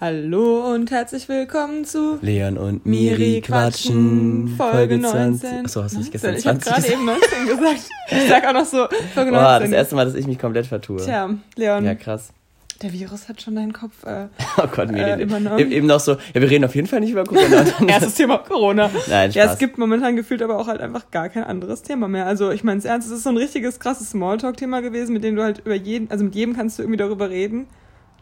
[0.00, 5.66] Hallo und herzlich willkommen zu Leon und Miri quatschen, Folge 19.
[5.66, 7.90] Achso, hast du nicht gestern 20 Ich habe gerade eben 19 gesagt.
[8.08, 9.32] Ich sag auch noch so Folge 19.
[9.32, 11.04] Boah, das erste Mal, dass ich mich komplett vertue.
[11.04, 11.84] Tja, Leon.
[11.84, 12.32] Ja, krass.
[12.80, 15.70] Der Virus hat schon deinen Kopf äh, oh Gott, Miri, äh, übernommen.
[15.70, 17.66] Eben noch so, ja, wir reden auf jeden Fall nicht über Corona.
[17.86, 18.90] Erstes Thema Corona.
[19.10, 19.34] Nein, Spaß.
[19.34, 22.24] Ja, es gibt momentan gefühlt aber auch halt einfach gar kein anderes Thema mehr.
[22.24, 25.36] Also ich meine es ernst, es ist so ein richtiges krasses Smalltalk-Thema gewesen, mit dem
[25.36, 27.66] du halt über jeden, also mit jedem kannst du irgendwie darüber reden.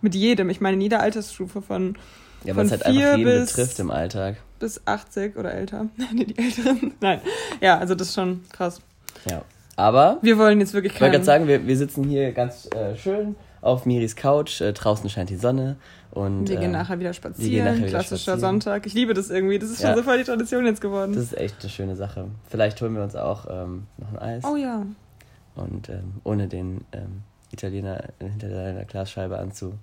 [0.01, 0.51] Mit jedem.
[0.51, 1.96] Ich meine, in jeder Altersstufe von
[2.45, 4.36] ja, weil es halt einfach jeden betrifft im Alltag.
[4.59, 5.86] Bis 80 oder älter.
[6.13, 6.93] nee, die Älteren.
[7.00, 7.21] Nein.
[7.61, 8.81] Ja, also das ist schon krass.
[9.29, 9.43] Ja.
[9.77, 10.19] Aber.
[10.22, 13.36] Wir wollen jetzt wirklich Ich wollte gerade sagen, wir, wir sitzen hier ganz äh, schön
[13.61, 14.61] auf Miris Couch.
[14.61, 15.77] Äh, draußen scheint die Sonne.
[16.11, 17.64] Und, wir gehen äh, nachher wieder spazieren.
[17.64, 18.41] Nachher wieder Klassischer spazieren.
[18.41, 18.86] Sonntag.
[18.86, 19.58] Ich liebe das irgendwie.
[19.58, 19.96] Das ist schon ja.
[19.96, 21.13] so voll die Tradition jetzt geworden.
[21.14, 22.27] Das ist echt eine schöne Sache.
[22.49, 24.44] Vielleicht holen wir uns auch ähm, noch ein Eis.
[24.44, 24.86] Oh ja.
[25.55, 27.22] Und ähm, ohne den ähm,
[27.53, 29.75] Italiener hinter deiner Glasscheibe anzu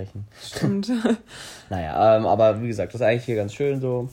[0.00, 0.24] sprechen.
[0.42, 0.90] Stimmt.
[1.70, 4.08] naja, ähm, aber wie gesagt, das ist eigentlich hier ganz schön so.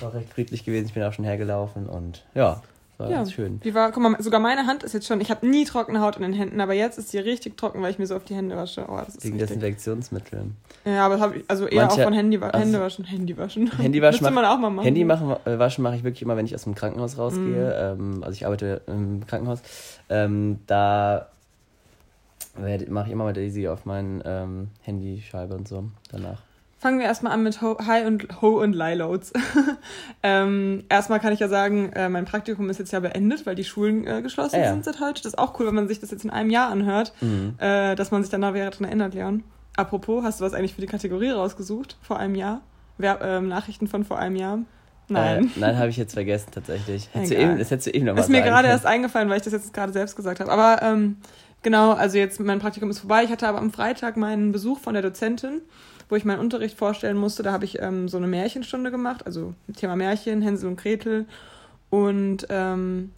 [0.00, 0.86] War recht friedlich gewesen.
[0.86, 2.62] Ich bin auch schon hergelaufen und ja,
[2.98, 3.16] war ja.
[3.16, 3.58] ganz schön.
[3.64, 6.16] Wie war, guck mal, sogar meine Hand ist jetzt schon, ich habe nie trockene Haut
[6.16, 8.34] in den Händen, aber jetzt ist sie richtig trocken, weil ich mir so auf die
[8.34, 8.86] Hände wasche.
[8.88, 10.56] Oh, das ist Wegen Desinfektionsmitteln.
[10.84, 13.04] Ja, aber habe ich, also eher Manche, auch von Handy, also Hände waschen.
[13.04, 13.72] Handy waschen.
[13.78, 14.22] Handy waschen.
[14.22, 14.84] Müsste man auch mal machen.
[14.84, 17.96] Handy machen, äh, waschen mache ich wirklich immer, wenn ich aus dem Krankenhaus rausgehe.
[17.98, 18.00] Mm.
[18.00, 19.62] Ähm, also ich arbeite im Krankenhaus.
[20.08, 21.28] Ähm, da
[22.54, 26.42] mache ich immer mal Daisy auf mein ähm, Handyscheibe und so danach.
[26.78, 29.32] Fangen wir erstmal an mit Ho High und Ho und Lie Loads.
[30.24, 33.62] ähm, erstmal kann ich ja sagen, äh, mein Praktikum ist jetzt ja beendet, weil die
[33.62, 34.72] Schulen äh, geschlossen ah, ja.
[34.72, 35.22] sind seit heute.
[35.22, 37.54] Das ist auch cool, wenn man sich das jetzt in einem Jahr anhört, mhm.
[37.58, 39.44] äh, dass man sich danach wieder daran erinnert, Leon.
[39.76, 42.62] Apropos, hast du was eigentlich für die Kategorie rausgesucht vor einem Jahr?
[42.98, 44.58] Wer, ähm, Nachrichten von vor einem Jahr?
[45.08, 45.44] Nein.
[45.44, 47.08] Äh, nein, habe ich jetzt vergessen tatsächlich.
[47.12, 49.42] Hättest du eben, das hättest du eben noch Ist mir gerade erst eingefallen, weil ich
[49.42, 50.50] das jetzt gerade selbst gesagt habe.
[50.50, 51.18] Aber ähm,
[51.62, 53.22] Genau, also jetzt mein Praktikum ist vorbei.
[53.22, 55.62] Ich hatte aber am Freitag meinen Besuch von der Dozentin,
[56.08, 57.44] wo ich meinen Unterricht vorstellen musste.
[57.44, 61.26] Da habe ich ähm, so eine Märchenstunde gemacht, also Thema Märchen, Hänsel und Gretel
[61.88, 63.12] und ähm,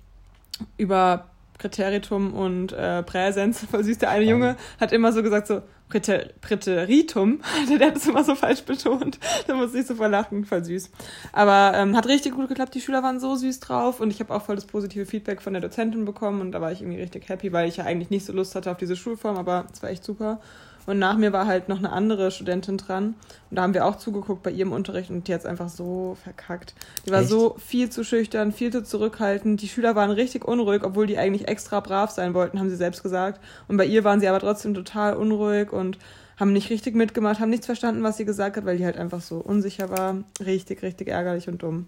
[0.77, 1.27] über
[1.59, 3.61] Präteritum und äh, Präsens.
[3.71, 3.99] Voll süß.
[3.99, 7.41] Der eine Junge hat immer so gesagt so, Präter, Präteritum.
[7.69, 9.19] Der hat es immer so falsch betont.
[9.47, 10.45] Da muss ich so verlachen.
[10.45, 10.91] Voll süß.
[11.33, 12.75] Aber ähm, hat richtig gut geklappt.
[12.75, 15.53] Die Schüler waren so süß drauf und ich habe auch voll das positive Feedback von
[15.53, 18.27] der Dozentin bekommen und da war ich irgendwie richtig happy, weil ich ja eigentlich nicht
[18.27, 20.41] so Lust hatte auf diese Schulform, aber es war echt super.
[20.87, 23.15] Und nach mir war halt noch eine andere Studentin dran.
[23.51, 26.17] Und da haben wir auch zugeguckt bei ihrem Unterricht und die hat es einfach so
[26.23, 26.75] verkackt.
[27.07, 27.31] Die war Echt?
[27.31, 29.63] so viel zu schüchtern, viel zu zurückhaltend.
[29.63, 33.03] Die Schüler waren richtig unruhig, obwohl die eigentlich extra brav sein wollten, haben sie selbst
[33.03, 33.41] gesagt.
[33.69, 35.99] Und bei ihr waren sie aber trotzdem total unruhig und
[36.37, 39.21] haben nicht richtig mitgemacht, haben nichts verstanden, was sie gesagt hat, weil die halt einfach
[39.21, 40.17] so unsicher war.
[40.45, 41.87] Richtig, richtig ärgerlich und dumm.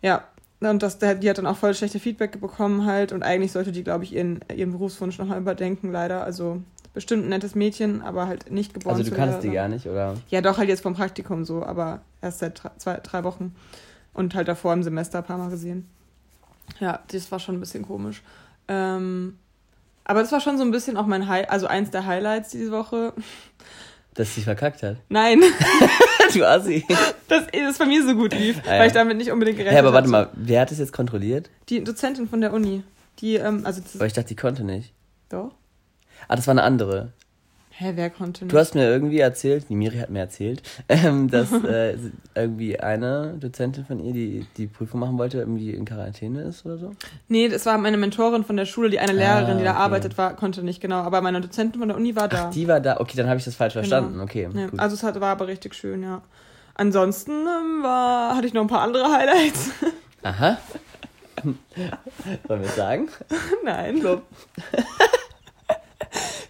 [0.00, 0.24] Ja,
[0.60, 3.84] und das, die hat dann auch voll schlechte Feedback bekommen halt und eigentlich sollte die,
[3.84, 6.24] glaube ich, ihren, ihren Berufswunsch nochmal überdenken, leider.
[6.24, 6.62] Also
[6.94, 8.96] bestimmt ein nettes Mädchen, aber halt nicht geboren.
[8.96, 10.14] Also du kannst die gar nicht, oder?
[10.28, 13.54] Ja, doch, halt jetzt vom Praktikum so, aber erst seit zwei, drei Wochen.
[14.14, 15.88] Und halt davor im Semester ein paar Mal gesehen.
[16.78, 18.22] Ja, das war schon ein bisschen komisch.
[18.68, 19.36] Ähm,
[20.04, 22.70] aber das war schon so ein bisschen auch mein High, also eins der Highlights diese
[22.70, 23.12] Woche.
[24.14, 24.98] Dass sie verkackt hat?
[25.08, 25.42] Nein.
[26.34, 26.86] du Assi.
[27.28, 28.80] Dass es bei mir so gut lief, ah, ja.
[28.80, 29.84] weil ich damit nicht unbedingt gerechnet habe.
[29.84, 31.50] Ja, aber warte mal, wer hat es jetzt kontrolliert?
[31.68, 32.84] Die Dozentin von der Uni.
[33.18, 34.92] Die, ähm, also aber ich dachte, die konnte nicht.
[35.28, 35.52] Doch.
[36.28, 37.12] Ah, das war eine andere.
[37.76, 38.54] Hä, wer konnte nicht?
[38.54, 41.96] Du hast mir irgendwie erzählt, die Miri hat mir erzählt, ähm, dass äh,
[42.34, 46.78] irgendwie eine Dozentin von ihr, die die Prüfung machen wollte, irgendwie in Quarantäne ist oder
[46.78, 46.92] so?
[47.26, 50.16] Nee, das war meine Mentorin von der Schule, die eine Lehrerin, ah, die da arbeitet,
[50.16, 51.00] war, konnte nicht, genau.
[51.00, 52.46] Aber meine Dozentin von der Uni war da.
[52.46, 53.88] Ach, die war da, okay, dann habe ich das falsch genau.
[53.88, 54.48] verstanden, okay.
[54.54, 56.22] Ja, also es hat, war aber richtig schön, ja.
[56.76, 59.70] Ansonsten ähm, war, hatte ich noch ein paar andere Highlights.
[60.22, 60.58] Aha.
[62.48, 63.08] Sollen wir sagen?
[63.64, 64.00] Nein.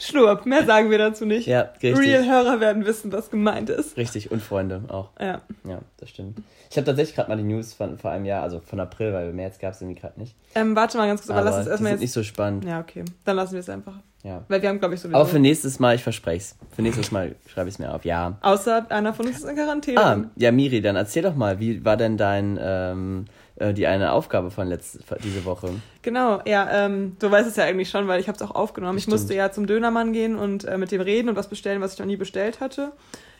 [0.04, 1.46] Schnurp, mehr sagen wir dazu nicht.
[1.46, 1.98] Ja, richtig.
[1.98, 3.96] Real-Hörer werden wissen, was gemeint ist.
[3.96, 5.10] Richtig, und Freunde auch.
[5.20, 5.40] Ja.
[5.66, 6.38] Ja, das stimmt.
[6.70, 9.32] Ich habe tatsächlich gerade mal die News von vor einem Jahr, also von April, weil
[9.32, 10.34] März gab es irgendwie gerade nicht.
[10.54, 12.00] Ähm, warte mal ganz kurz, aber, aber lass es erstmal jetzt.
[12.00, 12.64] nicht so spannend.
[12.64, 13.04] Ja, okay.
[13.24, 13.94] Dann lassen wir es einfach.
[14.24, 14.42] Ja.
[14.48, 15.16] Weil wir haben, glaube ich, sowieso.
[15.16, 16.56] Aber für nächstes Mal, ich verspreche es.
[16.74, 18.38] Für nächstes Mal schreibe ich es mir auf, ja.
[18.40, 20.00] Außer einer von uns ist in Quarantäne.
[20.00, 24.12] Ah, ja, Miri, dann erzähl doch mal, wie war denn dein ähm, äh, die eine
[24.12, 25.70] Aufgabe von letzte, diese Woche.
[26.02, 28.98] Genau, ja, ähm, du weißt es ja eigentlich schon, weil ich habe es auch aufgenommen.
[28.98, 31.94] Ich musste ja zum Dönermann gehen und äh, mit dem reden und was bestellen, was
[31.94, 32.92] ich noch nie bestellt hatte.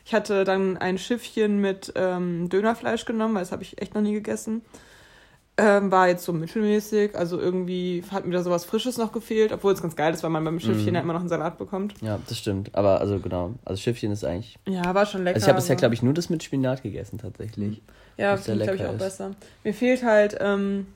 [0.04, 4.02] Ich hatte dann ein Schiffchen mit ähm, Dönerfleisch genommen, weil das habe ich echt noch
[4.02, 4.62] nie gegessen.
[5.56, 9.72] Ähm, war jetzt so mittelmäßig, also irgendwie hat mir da sowas Frisches noch gefehlt, obwohl
[9.72, 10.96] es ganz geil ist, weil man beim Schiffchen mm.
[10.96, 11.94] ja immer noch einen Salat bekommt.
[12.00, 12.74] Ja, das stimmt.
[12.74, 14.58] Aber also genau, also Schiffchen ist eigentlich.
[14.66, 15.36] Ja, war schon lecker.
[15.36, 17.78] Also ich habe bisher, glaube ich, nur das mit Spinat gegessen tatsächlich.
[17.78, 17.82] Mhm.
[18.16, 18.98] Ja, finde ich, glaube ich, auch ist.
[18.98, 19.30] besser.
[19.62, 20.88] Mir fehlt halt, ähm,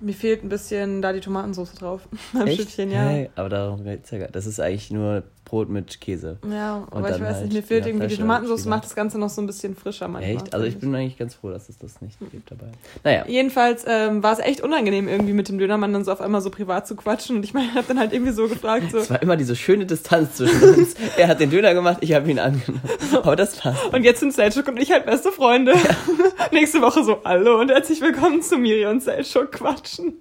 [0.00, 2.62] mir fehlt ein bisschen da die Tomatensauce drauf beim Echt?
[2.62, 3.02] Schiffchen, ja.
[3.02, 6.38] Hey, aber darum geht's ja gar Das ist eigentlich nur Brot mit Käse.
[6.50, 8.96] Ja, Und aber ich weiß halt, nicht, mir fehlt ja, irgendwie die Tomatensauce, macht das
[8.96, 10.34] Ganze noch so ein bisschen frischer manchmal.
[10.34, 10.52] Echt?
[10.52, 12.66] Also ich bin eigentlich ganz froh, dass es das nicht gibt dabei.
[13.04, 13.24] Naja.
[13.28, 16.50] Jedenfalls ähm, war es echt unangenehm, irgendwie mit dem Dönermann dann so auf einmal so
[16.50, 17.36] privat zu quatschen.
[17.36, 19.54] Und ich meine, ich habe dann halt irgendwie so gefragt, so, Es war immer diese
[19.54, 20.96] schöne Distanz zwischen uns.
[21.16, 22.82] er hat den Döner gemacht, ich habe ihn angenommen.
[23.12, 23.94] Aber das passt.
[23.94, 25.74] und jetzt sind Selchuk und ich halt beste Freunde.
[26.50, 30.14] Nächste Woche so, hallo und herzlich willkommen zu Miri und Selchuk quatschen.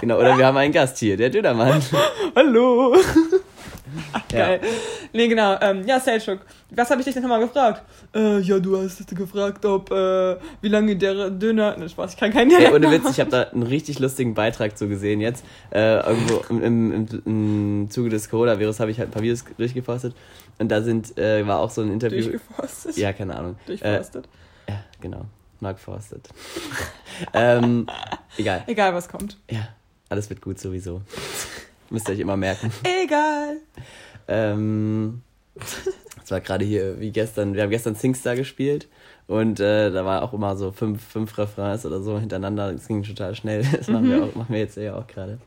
[0.00, 1.82] Genau, oder wir haben einen Gast hier, der Dönermann.
[2.36, 2.96] Hallo.
[4.32, 4.46] Ja.
[4.46, 4.60] Geil.
[5.12, 5.58] Nee, genau.
[5.60, 6.40] Ähm, ja, Selchuk.
[6.70, 7.82] Was habe ich dich denn nochmal gefragt?
[8.14, 11.76] Äh, ja, du hast gefragt, ob, äh, wie lange der Döner...
[11.76, 14.34] Ne, Spaß, ich kann keinen Ey, Dialekt ohne Witz, ich habe da einen richtig lustigen
[14.34, 15.44] Beitrag zu gesehen jetzt.
[15.70, 19.44] Äh, irgendwo im, im, im, im Zuge des Coronavirus habe ich halt ein paar Videos
[19.56, 20.14] durchgeforstet.
[20.58, 22.22] Und da sind, äh, war auch so ein Interview.
[22.22, 22.96] Durchgeforstet.
[22.96, 23.56] Ja, keine Ahnung.
[23.64, 24.28] Äh, Durchforstet.
[24.68, 25.24] ja, genau.
[25.60, 26.28] Mark Forstet.
[27.34, 27.86] ähm,
[28.36, 28.64] egal.
[28.66, 29.36] Egal, was kommt.
[29.50, 29.68] Ja,
[30.08, 31.02] alles wird gut sowieso.
[31.90, 32.72] Müsst ihr euch immer merken.
[33.04, 33.56] Egal.
[34.28, 35.22] Ähm,
[36.22, 38.88] es war gerade hier wie gestern, wir haben gestern Singstar gespielt
[39.26, 42.72] und äh, da war auch immer so fünf, fünf Refrains oder so hintereinander.
[42.72, 43.64] Das ging total schnell.
[43.76, 45.38] Das machen, wir, auch, machen wir jetzt ja auch gerade.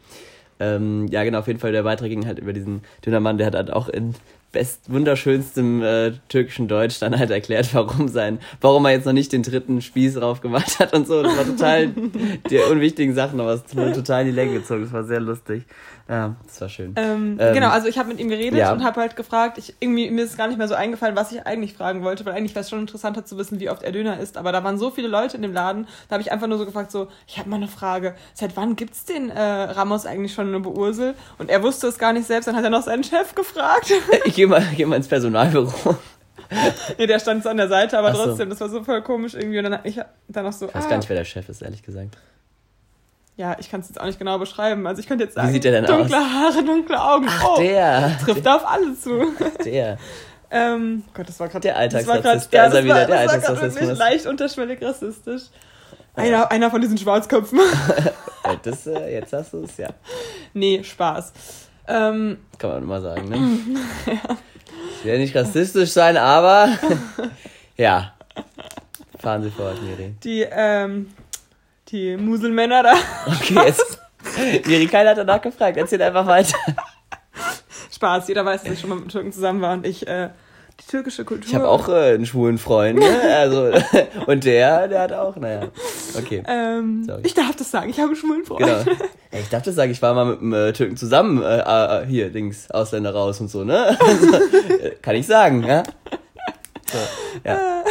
[0.60, 3.56] Ähm, ja, genau, auf jeden Fall, der Beitrag ging halt über diesen Dönermann, der hat
[3.56, 4.14] halt auch in
[4.54, 9.34] best wunderschönstem äh, türkischen Deutsch dann halt erklärt, warum sein, warum er jetzt noch nicht
[9.34, 11.22] den dritten Spieß drauf gemacht hat und so.
[11.24, 11.88] Das war total
[12.50, 14.84] die unwichtigen Sachen, aber es wurde total in die Länge gezogen.
[14.84, 15.64] Das war sehr lustig.
[16.10, 16.94] Ja, das war schön.
[16.98, 18.74] Ähm, Ähm, genau, also ich habe mit ihm geredet ja.
[18.74, 21.46] und habe halt gefragt, ich, irgendwie mir ist gar nicht mehr so eingefallen, was ich
[21.46, 24.20] eigentlich fragen wollte, weil eigentlich wäre es schon interessanter zu wissen, wie oft er Döner
[24.20, 24.38] isst.
[24.38, 26.66] Aber da waren so viele Leute in dem Laden, da habe ich einfach nur so
[26.66, 30.54] gefragt, so, ich habe mal eine Frage, seit wann gibt's den äh, Ramos eigentlich schon
[30.54, 31.16] in Beursel?
[31.38, 33.92] Und er wusste es gar nicht selbst, dann hat er noch seinen Chef gefragt.
[34.26, 35.96] Ich gehe mal, geh mal ins Personalbüro.
[36.98, 38.26] nee, der stand so an der Seite, aber so.
[38.26, 39.58] trotzdem, das war so voll komisch irgendwie.
[39.58, 41.62] Und dann ich dann noch so, Ich weiß ah, gar nicht, wer der Chef ist,
[41.62, 42.18] ehrlich gesagt.
[43.36, 44.86] Ja, ich kann es jetzt auch nicht genau beschreiben.
[44.88, 47.28] Also ich könnte jetzt sagen, sieht der denn dunkle Haare, dunkle Augen.
[47.46, 48.18] oh, Der.
[48.24, 49.34] trifft auf alle zu.
[49.66, 49.98] Der.
[50.52, 52.54] Ähm, Gott, das war gerade Der das war Alltagsrassist.
[52.54, 53.76] Da ist er das wieder, war- der Alltagsrassismus.
[53.82, 55.42] wirklich leicht unterschwellig rassistisch.
[56.16, 57.60] Einer, einer von diesen Schwarzköpfen.
[58.44, 59.90] Ja, Das, äh, jetzt hast du es, ja.
[60.54, 61.34] nee, Spaß.
[61.88, 64.16] Ähm, Kann man immer sagen, ne?
[65.00, 66.70] Ich will nicht rassistisch sein, aber.
[67.78, 68.14] ja.
[69.20, 70.14] Fahren Sie fort, Miri.
[70.24, 71.10] die, ähm,
[71.94, 72.94] die Muselmänner da.
[73.28, 74.00] Okay, jetzt.
[74.66, 75.78] Miri, keiner hat danach gefragt.
[75.78, 76.58] Erzähl einfach weiter.
[77.92, 80.30] Spaß, jeder weiß, dass ich schon mal mit Türken zusammen war und ich, äh,
[80.80, 81.48] die türkische Kultur.
[81.48, 83.20] Ich habe auch äh, einen schwulen Freund, ne?
[83.36, 83.72] Also,
[84.26, 85.70] und der, der hat auch, naja.
[86.18, 86.44] Okay.
[86.48, 88.66] Ähm, ich darf das sagen, ich habe einen schwulen Freund.
[88.66, 88.84] Genau.
[89.32, 92.06] Ja, ich dachte, das sage ich war mal mit einem äh, Türken zusammen, äh, äh,
[92.06, 93.98] hier, Dings, Ausländer raus und so, ne?
[94.00, 94.28] Also,
[95.02, 95.82] kann ich sagen, ja?
[96.86, 97.00] So,
[97.44, 97.84] ja.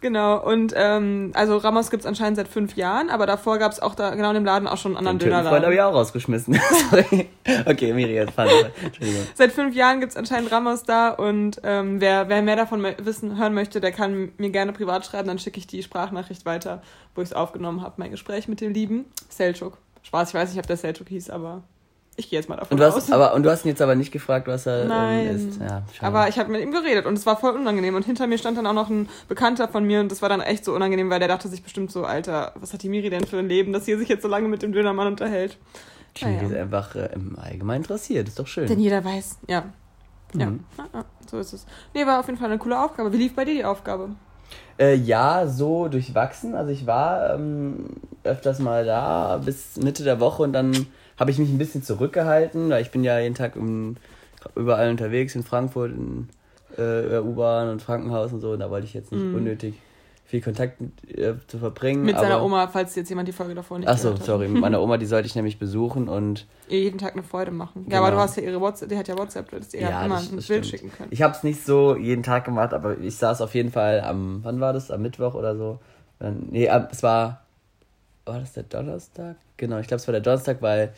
[0.00, 4.14] Genau, und ähm, also Ramos gibt's anscheinend seit fünf Jahren, aber davor gab's auch da
[4.14, 5.90] genau in dem Laden auch schon einen anderen Den Türkenfreund habe Dönerladen.
[5.90, 6.54] ich auch rausgeschmissen.
[6.90, 7.28] Sorry.
[7.66, 8.48] Okay, Miri, jetzt fahren.
[8.80, 9.26] Entschuldigung.
[9.34, 13.54] Seit fünf Jahren gibt's anscheinend Ramos da und ähm, wer, wer mehr davon wissen, hören
[13.54, 16.80] möchte, der kann mir gerne privat schreiben, dann schicke ich die Sprachnachricht weiter,
[17.16, 19.78] wo ich es aufgenommen habe, mein Gespräch mit dem lieben Selchuk.
[20.04, 21.62] Spaß, ich weiß nicht, ob der Selchuk hieß, aber
[22.18, 22.96] ich gehe jetzt mal davon Und du, aus.
[22.96, 25.26] hast, aber, und du hast ihn jetzt aber nicht gefragt, was er Nein.
[25.28, 25.60] ähm, ist.
[25.60, 25.82] Ja.
[26.00, 27.94] Aber ich habe mit ihm geredet und es war voll unangenehm.
[27.94, 30.40] Und hinter mir stand dann auch noch ein Bekannter von mir und das war dann
[30.40, 33.24] echt so unangenehm, weil der dachte sich bestimmt so, Alter, was hat die Miri denn
[33.24, 35.56] für ein Leben, dass sie sich jetzt so lange mit dem Dönermann unterhält.
[36.20, 36.48] Miri naja.
[36.48, 38.66] ist einfach äh, im Allgemeinen interessiert, ist doch schön.
[38.66, 39.64] Denn jeder weiß, ja.
[40.34, 40.64] Ja, Mhm.
[40.76, 41.64] ja, ja, so ist es.
[41.94, 43.12] Nee, war auf jeden Fall eine coole Aufgabe.
[43.12, 44.10] Wie lief bei dir die Aufgabe?
[44.78, 46.54] Äh, ja, so durchwachsen.
[46.54, 47.86] Also ich war ähm,
[48.24, 50.86] öfters mal da bis Mitte der Woche und dann
[51.18, 53.96] habe ich mich ein bisschen zurückgehalten, weil ich bin ja jeden Tag im,
[54.54, 56.28] überall unterwegs in Frankfurt, in
[56.76, 58.52] äh, U-Bahn und Krankenhaus und so.
[58.52, 59.34] Und da wollte ich jetzt nicht Mhm.
[59.34, 59.74] unnötig
[60.26, 62.02] viel Kontakt mit, äh, zu verbringen.
[62.04, 64.60] Mit seiner aber- Oma, falls jetzt jemand die Folge davor nicht Ach so, sorry, mit
[64.60, 67.86] meiner Oma, die sollte ich nämlich besuchen und Ihr jeden Tag eine Freude machen.
[67.88, 68.02] Ja, Genau.
[68.02, 70.16] aber du hast ja ihre WhatsApp, die hat ja WhatsApp, du hättest ihr Ja, immer
[70.16, 70.82] das- ein das Bild stimmt.
[70.82, 71.08] schicken können.
[71.12, 74.40] Ich habe es nicht so jeden Tag gemacht, aber ich saß auf jeden Fall am,
[74.44, 74.90] wann war das?
[74.90, 75.78] Am Mittwoch oder so?
[76.18, 77.40] Dann, nee, es war,
[78.28, 79.36] war das der Donnerstag?
[79.56, 80.92] Genau, ich glaube, es war der Donnerstag, weil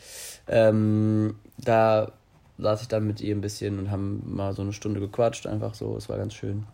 [0.47, 2.11] ähm, da
[2.57, 5.73] saß ich dann mit ihr ein bisschen und haben mal so eine Stunde gequatscht, einfach
[5.73, 5.95] so.
[5.97, 6.65] Es war ganz schön.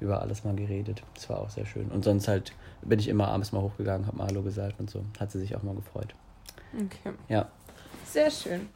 [0.00, 1.02] Über alles mal geredet.
[1.16, 1.88] Es war auch sehr schön.
[1.88, 2.52] Und sonst halt
[2.82, 5.04] bin ich immer abends mal hochgegangen, hab mal Hallo gesagt und so.
[5.18, 6.14] Hat sie sich auch mal gefreut.
[6.74, 7.14] Okay.
[7.28, 7.46] Ja.
[8.04, 8.68] Sehr schön.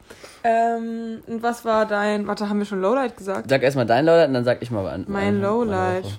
[0.43, 3.49] Ähm, und was war dein, warte, haben wir schon Lowlight gesagt?
[3.49, 5.05] Sag erstmal dein Lowlight und dann sag ich mal an.
[5.07, 6.17] Mein Lowlight.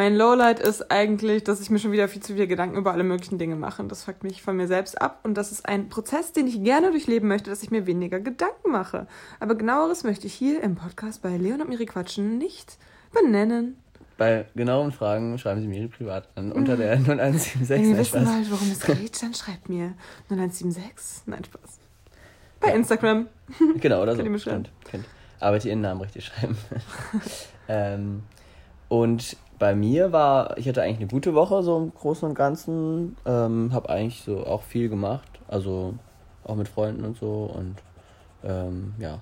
[0.00, 3.04] Mein Lowlight ist eigentlich, dass ich mir schon wieder viel zu viele Gedanken über alle
[3.04, 3.82] möglichen Dinge mache.
[3.82, 5.20] Und das fuckt mich von mir selbst ab.
[5.24, 8.70] Und das ist ein Prozess, den ich gerne durchleben möchte, dass ich mir weniger Gedanken
[8.70, 9.06] mache.
[9.40, 12.78] Aber genaueres möchte ich hier im Podcast bei Leon und Miri Quatschen nicht
[13.12, 13.76] benennen.
[14.16, 17.68] Bei genauen Fragen schreiben Sie mir privat an unter der 0176.
[17.68, 19.92] Wenn ihr wissen wollt, worum es geht, dann schreibt mir
[20.30, 21.26] 0176.
[21.26, 21.78] Nein, Spaß.
[22.58, 23.28] Bei Instagram.
[23.76, 24.16] Genau, oder so.
[24.16, 24.64] Könnt ihr mir schreiben.
[24.90, 25.04] Kennt.
[25.40, 26.56] arbeite ihren Namen richtig schreiben.
[27.68, 28.22] ähm,
[28.88, 33.16] und bei mir war, ich hatte eigentlich eine gute Woche, so im Großen und Ganzen.
[33.26, 35.28] Ähm, habe eigentlich so auch viel gemacht.
[35.46, 35.94] Also
[36.44, 37.52] auch mit Freunden und so.
[37.54, 37.76] Und
[38.42, 39.20] ähm, ja,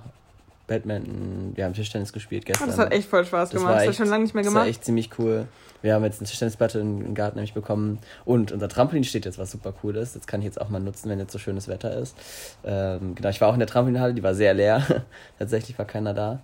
[0.68, 2.68] Badminton, wir haben Tischtennis gespielt gestern.
[2.68, 3.70] Das hat echt voll Spaß gemacht.
[3.70, 4.56] Das, das echt, schon lange nicht mehr gemacht.
[4.56, 5.48] Das war echt ziemlich cool.
[5.82, 9.50] Wir haben jetzt eine Tischtennisplatte im Garten nämlich bekommen und unser Trampolin steht jetzt, was
[9.50, 10.14] super cool ist.
[10.14, 12.16] Das kann ich jetzt auch mal nutzen, wenn jetzt so schönes Wetter ist.
[12.64, 14.84] Ähm, genau, ich war auch in der Trampolinhalle, die war sehr leer.
[15.38, 16.40] Tatsächlich war keiner da.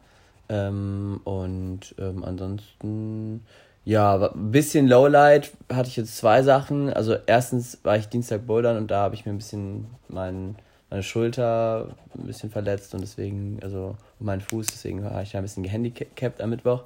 [0.48, 3.44] Ähm, und ähm, ansonsten,
[3.84, 6.92] ja, ein bisschen Lowlight hatte ich jetzt zwei Sachen.
[6.92, 10.56] Also erstens war ich Dienstag bouldern und da habe ich mir ein bisschen meinen
[10.94, 15.42] meine Schulter ein bisschen verletzt und deswegen, also mein Fuß, deswegen war ich da ein
[15.42, 16.84] bisschen gehandicapt am Mittwoch.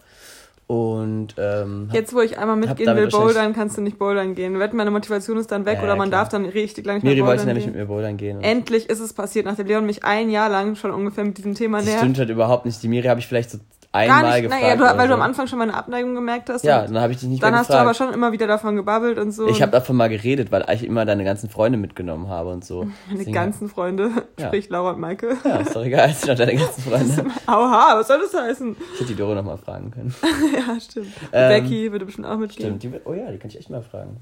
[0.67, 4.59] Und ähm, jetzt, wo ich einmal mitgehen will, bouldern, kannst du nicht bouldern gehen.
[4.59, 6.23] Wetten, meine Motivation ist dann weg ja, oder man klar.
[6.23, 8.43] darf dann richtig lange nicht mehr Miri wollte nämlich mit mir bouldern gehen.
[8.43, 11.81] Endlich ist es passiert, nachdem Leon mich ein Jahr lang schon ungefähr mit diesem Thema
[11.81, 11.95] nähert.
[11.95, 12.83] Das stimmt halt überhaupt nicht.
[12.83, 13.59] Die Miri habe ich vielleicht so
[13.93, 14.63] einmal Gar nicht, gefragt.
[14.63, 16.65] Naja, du, weil du am Anfang schon meine Abneigung gemerkt hast.
[16.65, 17.81] Ja, dann habe ich dich nicht Dann hast gefragt.
[17.81, 19.49] du aber schon immer wieder davon gebabbelt und so.
[19.49, 22.85] Ich habe davon mal geredet, weil ich immer deine ganzen Freunde mitgenommen habe und so.
[23.07, 24.47] Meine Deswegen ganzen Freunde, ja.
[24.47, 25.37] sprich Laura und Maike.
[25.45, 27.31] Ja, ist doch egal, es sind doch deine ganzen Freunde.
[27.47, 28.77] Aua, was soll das heißen?
[28.95, 30.15] Ich hätte die Doro nochmal fragen können.
[30.55, 31.13] ja, stimmt.
[31.33, 32.79] Ähm, Becky würde bestimmt auch mitgehen.
[32.79, 34.19] Stimmt, die, oh ja, die kann ich echt mal fragen.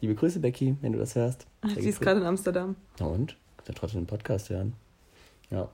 [0.00, 1.46] Liebe Grüße, Becky, wenn du das hörst.
[1.64, 2.76] Sie ist gerade in Amsterdam.
[3.00, 3.36] Na und?
[3.56, 4.74] Kannst ja trotzdem einen Podcast hören.
[5.50, 5.68] Ja.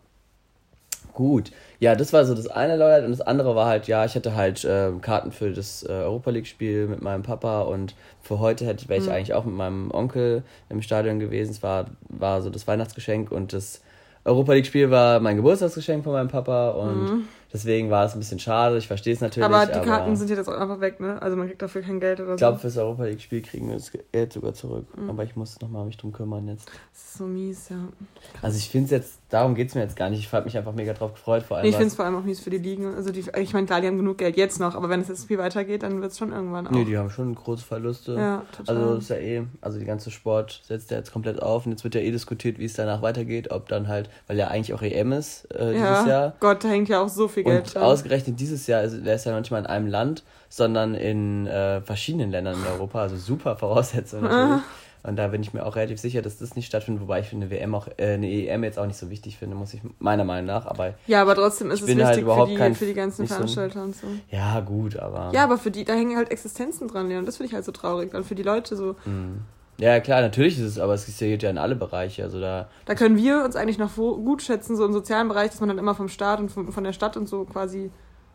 [1.14, 1.52] Gut.
[1.78, 4.34] Ja, das war so das eine Lowlight und das andere war halt, ja, ich hatte
[4.34, 8.88] halt äh, Karten für das äh, Europa League-Spiel mit meinem Papa und für heute hätte
[8.88, 9.12] wäre ich mhm.
[9.12, 11.50] eigentlich auch mit meinem Onkel im Stadion gewesen.
[11.50, 13.82] Es war, war so das Weihnachtsgeschenk und das
[14.24, 17.28] Europa League-Spiel war mein Geburtstagsgeschenk von meinem Papa und mhm.
[17.52, 18.78] deswegen war es ein bisschen schade.
[18.78, 19.44] Ich verstehe es natürlich.
[19.44, 21.20] Aber die Karten aber sind jetzt auch einfach weg, ne?
[21.20, 22.34] Also man kriegt dafür kein Geld oder so.
[22.34, 24.86] Ich glaube, fürs Europa League-Spiel kriegen wir das Geld sogar zurück.
[24.96, 25.10] Mhm.
[25.10, 26.68] Aber ich muss nochmal mich drum kümmern jetzt.
[26.68, 27.88] Das ist so mies, ja.
[28.42, 30.20] Also ich finde es jetzt, darum geht es mir jetzt gar nicht.
[30.20, 31.42] Ich habe mich einfach mega drauf gefreut.
[31.42, 32.94] Vor allem, ich finde es vor allem auch mies für die Ligen.
[32.94, 35.26] Also die, ich meine, klar, die haben genug Geld jetzt noch, aber wenn es jetzt
[35.26, 36.70] viel weitergeht, dann wird es schon irgendwann auch.
[36.70, 38.14] Nee, die haben schon große Verluste.
[38.14, 38.76] Ja, total.
[38.76, 41.82] Also ist ja eh, also die ganze Sport setzt ja jetzt komplett auf und jetzt
[41.82, 44.82] wird ja eh diskutiert, wie es danach weitergeht, ob dann halt, weil ja eigentlich auch
[44.82, 46.34] EM ist äh, ja, dieses Jahr.
[46.38, 47.82] Gott, da hängt ja auch so viel Geld und dran.
[47.84, 51.80] ausgerechnet dieses Jahr wäre es ja noch nicht mal in einem Land, sondern in äh,
[51.80, 53.00] verschiedenen Ländern in Europa.
[53.00, 54.62] Also super Voraussetzungen natürlich.
[55.04, 57.50] Und da bin ich mir auch relativ sicher, dass das nicht stattfindet, wobei ich eine
[57.50, 60.46] WM auch, äh, eine EM jetzt auch nicht so wichtig finde, muss ich meiner Meinung
[60.46, 60.66] nach.
[60.66, 63.26] Aber ja, aber trotzdem ist es halt wichtig halt für, die, kein, für die ganzen
[63.26, 64.06] Veranstalter so, und so.
[64.30, 65.32] Ja, gut, aber.
[65.34, 67.18] Ja, aber für die, da hängen halt Existenzen dran, ja.
[67.18, 68.12] Und das finde ich halt so traurig.
[68.12, 68.94] Dann für die Leute so.
[69.04, 69.42] Mhm.
[69.78, 72.22] Ja, klar, natürlich ist es, aber es geht ja in alle Bereiche.
[72.22, 75.58] Also da, da können wir uns eigentlich noch gut schätzen, so im sozialen Bereich, dass
[75.58, 77.90] man dann immer vom Staat und von, von der Stadt und so quasi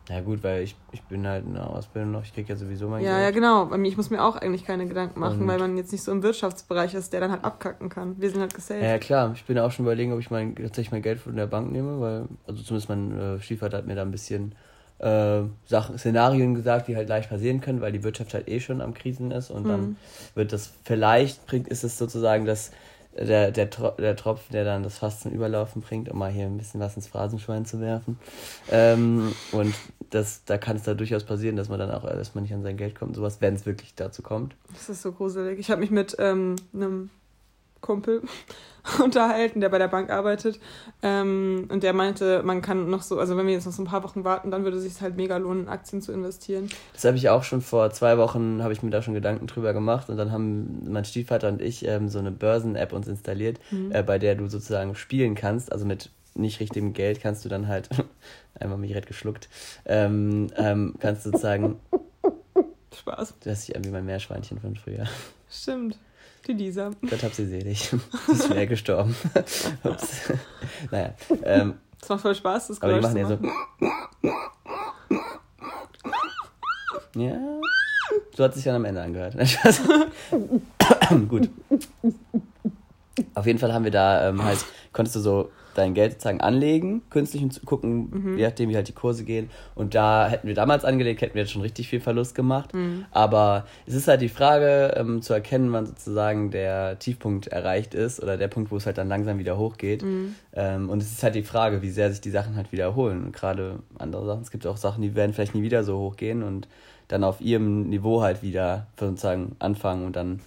[0.08, 2.88] ja gut, weil ich, ich bin halt in der Ausbildung noch, ich krieg ja sowieso
[2.88, 3.24] mein ja, Geld.
[3.24, 3.66] Ja, genau.
[3.66, 6.02] Bei mir, ich muss mir auch eigentlich keine Gedanken machen, und weil man jetzt nicht
[6.02, 8.16] so im Wirtschaftsbereich ist, der dann halt abkacken kann.
[8.18, 8.82] Wir sind halt gesaved.
[8.82, 9.32] Ja, klar.
[9.34, 12.00] Ich bin auch schon überlegen, ob ich mein, tatsächlich mein Geld von der Bank nehme,
[12.00, 14.54] weil, also zumindest mein äh, Stiefvater hat mir da ein bisschen
[14.98, 18.80] äh, Sachen, Szenarien gesagt, die halt leicht passieren können, weil die Wirtschaft halt eh schon
[18.80, 19.68] am Krisen ist und mhm.
[19.68, 19.96] dann
[20.34, 22.72] wird das vielleicht bringt, ist es sozusagen das
[23.16, 26.56] der, der, der Tropfen, der dann das Fass zum Überlaufen bringt, um mal hier ein
[26.56, 28.18] bisschen was ins Phrasenschwein zu werfen.
[28.70, 29.74] Ähm, und
[30.10, 32.62] das, da kann es da durchaus passieren, dass man dann auch, dass man nicht an
[32.62, 34.54] sein Geld kommt, sowas, wenn es wirklich dazu kommt.
[34.72, 35.58] Das ist so gruselig.
[35.58, 37.10] Ich habe mich mit ähm, einem
[37.80, 38.22] Kumpel
[39.02, 40.58] unterhalten, der bei der Bank arbeitet.
[41.02, 43.86] Ähm, und der meinte, man kann noch so, also wenn wir jetzt noch so ein
[43.86, 46.68] paar Wochen warten, dann würde es sich halt mega lohnen, in Aktien zu investieren.
[46.92, 49.72] Das habe ich auch schon vor zwei Wochen, habe ich mir da schon Gedanken drüber
[49.72, 50.08] gemacht.
[50.08, 53.92] Und dann haben mein Stiefvater und ich ähm, so eine Börsen-App uns installiert, mhm.
[53.92, 55.72] äh, bei der du sozusagen spielen kannst.
[55.72, 57.88] Also mit nicht richtigem Geld kannst du dann halt,
[58.60, 59.48] einmal mich direkt geschluckt,
[59.84, 61.76] ähm, ähm, kannst du sozusagen...
[62.96, 63.34] Spaß.
[63.44, 65.06] Das ist ja wie mein Meerschweinchen von früher.
[65.48, 65.98] Stimmt.
[66.48, 66.90] Die Lisa.
[67.02, 67.90] Gott hab sie selig.
[67.90, 69.14] Sie ist schnell gestorben.
[69.84, 70.32] Ups.
[70.90, 71.12] Naja.
[71.44, 73.38] Ähm, das macht voll Spaß, das Geräusch Aber die machen
[74.22, 74.32] ja
[77.12, 77.20] so.
[77.20, 77.38] Ja.
[78.34, 79.34] So hat es sich dann am Ende angehört.
[81.28, 81.50] Gut.
[83.34, 84.64] Auf jeden Fall haben wir da ähm, halt,
[84.94, 88.38] konntest du so dein Geld sozusagen anlegen, künstlich und gucken, mhm.
[88.38, 89.48] je nachdem, wie halt die Kurse gehen.
[89.74, 92.74] Und da hätten wir damals angelegt, hätten wir jetzt schon richtig viel Verlust gemacht.
[92.74, 93.06] Mhm.
[93.10, 98.22] Aber es ist halt die Frage ähm, zu erkennen, wann sozusagen der Tiefpunkt erreicht ist
[98.22, 100.02] oder der Punkt, wo es halt dann langsam wieder hochgeht.
[100.02, 100.34] Mhm.
[100.52, 103.24] Ähm, und es ist halt die Frage, wie sehr sich die Sachen halt wiederholen.
[103.24, 106.42] Und gerade andere Sachen, es gibt auch Sachen, die werden vielleicht nie wieder so hochgehen
[106.42, 106.68] und
[107.08, 110.40] dann auf ihrem Niveau halt wieder sozusagen anfangen und dann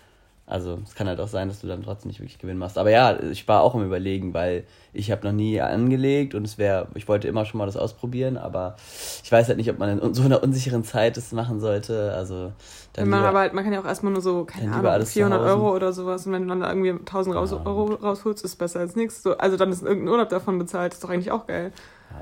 [0.51, 2.77] also es kann halt auch sein, dass du dann trotzdem nicht wirklich Gewinn machst.
[2.77, 6.57] Aber ja, ich war auch im Überlegen, weil ich habe noch nie angelegt und es
[6.57, 8.75] wäre, ich wollte immer schon mal das ausprobieren, aber
[9.23, 12.13] ich weiß halt nicht, ob man in so einer unsicheren Zeit das machen sollte.
[12.13, 12.51] Also
[12.93, 15.05] dann wenn man lieber, aber halt, man kann ja auch erstmal nur so, keine Ahnung,
[15.05, 17.61] 400 Euro oder sowas und wenn du dann da irgendwie 1000 raus, ja.
[17.65, 19.23] Euro rausholst, ist besser als nichts.
[19.23, 21.71] So, also dann ist irgendein Urlaub davon bezahlt, ist doch eigentlich auch geil.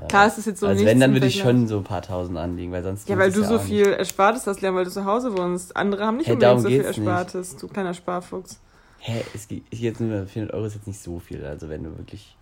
[0.08, 2.36] Klar, es ist jetzt so Also wenn, dann würde ich schon so ein paar tausend
[2.38, 3.08] anliegen, weil sonst...
[3.08, 5.76] Ja, weil du so auch viel Erspartes hast, Leon, weil du zu Hause wohnst.
[5.76, 7.06] Andere haben nicht Hey, unbedingt so viel geht's nicht.
[7.06, 8.50] Erspartes, du kleiner Sparfuchs.
[8.50, 9.08] Nicht.
[9.08, 11.96] Hä, es geht jetzt nur 400 Euro ist jetzt nicht so viel, also wenn du
[11.96, 12.36] wirklich...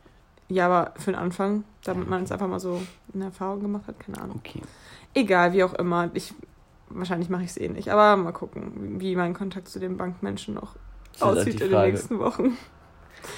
[0.49, 2.81] Ja, aber für den Anfang, damit man es einfach mal so
[3.12, 4.37] in Erfahrung gemacht hat, keine Ahnung.
[4.38, 4.62] Okay.
[5.14, 6.11] Egal, wie auch immer.
[6.14, 6.33] Ich,
[6.88, 10.55] wahrscheinlich mache ich es eh nicht, aber mal gucken, wie mein Kontakt zu den Bankmenschen
[10.55, 10.76] noch
[11.21, 12.57] halt aussieht in den nächsten Wochen.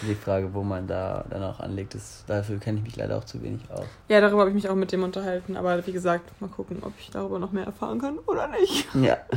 [0.08, 3.24] Die Frage, wo man da dann auch anlegt, ist, dafür kenne ich mich leider auch
[3.24, 3.84] zu wenig aus.
[4.08, 6.92] Ja, darüber habe ich mich auch mit dem unterhalten, aber wie gesagt, mal gucken, ob
[6.98, 8.86] ich darüber noch mehr erfahren kann oder nicht.
[8.94, 9.18] Ja.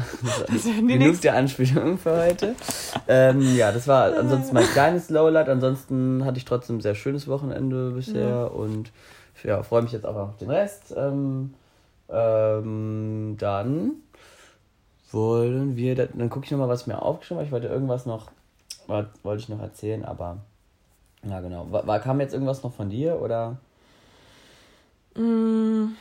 [0.52, 1.22] Das die Genug nächsten.
[1.24, 2.56] der Anspielungen für heute.
[3.08, 5.50] ähm, ja, das war ansonsten mein kleines Lowlight.
[5.50, 8.44] Ansonsten hatte ich trotzdem ein sehr schönes Wochenende bisher Ja.
[8.46, 8.92] und
[9.44, 10.94] ja, freue mich jetzt auch auf den Rest.
[10.96, 11.54] Ähm,
[12.10, 13.92] ähm, dann
[15.12, 17.46] wollen wir, dann, gucke ich nochmal, was mir aufgeschrieben habe.
[17.48, 18.32] Ich wollte irgendwas noch,
[18.88, 20.38] wollte ich noch erzählen, aber
[21.24, 21.72] ja genau.
[21.72, 23.58] War, kam jetzt irgendwas noch von dir oder?
[25.16, 25.96] Mm,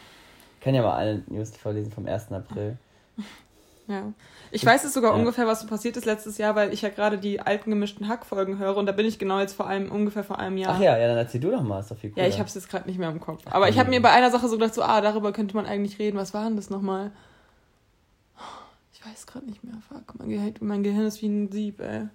[0.59, 2.33] Ich kann ja mal eine News vorlesen vom 1.
[2.33, 2.77] April.
[3.89, 4.13] ja.
[4.51, 5.19] Ich weiß jetzt sogar Ja.
[5.19, 8.59] ungefähr, was so passiert ist letztes Jahr, weil ich ja gerade die alten gemischten Hackfolgen
[8.59, 10.75] höre und da bin ich genau jetzt vor allem ungefähr vor einem Jahr.
[10.77, 12.23] Ach ja, ja, dann erzähl du doch mal, ist doch viel cooler.
[12.25, 13.43] Ja, ich habe es jetzt gerade nicht mehr im Kopf.
[13.51, 15.99] Aber ich habe mir bei einer Sache so gedacht, so, ah, darüber könnte man eigentlich
[15.99, 16.17] reden.
[16.17, 17.13] Was war denn das nochmal?
[18.93, 19.75] Ich weiß gerade nicht mehr.
[19.89, 22.09] Fuck, mein Gehirn, mein Gehirn ist wie ein Sieb, ey.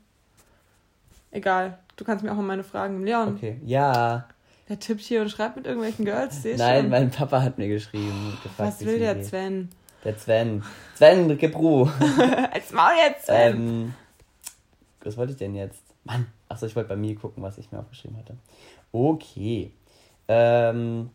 [1.38, 3.04] Egal, du kannst mir auch mal meine Fragen.
[3.06, 4.26] Leon, Okay, ja.
[4.68, 6.90] der tippt hier und schreibt mit irgendwelchen Girls, seh Nein, schon.
[6.90, 8.36] mein Papa hat mir geschrieben.
[8.42, 9.26] Gefragt, Was will der geht.
[9.28, 9.70] Sven?
[10.04, 10.64] Der Sven.
[10.96, 11.92] Sven, gib Ruhe.
[12.54, 13.56] Als Maul jetzt, Sven!
[13.56, 13.94] ähm,
[15.04, 15.84] was wollte ich denn jetzt?
[16.04, 16.26] Mann.
[16.50, 18.36] Achso, ich wollte bei mir gucken, was ich mir aufgeschrieben hatte.
[18.92, 19.72] Okay.
[20.28, 21.10] Ähm,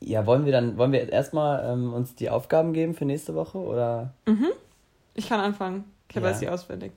[0.00, 3.58] ja, wollen wir dann, wollen wir erstmal ähm, uns die Aufgaben geben für nächste Woche
[3.58, 4.12] oder?
[5.14, 5.84] Ich kann anfangen.
[6.08, 6.22] Ich Ja.
[6.22, 6.92] weiß die auswendig.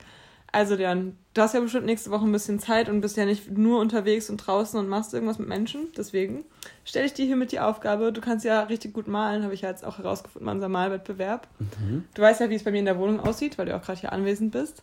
[0.52, 3.56] Also, Leon, du hast ja bestimmt nächste Woche ein bisschen Zeit und bist ja nicht
[3.56, 5.88] nur unterwegs und draußen und machst irgendwas mit Menschen.
[5.96, 6.44] Deswegen
[6.84, 8.12] stelle ich dir hiermit die Aufgabe.
[8.12, 11.46] Du kannst ja richtig gut malen, habe ich ja jetzt auch herausgefunden bei unserem Malwettbewerb.
[11.58, 12.04] Mhm.
[12.14, 14.00] Du weißt ja, wie es bei mir in der Wohnung aussieht, weil du auch gerade
[14.00, 14.82] hier anwesend bist.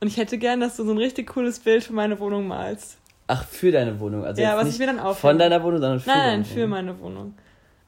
[0.00, 2.98] Und ich hätte gern, dass du so ein richtig cooles Bild für meine Wohnung malst.
[3.28, 4.24] Ach, für deine Wohnung.
[4.24, 5.32] Also Ja, was nicht ich mir dann aufhänge.
[5.32, 7.34] Von deiner Wohnung, sondern für Nein, nein, für meine Wohnung.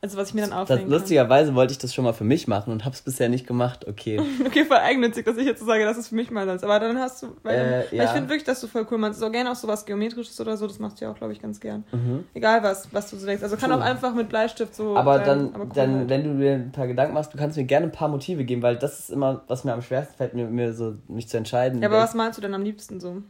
[0.01, 0.91] Also, was ich mir dann Das, aufhängen kann.
[0.91, 3.87] lustigerweise wollte ich das schon mal für mich machen und hab's bisher nicht gemacht.
[3.89, 4.21] Okay.
[4.47, 6.63] Okay, voll eigennützig, dass ich jetzt so sage, dass es für mich mal ist.
[6.63, 8.05] Aber dann hast du, weil, Äh, weil ja.
[8.05, 9.19] ich finde wirklich, dass du voll cool machst.
[9.19, 11.59] So gerne auch sowas Geometrisches oder so, das machst du ja auch, glaube ich, ganz
[11.59, 11.83] gern.
[11.91, 12.25] Mhm.
[12.35, 13.43] Egal was, was du so denkst.
[13.43, 13.79] Also kann Cool.
[13.79, 14.97] auch einfach mit Bleistift so.
[14.97, 16.09] Aber dann, aber cool dann halt.
[16.11, 18.63] wenn du dir ein paar Gedanken machst, du kannst mir gerne ein paar Motive geben,
[18.63, 21.83] weil das ist immer, was mir am schwersten fällt, mir, mir so mich zu entscheiden.
[21.83, 23.23] Ja, aber was malst du denn am liebsten so?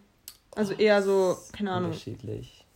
[0.55, 1.91] Also eher so, keine Ahnung.
[1.93, 2.67] Unterschiedlich.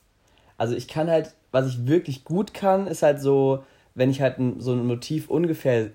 [0.56, 4.38] Also ich kann halt, was ich wirklich gut kann, ist halt so, wenn ich halt
[4.38, 5.90] ein, so ein Motiv ungefähr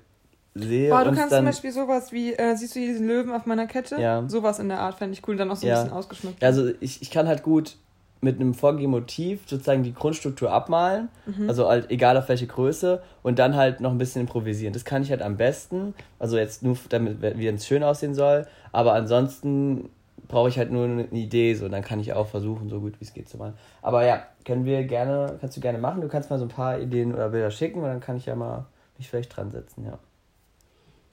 [0.55, 3.07] sehe Boah, du und kannst dann, zum Beispiel sowas wie, äh, siehst du hier diesen
[3.07, 3.99] Löwen auf meiner Kette?
[4.01, 4.23] Ja.
[4.27, 5.35] Sowas in der Art fände ich cool.
[5.37, 5.81] Dann auch so ein Ja.
[5.83, 6.43] bisschen ausgeschmückt.
[6.43, 7.77] also ich, ich kann halt gut
[8.19, 11.47] mit einem vorgegebenen Motiv sozusagen die Grundstruktur abmalen, Mhm.
[11.47, 14.73] also halt egal auf welche Größe und dann halt noch ein bisschen improvisieren.
[14.73, 18.47] Das kann ich halt am besten, also jetzt nur damit, wie es schön aussehen soll,
[18.71, 19.89] aber ansonsten
[20.27, 23.05] brauche ich halt nur eine Idee, so dann kann ich auch versuchen, so gut wie
[23.05, 23.53] es geht zu malen.
[23.81, 26.01] Aber ja, können wir gerne, kannst du gerne machen.
[26.01, 28.35] Du kannst mal so ein paar Ideen oder Bilder schicken und dann kann ich ja
[28.35, 28.65] mal
[28.97, 29.99] mich vielleicht dran setzen, ja.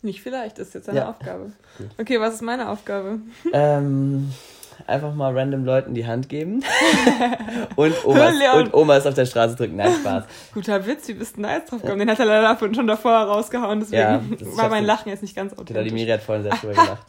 [0.03, 1.11] Nicht vielleicht, ist jetzt deine Ja.
[1.11, 1.53] Aufgabe.
[1.79, 1.89] Gut.
[1.99, 3.21] Okay, was ist meine Aufgabe?
[3.53, 4.31] ähm,
[4.87, 6.63] einfach mal random Leuten die Hand geben
[7.77, 9.77] und Omas, und Omas auf der Straße drücken.
[9.77, 10.25] Nein, Spaß.
[10.53, 12.01] Guter Witz, wie bist du jetzt drauf gekommen?
[12.01, 14.23] Den hat er leider schon davor rausgehauen, deswegen Ja,
[14.59, 15.93] war mein Lachen jetzt nicht ganz Die authentisch.
[15.93, 17.07] Miri hat vorhin sehr drüber gelacht.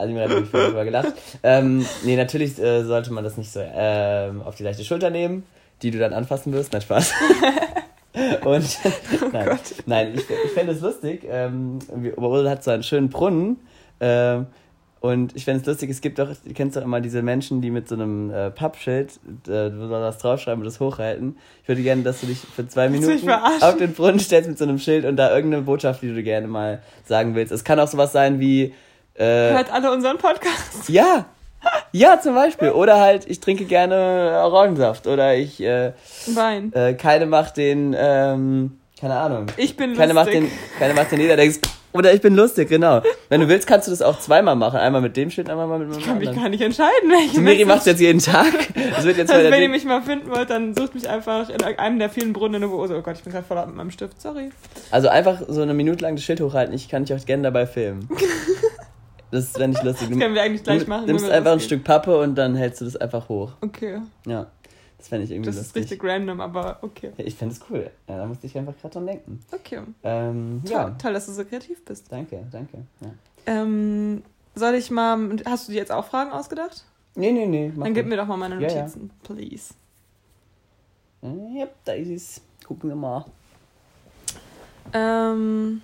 [0.00, 1.12] Also mir wirklich vorhin drüber gelacht.
[1.42, 5.44] Ähm, nee, natürlich äh, sollte man das nicht so ähm, auf die leichte Schulter nehmen,
[5.82, 6.72] die du dann anfassen wirst.
[6.72, 7.12] Nein, Spaß.
[8.44, 8.78] Und
[9.32, 11.24] nein, nein, ich, ich fände es lustig.
[11.28, 11.78] Ähm,
[12.16, 13.58] Oberhausen hat so einen schönen Brunnen.
[14.00, 14.46] Ähm,
[15.00, 17.70] und ich fände es lustig, es gibt doch, du kennst doch immer diese Menschen, die
[17.70, 19.12] mit so einem äh, Pappschild,
[19.46, 21.36] äh, wo man was draufschreiben und das hochhalten.
[21.62, 24.64] Ich würde gerne, dass du dich für zwei Minuten auf den Brunnen stellst mit so
[24.64, 27.50] einem Schild und da irgendeine Botschaft, die du gerne mal sagen willst.
[27.50, 28.74] Es kann auch sowas sein wie,
[29.14, 30.88] äh, Hört alle unseren Podcast.
[30.88, 31.26] ja,
[31.92, 32.70] ja, zum Beispiel.
[32.70, 35.06] Oder halt, ich trinke gerne Orangensaft.
[35.06, 35.92] Oder ich, äh,
[36.34, 36.72] Wein.
[36.72, 39.46] äh, keine macht den, ähm, keine Ahnung.
[39.58, 40.48] Ich bin Keine macht lustig.
[40.50, 41.60] den, keine macht den Niederdenkst.
[41.92, 43.02] Oder ich bin lustig, genau.
[43.30, 44.78] Wenn du willst, kannst du das auch zweimal machen.
[44.78, 46.44] Einmal mit dem Schild, einmal mit Ich meinem kann mich anderen.
[46.44, 48.46] gar nicht entscheiden, welche Die Miri macht jetzt jeden Tag.
[48.94, 51.60] Das wird jetzt Also wenn ihr mich mal finden wollt, dann sucht mich einfach in
[51.62, 52.96] einem der vielen Brunnen in der Hose.
[52.96, 54.50] Oh Gott, ich bin gerade voll ab mit meinem Stift, sorry.
[54.92, 56.72] Also einfach so eine Minute lang das Schild hochhalten.
[56.74, 58.08] Ich kann dich auch gerne dabei filmen.
[59.30, 60.08] Das wäre nicht lustig.
[60.10, 61.06] Das können wir eigentlich gleich du machen.
[61.06, 61.60] nimmst wenn wir einfach ein.
[61.60, 63.52] Stück Pappe und dann hältst du das einfach hoch.
[63.60, 64.46] Okay, Ja,
[64.98, 65.82] das fände ich irgendwie das ist lustig.
[65.92, 67.12] richtig random, aber okay.
[67.16, 67.90] Ja, Ich fände es cool.
[68.08, 69.40] Ja, da musste ich einfach gerade dran denken.
[69.52, 72.10] Okay, Ähm, toll, ja, toll, dass du so kreativ bist.
[72.10, 72.78] danke, danke.
[73.00, 73.10] Ja.
[73.46, 74.22] Ähm,
[74.54, 76.84] soll ich mal, hast du dir jetzt auch Fragen ausgedacht?
[77.14, 77.72] Nee, nee, nee.
[77.76, 78.56] Dann gib mir doch mal meine.
[78.56, 79.74] Notizen, please.
[81.22, 82.40] Ja, da ist es.
[82.66, 83.24] Gucken wir mal.
[84.92, 85.82] Ähm,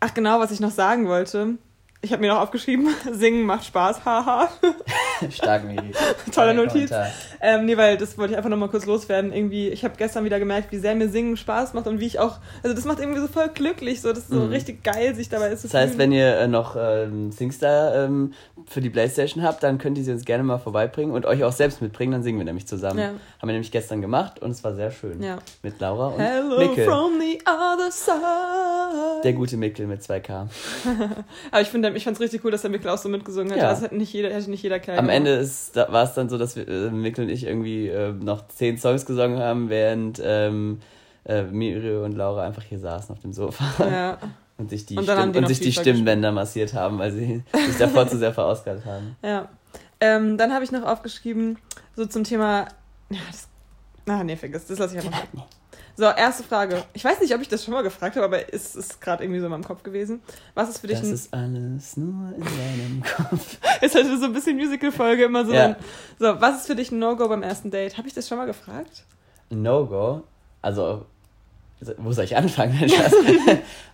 [0.00, 1.54] ach genau, was ich noch sagen wollte.
[2.02, 4.50] Ich habe mir noch aufgeschrieben, singen macht Spaß, haha.
[5.30, 5.92] Stark, Miri.
[6.34, 6.90] Toller Notiz.
[7.40, 9.32] Ähm, nee, weil das wollte ich einfach nochmal kurz loswerden.
[9.32, 12.18] Irgendwie, ich habe gestern wieder gemerkt, wie sehr mir Singen Spaß macht und wie ich
[12.18, 14.50] auch, also das macht irgendwie so voll glücklich, so das ist so Mhm.
[14.52, 18.32] richtig geil, sich dabei zu Das heißt, wenn ihr äh, noch ähm, SingStar ähm,
[18.66, 21.52] für die Playstation habt, dann könnt ihr sie uns gerne mal vorbeibringen und euch auch
[21.52, 22.98] selbst mitbringen, dann singen wir nämlich zusammen.
[22.98, 23.06] Ja.
[23.06, 25.22] Haben wir nämlich gestern gemacht und es war sehr schön.
[25.22, 25.38] Ja.
[25.62, 26.84] Mit Laura und Hello Mikkel.
[26.84, 29.20] from the other side.
[29.24, 30.48] Der gute Mikkel mit 2K.
[31.50, 33.58] Aber ich finde, ich fand's richtig cool, dass der Mikkel auch so mitgesungen hat.
[33.58, 33.70] Ja.
[33.70, 35.08] Das hätte nicht jeder, hätte nicht jeder Kerl Am.
[35.10, 38.12] Ende ist, da, war es dann so, dass wir, äh, Mikkel und ich irgendwie äh,
[38.12, 40.80] noch zehn Songs gesungen haben, während ähm,
[41.24, 44.18] äh, Miri und Laura einfach hier saßen auf dem Sofa Ja.
[44.58, 47.78] und sich die, Und Stimm die und sich die Stimmbänder massiert haben, weil sie sich
[47.78, 49.16] davor zu sehr verausgabt haben.
[49.22, 49.48] Ja.
[50.02, 51.58] Ähm, dann habe ich noch aufgeschrieben,
[51.94, 52.68] so zum Thema.
[53.10, 53.48] Ja, das.
[54.06, 55.42] Ah, nee, vergiss, das lasse ich einfach weg.
[56.00, 56.82] So, erste Frage.
[56.94, 59.38] Ich weiß nicht, ob ich das schon mal gefragt habe, aber es ist gerade irgendwie
[59.38, 60.22] so in meinem Kopf gewesen.
[60.54, 61.12] Was ist für dich Das ein.
[61.12, 63.58] ist alles nur in deinem Kopf.
[63.82, 65.52] Ist halt so ein bisschen Musical-Folge immer so.
[65.52, 65.68] Ja.
[65.68, 65.76] Dann,
[66.18, 67.98] so, was ist für dich ein No-Go beim ersten Date?
[67.98, 69.04] Habe ich das schon mal gefragt?
[69.50, 70.22] No-Go.
[70.62, 71.04] Also,
[71.98, 72.80] wo soll ich anfangen?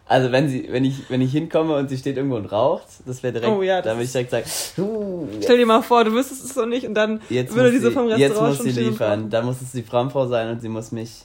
[0.07, 3.25] also, wenn sie, wenn ich, wenn ich hinkomme und sie steht irgendwo und raucht, das
[3.25, 4.47] wäre direkt, Oh ja, das da würde ich direkt sagen,
[4.79, 7.81] uh, Stell dir mal vor, du wüsstest es so nicht und dann jetzt würde muss
[7.81, 9.11] diese sie, vom jetzt Restaurant muss schon sie liefern.
[9.19, 9.31] rauchen.
[9.31, 11.25] Da muss es die Frauenfrau sein und sie muss mich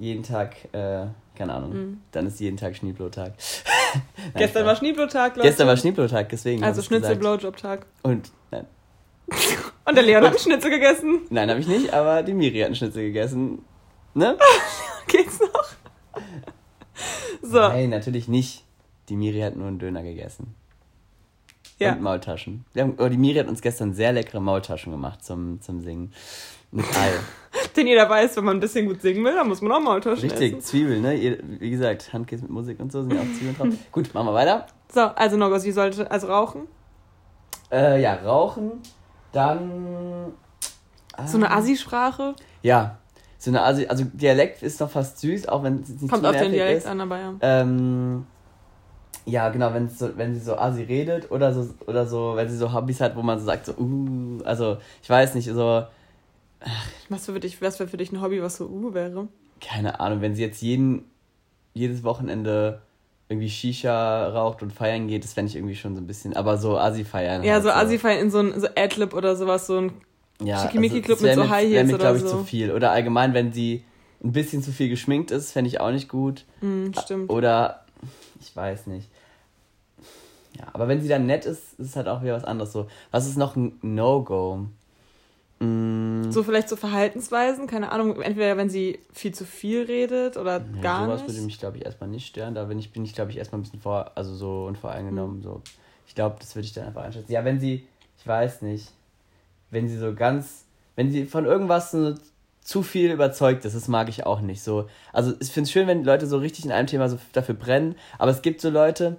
[0.00, 2.00] jeden Tag, äh, keine Ahnung, Mhm.
[2.10, 3.34] dann ist jeden Tag Schneeblotag.
[4.36, 5.48] Gestern war Schneeblotag, Leute.
[5.48, 6.62] Gestern war Schneeblotag, deswegen.
[6.64, 7.20] Also hab ich Schnitzel, gesagt.
[7.20, 7.86] Blowjob-Tag.
[8.02, 8.66] Und, nein,
[9.84, 11.20] Und der Leon hat einen Schnitzel gegessen.
[11.30, 13.64] nein, habe ich nicht, aber die Miri hat einen Schnitzel gegessen.
[14.14, 14.36] Ne?
[15.06, 15.64] Geht's noch?
[17.42, 18.64] So, Nein, natürlich nicht.
[19.08, 20.54] Die Miri hat nur einen Döner gegessen.
[21.78, 21.92] ja.
[21.92, 22.64] Und Maultaschen.
[22.76, 26.12] Haben, oh, die Miri hat uns gestern sehr leckere Maultaschen gemacht zum, zum Singen.
[26.72, 27.12] Mit Ei.
[27.76, 30.30] Denn jeder weiß, wenn man ein bisschen gut singen will, dann muss man auch Maultaschen
[30.30, 30.60] Richtig, essen.
[30.60, 31.38] Zwiebeln, ne?
[31.58, 33.68] Wie gesagt, Handkäse mit Musik und so sind ja auch Zwiebeln drauf.
[33.92, 34.66] Gut, machen wir weiter.
[34.92, 36.62] So, also No-Go, sie sollte, also rauchen.
[37.72, 38.72] Äh, ja, rauchen.
[39.32, 40.32] Dann.
[41.26, 42.34] So eine Assi-Sprache.
[42.62, 42.98] Ja,
[43.38, 43.86] so eine Asi.
[43.86, 46.86] Also Dialekt ist noch fast süß, auch wenn es nicht Kommt auf den Dialekt ist.
[46.86, 47.34] an, aber ja.
[47.40, 48.26] Ähm,
[49.26, 52.56] ja, genau, wenn, so, wenn sie so Asi redet oder so, oder so, wenn sie
[52.56, 55.84] so Hobbys hat, wo man so sagt, so, uh, also, ich weiß nicht, so,
[57.08, 59.28] Was für dich, was wäre für dich ein Hobby, was so uh wäre?
[59.60, 61.04] keine Ahnung, wenn sie jetzt jeden,
[61.74, 62.82] jedes Wochenende
[63.28, 66.58] irgendwie Shisha raucht und feiern geht, das fände ich irgendwie schon so ein bisschen, aber
[66.58, 67.44] so Asi feiern.
[67.44, 69.92] Ja, halt so Assi feiern in so ein so Adlib oder sowas, so ein.
[70.42, 72.38] ja, Schickimicki-Club wär mit so High Heels mir, oder glaube ich, so.
[72.38, 72.72] zu viel.
[72.72, 73.84] Oder allgemein, wenn sie
[74.24, 76.44] ein bisschen zu viel geschminkt ist, fände ich auch nicht gut.
[76.60, 77.30] Hm, stimmt.
[77.30, 77.84] Oder,
[78.40, 79.08] ich weiß nicht.
[80.58, 82.72] Ja, aber wenn sie dann nett ist, ist es halt auch wieder was anderes.
[82.72, 84.66] So, was ist noch ein No-Go?
[85.60, 90.58] Mm, So vielleicht so Verhaltensweisen, keine Ahnung, entweder wenn sie viel zu viel redet oder
[90.58, 91.30] ja, gar sowas nicht.
[91.34, 92.54] würde mich, glaube ich, erstmal nicht stören.
[92.54, 95.38] Da bin ich, bin ich glaube ich, erstmal ein bisschen vor, also so unvoreingenommen.
[95.38, 95.42] Mhm.
[95.42, 95.62] So.
[96.06, 97.30] Ich glaube, das würde ich dann einfach einschätzen.
[97.30, 97.86] Ja, wenn sie,
[98.18, 98.88] ich weiß nicht,
[99.70, 100.64] wenn sie so ganz,
[100.96, 102.14] wenn sie von irgendwas so
[102.62, 104.62] zu viel überzeugt ist, das mag ich auch nicht.
[104.62, 107.54] So, also ich finde es schön, wenn Leute so richtig in einem Thema so dafür
[107.54, 109.16] brennen, aber es gibt so Leute,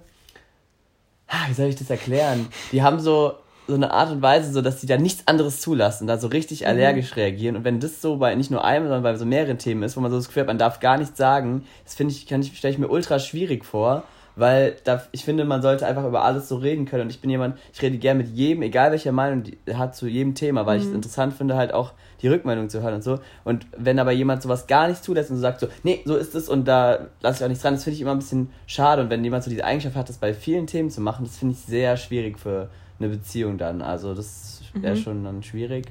[1.28, 2.48] ah, wie soll ich das erklären?
[2.72, 3.34] Die haben so,
[3.72, 6.66] so eine Art und Weise, so dass sie da nichts anderes zulassen, da so richtig
[6.66, 7.56] allergisch reagieren.
[7.56, 10.02] Und wenn das so bei nicht nur einem, sondern bei so mehreren Themen ist, wo
[10.02, 12.56] man so das Gefühl hat, man darf gar nichts sagen, das finde ich, kann ich,
[12.56, 14.04] stelle ich mir ultra schwierig vor.
[14.34, 17.02] Weil da, ich finde, man sollte einfach über alles so reden können.
[17.02, 20.34] Und ich bin jemand, ich rede gerne mit jedem, egal welcher Meinung hat zu jedem
[20.34, 23.18] Thema, weil ich es interessant finde, halt auch die Rückmeldung zu hören und so.
[23.44, 26.34] Und wenn aber jemand sowas gar nicht zulässt und so sagt so, nee, so ist
[26.34, 29.02] es und da lasse ich auch nichts dran, das finde ich immer ein bisschen schade.
[29.02, 31.52] Und wenn jemand so diese Eigenschaft hat, das bei vielen Themen zu machen, das finde
[31.54, 32.70] ich sehr schwierig für
[33.02, 33.82] eine Beziehung dann.
[33.82, 35.00] Also das wäre Mhm.
[35.00, 35.86] schon dann schwierig.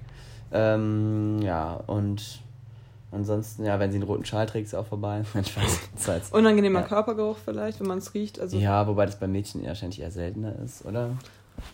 [0.54, 2.42] Ähm, ja, und
[3.12, 5.24] ansonsten, ja, wenn sie einen roten Schal trägt, ist auch vorbei.
[6.32, 6.88] Unangenehmer Ja.
[6.88, 8.40] Körpergeruch vielleicht, wenn man es riecht.
[8.40, 8.64] Also, ja.
[8.82, 11.12] ja, wobei das bei Mädchen wahrscheinlich eher seltener ist, oder?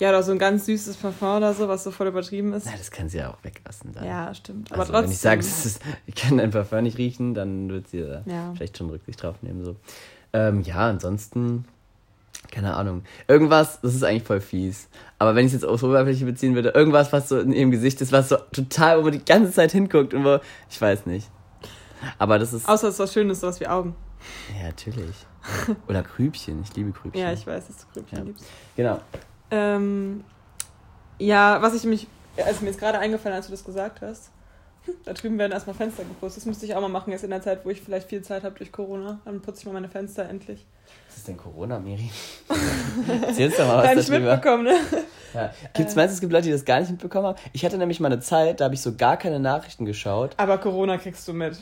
[0.02, 2.66] oder so ein ganz süßes Parfum oder so, was so voll übertrieben ist.
[2.66, 4.04] Na, das kann sie ja auch weglassen dann.
[4.06, 4.72] Ja, stimmt.
[4.72, 5.06] Aber also, trotzdem.
[5.10, 8.54] wenn ich sage, ist, ich kann dein Parfum nicht riechen, dann wird sie da Ja.
[8.56, 9.64] vielleicht schon Rücksicht drauf nehmen.
[9.64, 9.76] So.
[10.34, 11.66] Ähm, ja, ansonsten,
[12.58, 13.04] keine Ahnung.
[13.28, 14.90] Irgendwas, das ist eigentlich voll fies.
[15.20, 18.02] Aber wenn ich es jetzt aufs Oberfläche beziehen würde, irgendwas, was so in ihrem Gesicht
[18.02, 20.40] ist, was so total, wo man die ganze Zeit hinguckt und wo,
[20.70, 21.30] ich weiß nicht.
[22.18, 23.96] Aber das ist, Außer es ist was Schönes, sowas wie Augen.
[24.60, 25.16] ja, natürlich.
[25.88, 27.22] Oder Krübchen, ich liebe Krübchen.
[27.22, 28.24] Ja, ich weiß, dass du Grübchen Ja.
[28.26, 28.46] liebst.
[28.76, 29.00] Genau.
[29.52, 30.24] Ähm,
[31.20, 32.08] ja, was ich mich,
[32.44, 34.32] also mir ist gerade eingefallen, als du das gesagt hast,
[35.06, 36.38] Da drüben werden erstmal Fenster geputzt.
[36.38, 38.44] Das müsste ich auch mal machen, jetzt in der Zeit, wo ich vielleicht viel Zeit
[38.44, 39.20] habe durch Corona.
[39.26, 40.66] Dann putze ich mal meine Fenster endlich.
[41.18, 42.12] Was ist denn Corona, Miri?
[43.28, 44.32] Erzählst du mal was Gar nicht darüber.
[44.34, 44.76] mitbekommen, ne?
[45.34, 45.52] Ja.
[45.74, 47.38] Gibt's, meinst du, es gibt Leute, die das gar nicht mitbekommen haben?
[47.54, 50.36] Ich hatte nämlich mal eine Zeit, da habe ich so gar keine Nachrichten geschaut.
[50.38, 51.58] Aber Corona kriegst du mit.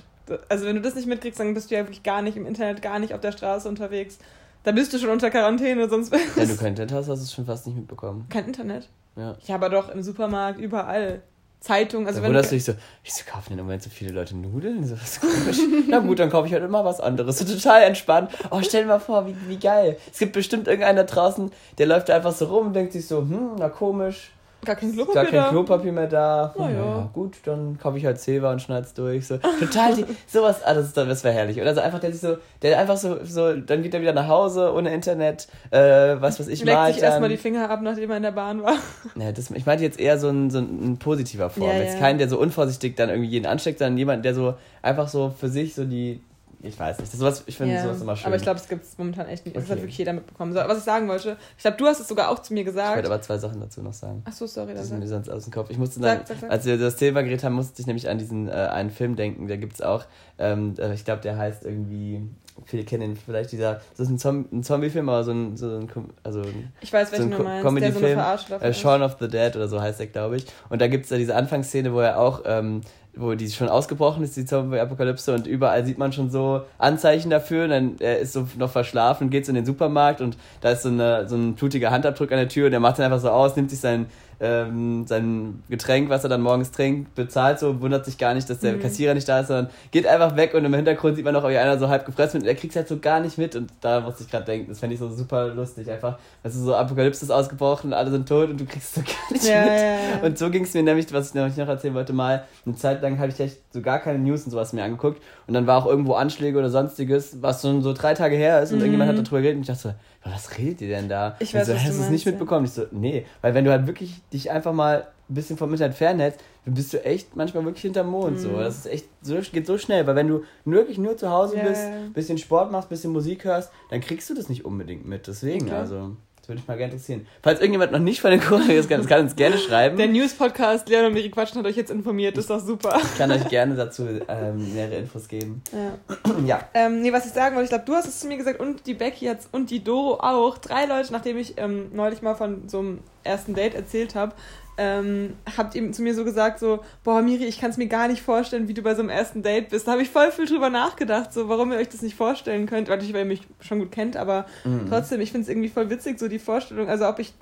[0.49, 2.81] Also wenn du das nicht mitkriegst, dann bist du ja wirklich gar nicht im Internet,
[2.81, 4.17] gar nicht auf der Straße unterwegs.
[4.63, 7.33] Da bist du schon unter Quarantäne, sonst Wenn du kein Internet hast, hast du es
[7.33, 8.25] schon fast nicht mitbekommen.
[8.29, 8.89] kein Internet.
[9.15, 9.37] Ja.
[9.45, 11.21] Ja, aber doch im Supermarkt, überall.
[11.65, 12.73] Zeitung, also da wunderst du dich so,
[13.03, 14.85] wieso kaufen denn im Moment so viele Leute Nudeln?
[14.85, 15.57] So, was komisch.
[15.89, 17.39] Na gut, dann kaufe ich halt immer was anderes.
[17.39, 18.29] So total entspannt.
[18.51, 19.97] Oh, stell dir mal vor, wie, wie geil.
[20.11, 23.07] Es gibt bestimmt irgendeinen da draußen, der läuft da einfach so rum und denkt sich
[23.07, 24.31] so, hm, na komisch.
[24.63, 25.49] Gar kein Gar Klopapier kein da.
[25.49, 26.53] Klopapier mehr da.
[26.57, 26.77] Na ja.
[26.77, 29.27] ja, gut, dann kaufe ich halt Zewa und schneid's durch.
[29.27, 31.59] So, total, die, sowas, ah, das, ist, das wäre herrlich.
[31.61, 34.27] Oder so einfach, der sich so, der einfach so, so, dann geht er wieder nach
[34.27, 35.79] Hause ohne Internet, äh,
[36.19, 38.63] was weiß ich, Leckt malt sich erstmal die Finger ab, nachdem er in der Bahn
[38.63, 38.75] war.
[39.17, 41.69] Ja, das, ich meinte jetzt eher so ein, so ein, ein positiver Form.
[41.69, 41.99] Ja, jetzt ja.
[41.99, 45.47] kein, der so unvorsichtig dann irgendwie jeden ansteckt, sondern jemand, der so einfach so für
[45.47, 46.21] sich so die,
[46.65, 48.27] ich weiß nicht, das ist sowas, ich finde Ja, sowas immer schön.
[48.27, 49.55] Aber ich glaube, es gibt es momentan echt nicht.
[49.55, 49.81] Das hat Okay.
[49.81, 50.53] wirklich jeder mitbekommen.
[50.53, 52.65] So, was ich sagen wollte, ich glaube, du hast es sogar auch zu mir ich
[52.67, 52.95] gesagt.
[52.95, 54.21] wollte aber zwei Sachen dazu noch sagen.
[54.25, 54.73] Ach so, sorry.
[54.73, 55.69] Das ist mir sonst aus dem Kopf.
[55.69, 56.51] Ich musste dann, Sag, sag, sag.
[56.51, 59.47] als wir das Thema geredet haben, musste ich nämlich an diesen äh, einen Film denken.
[59.47, 60.05] Da gibt es auch,
[60.37, 62.21] ähm, äh, ich glaube, der heißt irgendwie,
[62.65, 65.67] viele kennen ihn vielleicht, dieser, das ist ein, Zom ein Zombie-Film, aber so ein, so
[65.77, 65.89] ein,
[66.23, 68.73] also ein ich weiß, so welchen ein du meinst, der so eine Verarsche davon äh.
[68.73, 70.45] Shaun of the Dead oder so heißt der, glaube ich.
[70.69, 72.81] Und da gibt es ja diese Anfangsszene, wo er auch, ähm,
[73.17, 77.65] wo die schon ausgebrochen ist, die Zombie-Apokalypse, und überall sieht man schon so Anzeichen dafür.
[77.65, 80.83] Und dann er ist so noch verschlafen, geht so in den Supermarkt und da ist
[80.83, 83.29] so, eine, so ein blutiger Handabdruck an der Tür und er macht dann einfach so
[83.29, 84.07] aus, nimmt sich sein,
[84.39, 88.59] ähm, sein Getränk, was er dann morgens trinkt, bezahlt so, wundert sich gar nicht, dass
[88.59, 88.79] der Mhm.
[88.79, 91.57] Kassierer nicht da ist, sondern geht einfach weg und im Hintergrund sieht man noch, wie
[91.57, 94.01] einer so halb gefressen wird und er kriegt halt so gar nicht mit und da
[94.01, 97.23] musste ich gerade denken, das fände ich so super lustig, einfach, weißt du, so Apokalypse
[97.25, 99.73] ist ausgebrochen, alle sind tot und du kriegst so gar nicht Ja, mit.
[99.73, 100.17] ja, ja.
[100.21, 103.01] Und so ging es mir nämlich, was ich nämlich noch erzählen wollte, mal eine Zeit
[103.01, 105.77] lang habe ich echt so gar keine News und sowas mehr angeguckt und dann war
[105.77, 108.81] auch irgendwo Anschläge oder sonstiges, was schon so drei Tage her ist und Mhm.
[108.85, 111.35] irgendjemand hat darüber geredet und ich dachte so, "Ja, was redet ihr denn da?
[111.39, 112.65] Ich Und weiß, so, was hast du es nicht mitbekommen?
[112.65, 115.95] Ich so, nee, weil wenn du halt wirklich dich einfach mal ein bisschen vom Internet
[115.95, 118.39] fernhältst, dann bist du echt manchmal wirklich hinterm Mond.
[118.39, 118.49] So.
[118.49, 118.57] Mhm.
[118.59, 121.63] Das ist echt, so, geht so schnell, weil wenn du wirklich nur zu Hause Ja,
[121.63, 121.83] bist,
[122.13, 125.27] bisschen Sport machst, bisschen Musik hörst, dann kriegst du das nicht unbedingt mit.
[125.27, 125.75] Deswegen, Okay.
[125.75, 127.25] also, das würde mich mal gerne interessieren.
[127.41, 129.97] Falls irgendjemand noch nicht von den kann, das kann uns gerne schreiben.
[129.97, 132.99] Der News-Podcast Leon und Miri Quatschen hat euch jetzt informiert, das ist doch super.
[133.01, 135.63] Ich kann euch gerne dazu ähm, mehrere Infos geben.
[135.71, 136.45] Ja.
[136.45, 136.69] ja.
[136.75, 138.85] Ähm, nee, was ich sagen wollte, ich glaube, du hast es zu mir gesagt und
[138.85, 140.59] die Becky jetzt und die Doro auch.
[140.59, 144.35] Drei Leute, nachdem ich ähm, neulich mal von so einem ersten Date erzählt habe,
[144.77, 148.07] ähm, habt ihr zu mir so gesagt, so, boah, Miri, ich kann es mir gar
[148.07, 149.87] nicht vorstellen, wie du bei so einem ersten Date bist.
[149.87, 152.89] Da habe ich voll viel drüber nachgedacht, so, warum ihr euch das nicht vorstellen könnt.
[152.89, 154.87] Natürlich, weil ihr mich schon gut kennt, aber Mhm.
[154.89, 157.33] trotzdem, ich finde es irgendwie voll witzig, so die Vorstellung, also ob ich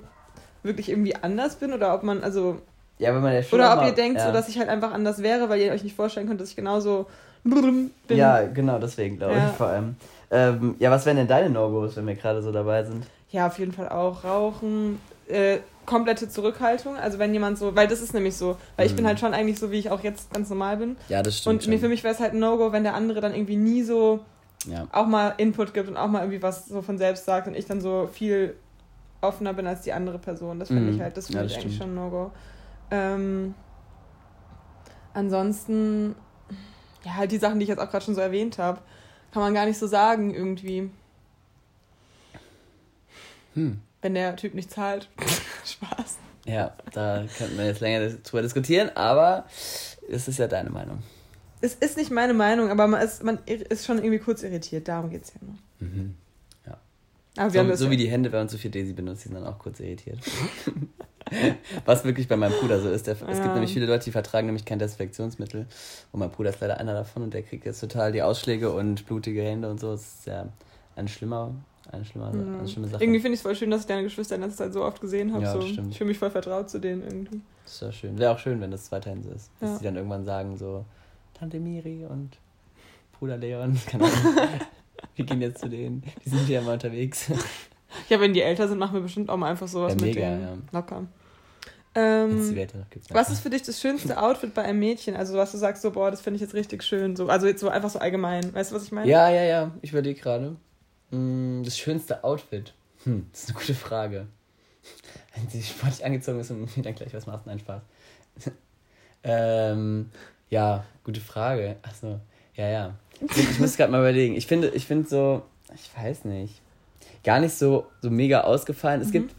[0.62, 2.60] wirklich irgendwie anders bin oder ob man, also,
[2.98, 4.26] Ja, wenn man ja schon oder ob mal, ihr denkt, ja.
[4.26, 6.56] so, dass ich halt einfach anders wäre, weil ihr euch nicht vorstellen könnt, dass ich
[6.56, 7.06] genauso
[7.42, 7.90] bin.
[8.08, 9.46] Ja, genau, deswegen glaube Ja.
[9.50, 9.96] ich vor allem.
[10.30, 13.04] Ähm, ja, was wären denn deine No-Gos, wenn wir gerade so dabei sind?
[13.30, 14.24] Ja, auf jeden Fall auch.
[14.24, 16.96] Rauchen, äh, komplette Zurückhaltung.
[16.96, 19.08] Also wenn jemand so, weil das ist nämlich so, weil ich bin Mhm.
[19.08, 20.96] halt schon eigentlich so, wie ich auch jetzt ganz normal bin.
[21.08, 23.34] Ja, das und mir, für mich wäre es halt ein No-Go, wenn der andere dann
[23.34, 24.20] irgendwie nie so
[24.66, 24.86] Ja.
[24.92, 27.66] auch mal Input gibt und auch mal irgendwie was so von selbst sagt und ich
[27.66, 28.54] dann so viel
[29.20, 30.58] offener bin als die andere Person.
[30.58, 30.96] Das finde Mhm.
[30.96, 31.90] ich halt, das Ja, finde das ich eigentlich stimmt.
[31.90, 32.30] schon ein No-Go.
[32.90, 33.54] Ähm,
[35.14, 36.14] ansonsten,
[37.04, 38.80] ja, halt die Sachen, die ich jetzt auch gerade schon so erwähnt habe,
[39.32, 40.90] kann man gar nicht so sagen irgendwie.
[43.54, 43.80] Hm.
[44.02, 45.08] Wenn der Typ nicht zahlt.
[45.72, 46.18] Spaß.
[46.46, 49.46] Ja, da könnten wir jetzt länger drüber diskutieren, aber
[50.10, 51.02] es ist ja deine Meinung.
[51.60, 54.86] Es ist nicht meine Meinung, aber man ist, man ist schon irgendwie kurz irritiert.
[54.86, 55.54] Darum geht es ja nur.
[55.88, 56.14] Mhm.
[57.36, 59.28] Aber wir haben So, so wie die Hände, wenn man zu viel Daisy benutzt, die
[59.28, 60.18] sind dann auch kurz irritiert.
[61.84, 63.06] Was wirklich bei meinem Bruder so ist.
[63.06, 63.52] Der, Es gibt Ja.
[63.54, 65.66] nämlich viele Leute, die vertragen nämlich kein Desinfektionsmittel.
[66.12, 69.06] Und mein Bruder ist leider einer davon und der kriegt jetzt total die Ausschläge und
[69.06, 69.92] blutige Hände und so.
[69.92, 70.48] Das ist ja
[70.94, 71.52] ein schlimmer,
[71.92, 73.02] eine schlimme, eine schlimme Sache.
[73.02, 75.00] Irgendwie finde ich es voll schön, dass ich deine Geschwister in letzter Zeit so oft
[75.00, 75.44] gesehen habe.
[75.44, 75.60] Ja, so.
[75.62, 75.90] stimmt.
[75.92, 77.40] Ich fühle mich voll vertraut zu denen irgendwie.
[77.64, 78.18] Das ist ja schön.
[78.18, 79.50] Wäre auch schön, wenn das weiterhin so ist.
[79.60, 79.78] Dass Ja.
[79.78, 80.84] die dann irgendwann sagen so,
[81.34, 82.38] Tante Miri und
[83.18, 84.14] Bruder Leon, keine Ahnung.
[85.16, 86.02] Wir gehen jetzt zu denen.
[86.24, 87.30] Die sind ja mal unterwegs.
[88.08, 90.30] Ja, wenn die älter sind, machen wir bestimmt auch mal einfach sowas Ja, mit mega,
[90.30, 90.42] denen.
[90.42, 90.56] ja.
[90.72, 91.04] Locker.
[91.94, 92.56] Ähm,
[93.10, 95.14] was ist für dich das schönste Outfit bei einem Mädchen?
[95.14, 97.14] Also was du sagst, so, boah, das finde ich jetzt richtig schön.
[97.14, 98.52] So, also jetzt so einfach so allgemein.
[98.52, 99.08] Weißt du, was ich meine?
[99.08, 99.70] Ja, ja, ja.
[99.80, 100.56] Ich überlege gerade.
[101.14, 102.74] Hm, Das schönste Outfit.
[103.04, 104.26] Hm, das ist eine gute Frage.
[105.34, 107.82] Wenn sie sportlich angezogen ist und mir dann gleich was macht, nein, Spaß.
[109.22, 110.10] ähm,
[110.50, 111.76] ja, gute Frage.
[111.82, 112.20] Achso,
[112.54, 112.94] ja, ja.
[113.20, 114.34] Ich, ich muss gerade mal überlegen.
[114.34, 115.42] Ich finde, ich finde so,
[115.74, 116.60] ich weiß nicht,
[117.22, 119.00] gar nicht so, so mega ausgefallen.
[119.00, 119.12] Es Mhm.
[119.12, 119.34] gibt,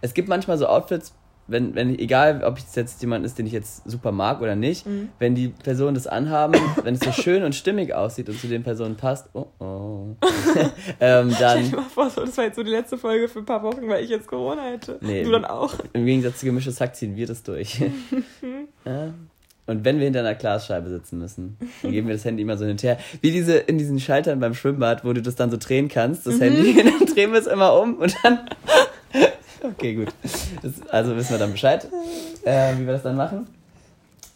[0.00, 1.12] es gibt manchmal so Outfits,
[1.48, 4.86] wenn, wenn, egal ob es jetzt jemand ist, den ich jetzt super mag oder nicht,
[4.86, 5.08] Mhm.
[5.18, 8.62] wenn die Personen das anhaben, wenn es so schön und stimmig aussieht und zu den
[8.62, 10.16] Personen passt, oh oh,
[11.00, 13.40] ähm, Stell dann dir mal vor, so, das war jetzt so die letzte Folge für
[13.40, 14.98] ein paar Wochen, weil ich jetzt Corona hätte.
[15.00, 15.22] Nee.
[15.24, 15.74] Du dann auch.
[15.92, 17.80] im Gegensatz zu gemischtes Hack ziehen wir das durch.
[18.84, 19.14] ja.
[19.68, 22.64] Und wenn wir hinter einer Glasscheibe sitzen müssen, dann geben wir das Handy immer so
[22.64, 22.98] hinterher.
[23.20, 26.40] Wie diese in diesen Schaltern beim Schwimmbad, wo du das dann so drehen kannst, das
[26.40, 28.40] Handy, dann drehen wir es immer um und dann.
[29.62, 30.08] Okay, gut.
[30.62, 31.86] Das, also wissen wir dann Bescheid,
[32.44, 33.46] äh, wie wir das dann machen.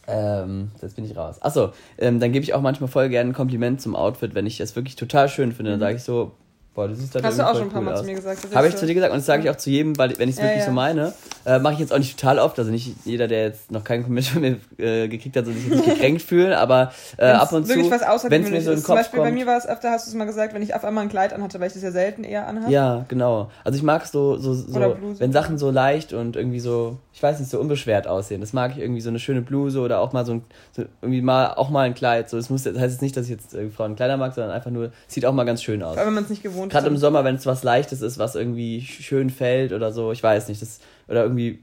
[0.07, 1.37] Ähm, jetzt bin ich raus.
[1.41, 4.59] Achso, ähm, dann gebe ich auch manchmal voll gerne ein Kompliment zum Outfit, wenn ich
[4.59, 5.73] das wirklich total schön finde.
[5.73, 6.33] Dann sage ich so,
[6.75, 8.01] boah, das ist Hast du auch schon ein paar Mal aus.
[8.01, 8.45] zu mir gesagt.
[8.45, 10.17] das Habe ich so- zu dir gesagt und das sage ich auch zu jedem, weil
[10.19, 10.67] wenn ich es Ja, wirklich ja.
[10.67, 11.13] so meine,
[11.45, 12.59] äh, mache ich jetzt auch nicht total oft.
[12.59, 15.67] Also nicht jeder, der jetzt noch keinen Kommentar von mir äh, gekriegt hat, soll sich
[15.69, 18.71] jetzt nicht gekränkt fühlen, aber äh, ab und zu, wirklich was wenn es mir so
[18.71, 18.85] in den ist.
[18.85, 19.39] Zum Kopf Beispiel bei kommt.
[19.39, 21.33] mir war es öfter, hast du es mal gesagt, wenn ich auf einmal ein Kleid
[21.33, 22.73] anhatte, weil ich das ja selten eher anhabe.
[22.73, 23.51] Ja, genau.
[23.65, 25.21] Also ich mag so, so, so Bluse.
[25.21, 28.41] wenn Sachen so leicht und irgendwie so, ich weiß nicht, so unbeschwert aussehen.
[28.41, 31.21] Das mag ich irgendwie so eine schöne Bluse oder auch mal so, ein, so irgendwie
[31.21, 32.31] mal auch mal ein Kleid.
[32.31, 34.53] So, das muss das heißt jetzt nicht, dass ich jetzt äh, Frauen Kleider mag, sondern
[34.53, 35.99] einfach nur, sieht auch mal ganz schön aus.
[35.99, 37.01] Allem, wenn man es nicht gewohnt Gerade im ist.
[37.01, 40.63] Sommer, wenn es was Leichtes ist, was irgendwie schön fällt oder so, ich weiß nicht,
[40.63, 41.63] das, oder irgendwie,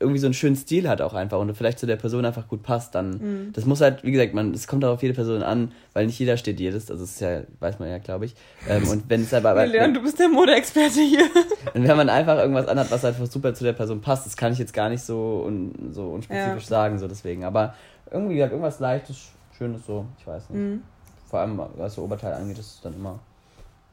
[0.00, 2.62] irgendwie so einen schönen Stil hat auch einfach und vielleicht zu der Person einfach gut
[2.62, 3.52] passt, dann, Mhm.
[3.52, 6.18] das muss halt, wie gesagt, man, das kommt auch auf jede Person an, weil nicht
[6.20, 8.36] jeder steht jedes, also das ist ja, weiß man ja, glaube ich.
[8.68, 11.24] Ähm, und wenn es aber, Hey, Leon, du bist der Modeexperte hier.
[11.74, 14.52] und wenn man einfach irgendwas anhat, was einfach super zu der Person passt, das kann
[14.52, 16.68] ich jetzt gar nicht so, un, so unspezifisch Ja.
[16.68, 17.74] sagen, so deswegen, aber
[18.10, 20.60] irgendwie, wie gesagt, irgendwas Leichtes, Schönes so, ich weiß nicht.
[20.60, 20.82] Mhm.
[21.28, 23.18] Vor allem, was so Oberteil angeht, ist es dann immer.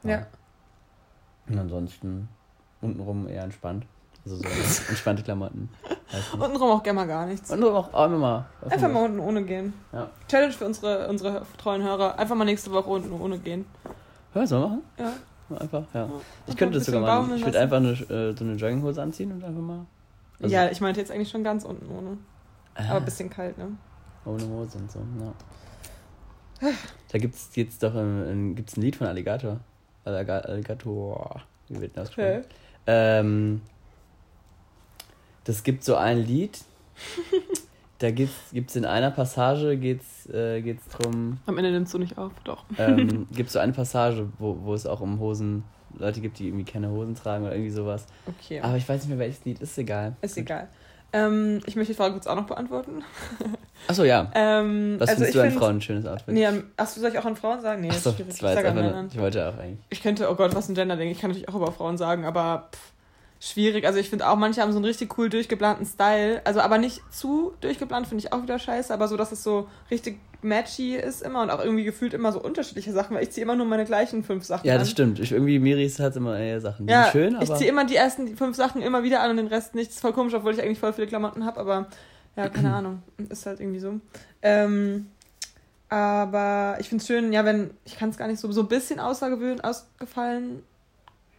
[0.04, 0.28] Ja.
[1.50, 2.28] Und ansonsten
[2.82, 3.86] untenrum eher entspannt.
[4.26, 4.44] Also so
[4.90, 5.70] entspannte Klamotten.
[6.34, 7.52] Untenrum auch gerne mal gar nichts.
[7.52, 8.46] Untenrum auch, auch immer mal.
[8.68, 9.74] Einfach mal unten ohne gehen.
[9.94, 10.10] Ja.
[10.28, 12.18] Challenge für unsere, unsere treuen Hörer.
[12.18, 13.66] Einfach mal nächste Woche unten ohne gehen.
[14.34, 14.42] will.
[14.42, 14.84] Ja, soll man machen?
[14.98, 15.14] Ja.
[15.60, 16.04] Einfach, ja.
[16.06, 17.36] Einfach Ich könnte das sogar machen.
[17.36, 19.86] Ich würde einfach eine, äh, so eine Jogginghose anziehen und einfach mal.
[20.42, 22.18] Also- ja, ich meinte jetzt eigentlich schon ganz unten ohne.
[22.74, 23.68] Ah, Aber ein bisschen kalt, ne?
[24.26, 25.00] ohne Hose und so,
[26.62, 26.72] ja.
[27.12, 29.60] Da gibt es jetzt doch ein, ein, gibt's ein Lied von Alligator.
[30.04, 31.42] Alliga- Alligator.
[31.70, 32.42] Wie wird das Okay.
[32.88, 33.62] Ähm,
[35.46, 36.60] das gibt so ein Lied.
[38.00, 41.38] da gibt es in einer Passage geht's, äh, geht's drum.
[41.46, 42.66] Am Ende nimmst du nicht auf, doch.
[42.78, 45.64] ähm, gibt so eine Passage, wo, wo es auch um Hosen,
[45.98, 48.06] Leute gibt, die irgendwie keine Hosen tragen oder irgendwie sowas.
[48.28, 48.60] Okay.
[48.60, 50.16] Aber ich weiß nicht mehr, welches Lied, ist egal.
[50.22, 50.68] Ist egal.
[51.14, 53.02] Ähm, ich möchte die Frage kurz auch noch beantworten.
[53.88, 54.30] Achso, ja.
[54.36, 56.34] Ähm, Was also findest du an find- Frauen ein schönes Outfit?
[56.34, 57.82] Nee, achso, soll ich auch an Frauen sagen?
[57.82, 59.80] Nee, Achso, das war ich jetzt einfach nur, ich wollte auch eigentlich.
[59.90, 61.10] Ich könnte, oh Gott, was ein Gender-Ding.
[61.10, 62.92] Ich kann natürlich auch über Frauen sagen, aber pff,
[63.46, 63.86] schwierig.
[63.86, 66.42] Also ich finde auch, manche haben so einen richtig cool durchgeplanten Style.
[66.46, 69.68] Also aber nicht zu durchgeplant, finde ich auch wieder scheiße, aber so, dass es so
[69.92, 73.44] richtig matchy ist immer und auch irgendwie gefühlt immer so unterschiedliche Sachen, weil ich ziehe
[73.44, 74.80] immer nur meine gleichen fünf Sachen Ja, an.
[74.80, 75.20] das stimmt.
[75.20, 76.86] Ich, irgendwie Miris hat immer eher Sachen.
[76.88, 77.58] Die Ja, sind schön, ich aber.
[77.58, 79.90] ziehe immer die ersten fünf Sachen immer wieder an und den Rest nicht.
[79.90, 81.88] Das ist voll komisch, obwohl ich eigentlich voll viele Klamotten habe, aber
[82.36, 83.02] ja, keine Ahnung.
[83.30, 84.00] Ist halt irgendwie so.
[84.42, 85.08] Ähm,
[85.90, 88.68] aber ich finde es schön, ja, wenn, ich kann es gar nicht so, so ein
[88.68, 90.64] bisschen außergewöhnlich ausgefallen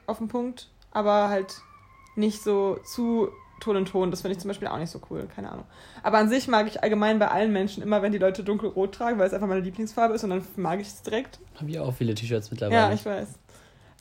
[0.07, 1.55] auf den Punkt, aber halt
[2.17, 3.29] nicht so zu
[3.61, 4.11] Ton und Ton.
[4.11, 5.65] Das finde ich zum Beispiel auch nicht so cool, keine Ahnung.
[6.03, 9.19] Aber an sich mag ich allgemein bei allen Menschen immer, wenn die Leute dunkelrot tragen,
[9.19, 11.39] weil es einfach meine Lieblingsfarbe ist und dann mag ich es direkt.
[11.59, 12.89] Habe ich auch viele T-Shirts mittlerweile.
[12.89, 13.29] Ja, ich weiß.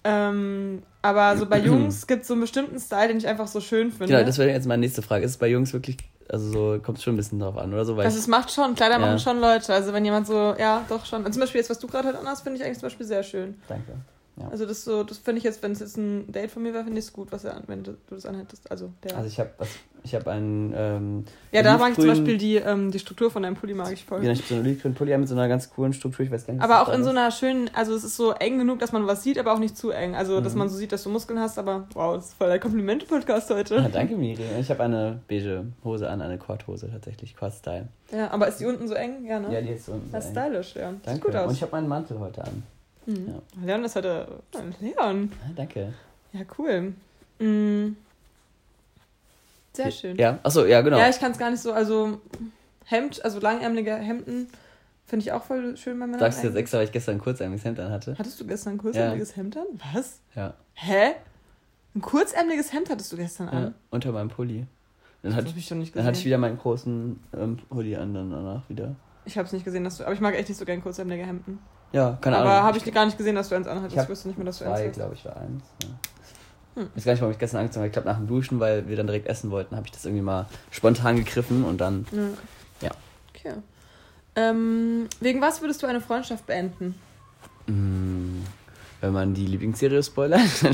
[0.03, 3.59] Ähm, aber so bei Jungs gibt es so einen bestimmten Style, den ich einfach so
[3.61, 4.07] schön finde.
[4.07, 5.25] Genau, das wäre jetzt meine nächste Frage.
[5.25, 5.97] Ist es bei Jungs wirklich,
[6.29, 7.97] also so, kommt es schon ein bisschen drauf an, oder so?
[7.97, 8.99] Weil also es macht schon, Kleider Ja.
[8.99, 9.73] machen schon Leute.
[9.73, 11.25] Also wenn jemand so, ja, doch schon.
[11.25, 13.23] Und zum Beispiel jetzt, was du gerade halt anhast, finde ich eigentlich zum Beispiel sehr
[13.23, 13.55] schön.
[13.67, 13.93] danke.
[14.37, 14.49] Ja.
[14.49, 16.83] Also das so, das finde ich jetzt, wenn es jetzt ein Date von mir wäre,
[16.83, 18.69] finde ich es gut, was er an, wenn du, das anhättest.
[18.69, 19.15] Also der.
[19.15, 19.51] Also ich habe
[20.03, 20.73] ich hab einen.
[20.75, 23.93] Ähm, ja, da mag ich zum Beispiel die, ähm, die Struktur von deinem Pulli mag
[23.93, 24.19] ich voll.
[24.19, 26.25] Genau, ich habe so einen olivgrünen Pulli mit so einer ganz coolen Struktur.
[26.25, 28.57] Ich weiß gar nicht, Aber auch in so einer schönen, also es ist so eng
[28.57, 30.15] genug, dass man was sieht, aber auch nicht zu eng.
[30.15, 30.59] Also, dass Mhm.
[30.59, 33.79] man so sieht, dass du Muskeln hast, aber wow, das ist voll der Komplimente-Podcast heute.
[33.79, 34.43] Ah, danke, Miri.
[34.59, 37.87] Ich habe eine beige Hose an, eine Quad-Hose tatsächlich, Quad-Style.
[38.11, 39.25] Ja, aber ist die unten so eng?
[39.25, 39.51] Ja, ne?
[39.53, 40.11] Ja, die ist so unten.
[40.11, 40.91] das so ist stylisch, ja.
[40.91, 41.21] Sieht Danke.
[41.21, 41.47] gut aus.
[41.47, 42.63] Und ich habe meinen Mantel heute an.
[43.05, 43.27] Mhm.
[43.27, 43.65] Ja.
[43.65, 44.27] Leon ist heute.
[44.79, 45.31] Leon.
[45.43, 45.93] Ah, danke.
[46.33, 46.93] Ja, cool.
[47.39, 47.97] Mhm.
[49.73, 50.17] Sehr schön.
[50.17, 50.97] Ja, achso, ja, genau.
[50.97, 51.73] Ja, ich kann es gar nicht so.
[51.73, 52.19] Also,
[52.85, 54.47] Hemd, also langärmelige Hemden,
[55.05, 56.19] finde ich auch voll schön bei Männern.
[56.19, 58.15] Sagst du jetzt extra, weil ich gestern ein kurzärmeliges Hemd an hatte?
[58.17, 59.65] Hattest du gestern ein kurzärmeliges Hemd an?
[59.93, 60.19] Was?
[60.35, 60.53] Ja.
[60.73, 61.13] Hä?
[61.93, 63.53] Ein kurzärmeliges Hemd hattest du gestern ja.
[63.53, 63.75] an?
[63.89, 64.65] Unter meinem Pulli.
[65.21, 66.07] Dann Das hatte, habe ich doch nicht dann gesehen.
[66.07, 68.95] hatte ich wieder meinen großen ähm, Hoodie an, dann danach wieder.
[69.25, 70.03] Ich habe es nicht gesehen, dass du.
[70.03, 71.59] Aber ich mag echt nicht so gern kurzärmelige Hemden.
[71.91, 72.51] Ja, keine Ahnung.
[72.51, 73.97] aber habe ich gar nicht gesehen, dass du eins anhattest.
[74.03, 74.93] Ich wusste nicht mehr, dass du eins hast.
[74.93, 75.63] glaube ich, war eins.
[75.83, 75.89] Ja.
[76.75, 76.89] Hm.
[76.95, 77.87] Ich weiß gar nicht, warum ich gestern angezogen habe.
[77.87, 80.23] Ich glaube, nach dem Duschen, weil wir dann direkt essen wollten, habe ich das irgendwie
[80.23, 82.05] mal spontan gegriffen und dann.
[82.81, 82.89] Ja.
[82.89, 82.91] Ja.
[83.33, 83.53] Okay.
[84.35, 86.95] Ähm, wegen was würdest du eine Freundschaft beenden?
[87.67, 88.45] Mh,
[88.99, 90.41] wenn man die Lieblingsserie spoilert.
[90.63, 90.73] nee,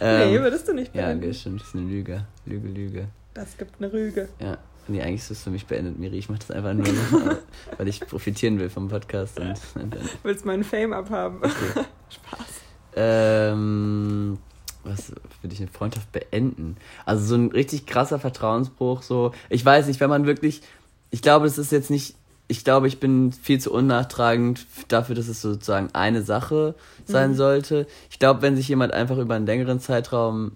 [0.00, 1.32] ähm, würdest du nicht ja, beenden.
[1.32, 1.60] stimmt.
[1.60, 2.26] Das ist eine Lüge.
[2.44, 3.08] Lüge, Lüge.
[3.34, 4.28] Das gibt eine Rüge.
[4.40, 4.58] Ja.
[4.88, 6.16] Nee, eigentlich ist es für mich beendet, Miri.
[6.18, 7.20] Ich mache das einfach nur, so,
[7.78, 9.38] weil ich profitieren will vom Podcast.
[9.40, 11.38] Und, Willst meinen Fame abhaben?
[11.38, 11.84] Okay.
[12.08, 12.46] Spaß.
[12.94, 14.38] ähm,
[14.84, 15.10] was
[15.42, 16.76] würde ich eine Freundschaft beenden?
[17.04, 19.32] Also so ein richtig krasser Vertrauensbruch, so.
[19.48, 20.62] Ich weiß nicht, wenn man wirklich.
[21.10, 22.14] Ich glaube, das ist jetzt nicht.
[22.48, 27.34] Ich glaube, ich bin viel zu unnachtragend dafür, dass es sozusagen eine Sache sein Mhm.
[27.34, 27.86] sollte.
[28.08, 30.52] Ich glaube, wenn sich jemand einfach über einen längeren Zeitraum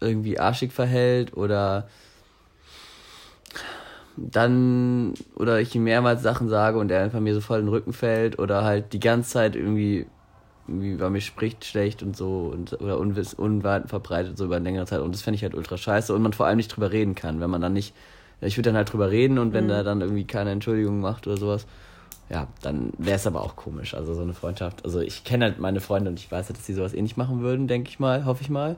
[0.00, 1.88] irgendwie arschig verhält oder
[4.16, 7.72] dann oder ich ihm mehrmals Sachen sage und er einfach mir so voll in den
[7.74, 10.06] Rücken fällt oder halt die ganze Zeit irgendwie
[10.66, 14.64] irgendwie über mich spricht schlecht und so und oder Unwiss, Unwahrheiten verbreitet so über eine
[14.64, 16.90] längere Zeit und das fände ich halt ultra scheiße und man vor allem nicht drüber
[16.90, 17.94] reden kann, wenn man dann nicht
[18.40, 19.68] ich würde dann halt drüber reden und wenn Mhm.
[19.68, 21.66] der dann irgendwie keine Entschuldigung macht oder sowas,
[22.28, 23.94] ja, dann wäre es aber auch komisch.
[23.94, 24.84] Also so eine Freundschaft.
[24.84, 27.16] Also ich kenne halt meine Freunde und ich weiß halt, dass die sowas eh nicht
[27.16, 28.76] machen würden, denke ich mal, hoffe ich mal.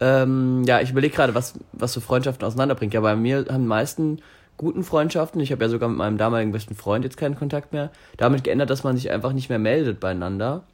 [0.00, 2.94] Ähm, ja, ich überlege gerade, was, was so Freundschaften auseinanderbringt.
[2.94, 4.18] Ja, bei mir haben die meisten
[4.58, 7.90] guten Freundschaften, ich habe ja sogar mit meinem damaligen besten Freund jetzt keinen Kontakt mehr,
[8.18, 10.64] damit geändert, dass man sich einfach nicht mehr meldet beieinander.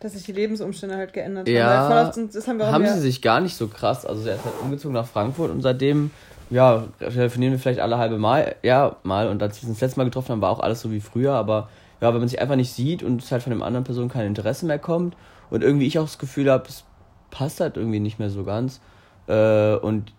[0.00, 2.12] Dass sich die Lebensumstände halt geändert Ja, haben.
[2.12, 4.04] Sind- das haben wir haben sie sich gar nicht so krass.
[4.04, 6.10] Also er ist halt umgezogen nach Frankfurt und seitdem,
[6.50, 9.28] ja, telefonieren wir vielleicht alle halbe Mal, ja, mal.
[9.28, 11.32] Und als wir uns das letzte Mal getroffen haben, war auch alles so wie früher.
[11.34, 11.68] Aber
[12.00, 14.26] ja, wenn man sich einfach nicht sieht und es halt von dem anderen Person kein
[14.26, 15.16] Interesse mehr kommt
[15.50, 16.82] und irgendwie ich auch das Gefühl habe, es
[17.30, 18.80] passt halt irgendwie nicht mehr so ganz.
[19.28, 20.12] Äh, und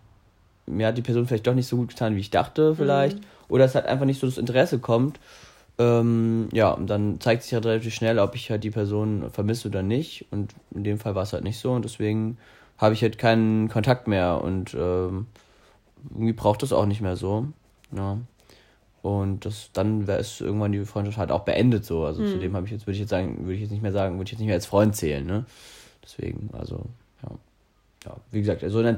[0.67, 3.17] mir hat die Person vielleicht doch nicht so gut getan, wie ich dachte, vielleicht.
[3.49, 5.19] Oder es halt einfach nicht so das Interesse kommt.
[5.79, 9.67] Ähm, ja, und dann zeigt sich halt relativ schnell, ob ich halt die Person vermisse
[9.69, 10.25] oder nicht.
[10.31, 11.71] Und in dem Fall war es halt nicht so.
[11.71, 12.37] Und deswegen
[12.77, 14.41] habe ich halt keinen Kontakt mehr.
[14.43, 15.27] Und ähm,
[16.11, 17.47] irgendwie braucht das auch nicht mehr so.
[17.95, 18.17] Ja.
[19.03, 22.03] Und das, dann wäre es irgendwann die Freundschaft halt auch beendet so.
[22.03, 22.27] Also Mhm.
[22.27, 24.15] zu dem habe ich jetzt, würde ich jetzt sagen, würde ich jetzt nicht mehr sagen,
[24.17, 25.45] würde ich jetzt nicht mehr als Freund zählen, ne?
[26.03, 26.81] Deswegen, also,
[27.23, 27.29] ja.
[28.05, 28.95] Ja, wie gesagt, so ein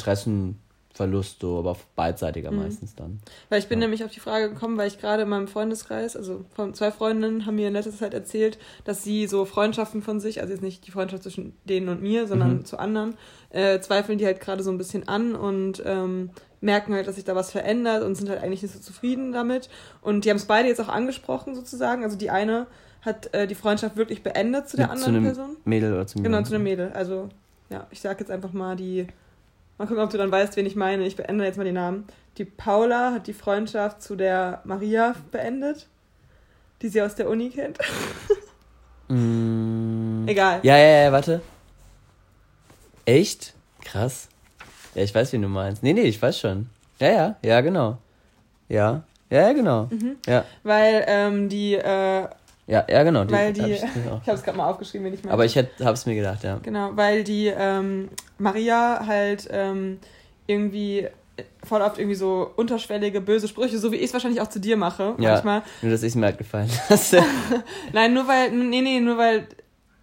[0.99, 2.57] Interessenverlust, so, aber beidseitiger Mhm.
[2.57, 3.19] meistens dann.
[3.49, 3.85] Weil ich bin Ja.
[3.85, 7.45] nämlich auf die Frage gekommen, weil ich gerade in meinem Freundeskreis, also von zwei Freundinnen
[7.45, 10.85] haben mir in letzter Zeit erzählt, dass sie so Freundschaften von sich, also jetzt nicht
[10.87, 12.65] die Freundschaft zwischen denen und mir, sondern Mhm.
[12.65, 13.15] zu anderen,
[13.51, 16.31] äh, zweifeln die halt gerade so ein bisschen an und ähm,
[16.61, 19.69] merken halt, dass sich da was verändert und sind halt eigentlich nicht so zufrieden damit.
[20.01, 22.03] Und die haben es beide jetzt auch angesprochen sozusagen.
[22.03, 22.67] Also die eine
[23.01, 25.55] hat äh, die Freundschaft wirklich beendet zu der zu anderen einem Person.
[25.63, 26.91] Mädel oder zum Genau, zu einem Mädel.
[26.91, 27.29] Also,
[27.69, 29.07] ja, ich sag jetzt einfach mal die.
[29.79, 31.07] Mal gucken, ob du dann weißt, wen ich meine.
[31.07, 32.05] Ich beende jetzt mal die Namen.
[32.37, 35.87] Die Paula hat die Freundschaft zu der Maria beendet,
[36.81, 37.79] die sie aus der Uni kennt.
[39.11, 40.59] Mm, Egal.
[40.61, 41.41] Ja, ja, ja, warte.
[43.05, 43.55] Echt?
[43.83, 44.29] Krass.
[44.93, 45.81] Ja, ich weiß, wen du meinst.
[45.81, 46.69] Nee, nee, ich weiß schon.
[46.99, 47.97] Ja, ja, ja, genau.
[48.67, 49.01] Ja,
[49.31, 49.85] ja, ja, genau.
[49.89, 50.17] Mhm.
[50.27, 52.27] Ja, Weil ähm, die, äh,
[52.69, 53.29] ja, ja, genau.
[53.29, 55.33] weil die, hab ich, ich habe es gerade mal aufgeschrieben, wen ich meine.
[55.33, 56.59] Aber ich hätte, hab's mir gedacht, ja.
[56.63, 59.99] Genau, weil die ähm, Maria halt ähm,
[60.47, 61.07] irgendwie
[61.63, 64.77] voll oft irgendwie so unterschwellige, böse Sprüche, so wie ich es wahrscheinlich auch zu dir
[64.77, 65.31] mache, Ja.
[65.33, 65.61] manchmal.
[65.81, 67.23] Nur, dass ich mir halt gefallen lasse.
[67.93, 69.47] Nein, nur weil, nee, nee, nur weil,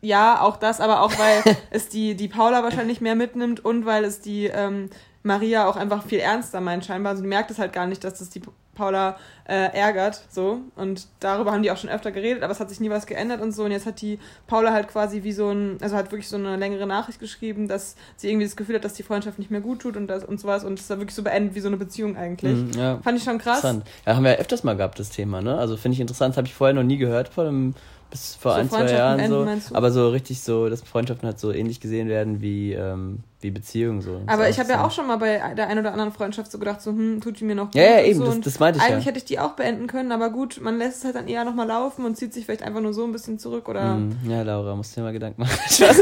[0.00, 4.04] ja, auch das, aber auch weil es die, die Paula wahrscheinlich mehr mitnimmt und weil
[4.04, 4.88] es die ähm,
[5.22, 7.10] Maria auch einfach viel ernster meint scheinbar.
[7.10, 8.40] Also die merkt es halt gar nicht, dass das die
[8.77, 9.16] Paula
[9.49, 10.61] äh, ärgert, so.
[10.77, 13.41] Und darüber haben die auch schon öfter geredet, aber es hat sich nie was geändert
[13.41, 13.64] und so.
[13.64, 16.57] Und jetzt hat die Paula halt quasi wie so ein, also hat wirklich so eine
[16.57, 19.81] längere Nachricht geschrieben, dass sie irgendwie das Gefühl hat, dass die Freundschaft nicht mehr gut
[19.81, 20.64] tut und das und sowas.
[20.64, 22.57] Und es war wirklich so beendet wie so eine Beziehung eigentlich.
[22.57, 22.99] Mhm, ja.
[23.03, 23.59] Fand ich schon krass.
[23.59, 23.85] Interessant.
[24.07, 25.59] Ja, haben wir ja öfters mal gehabt, das Thema, ne?
[25.59, 27.74] Also finde ich interessant, das habe ich vorher noch nie gehört, vor dem,
[28.11, 29.44] bis vor So ein, zwei Jahren so.
[29.44, 29.74] du?
[29.74, 34.00] Aber so richtig so, dass Freundschaften halt so ähnlich gesehen werden wie, ähm, wie Beziehungen
[34.00, 34.22] so.
[34.26, 36.80] Aber ich habe ja auch schon mal bei der einen oder anderen Freundschaft so gedacht,
[36.82, 37.74] so, hm, tut die mir noch gut.
[37.74, 38.26] Ja, ja, eben, so.
[38.26, 38.90] das, das meinte ich ja.
[38.92, 41.44] Eigentlich hätte ich die auch beenden können, aber gut, man lässt es halt dann eher
[41.44, 43.94] nochmal laufen und zieht sich vielleicht einfach nur so ein bisschen zurück oder.
[43.96, 45.59] Mm, Ja, Laura, musst dir mal Gedanken machen.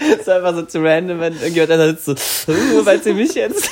[0.00, 3.34] Das ist einfach so zu random, wenn irgendjemand da sitzt so, uh, weißt du mich
[3.34, 3.70] jetzt?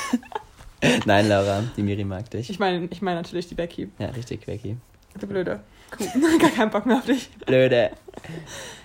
[1.06, 2.50] Nein, Laura, die Miri mag dich.
[2.50, 3.88] Ich meine, ich meine natürlich die Becky.
[3.98, 4.76] Ja, richtig, Becky.
[5.18, 5.60] Du blöde.
[5.98, 6.38] Cool.
[6.38, 7.30] Gar keinen Bock mehr auf dich.
[7.46, 7.90] Blöde.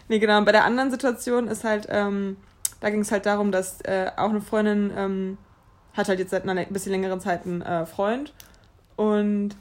[0.10, 0.38] Nee, genau.
[0.38, 2.38] Und bei der anderen Situation ist halt, ähm,
[2.80, 5.38] da ging es halt darum, dass äh, auch eine Freundin ähm,
[5.94, 8.34] hat halt jetzt seit einer bisschen längeren Zeit einen äh, Freund
[8.96, 9.56] und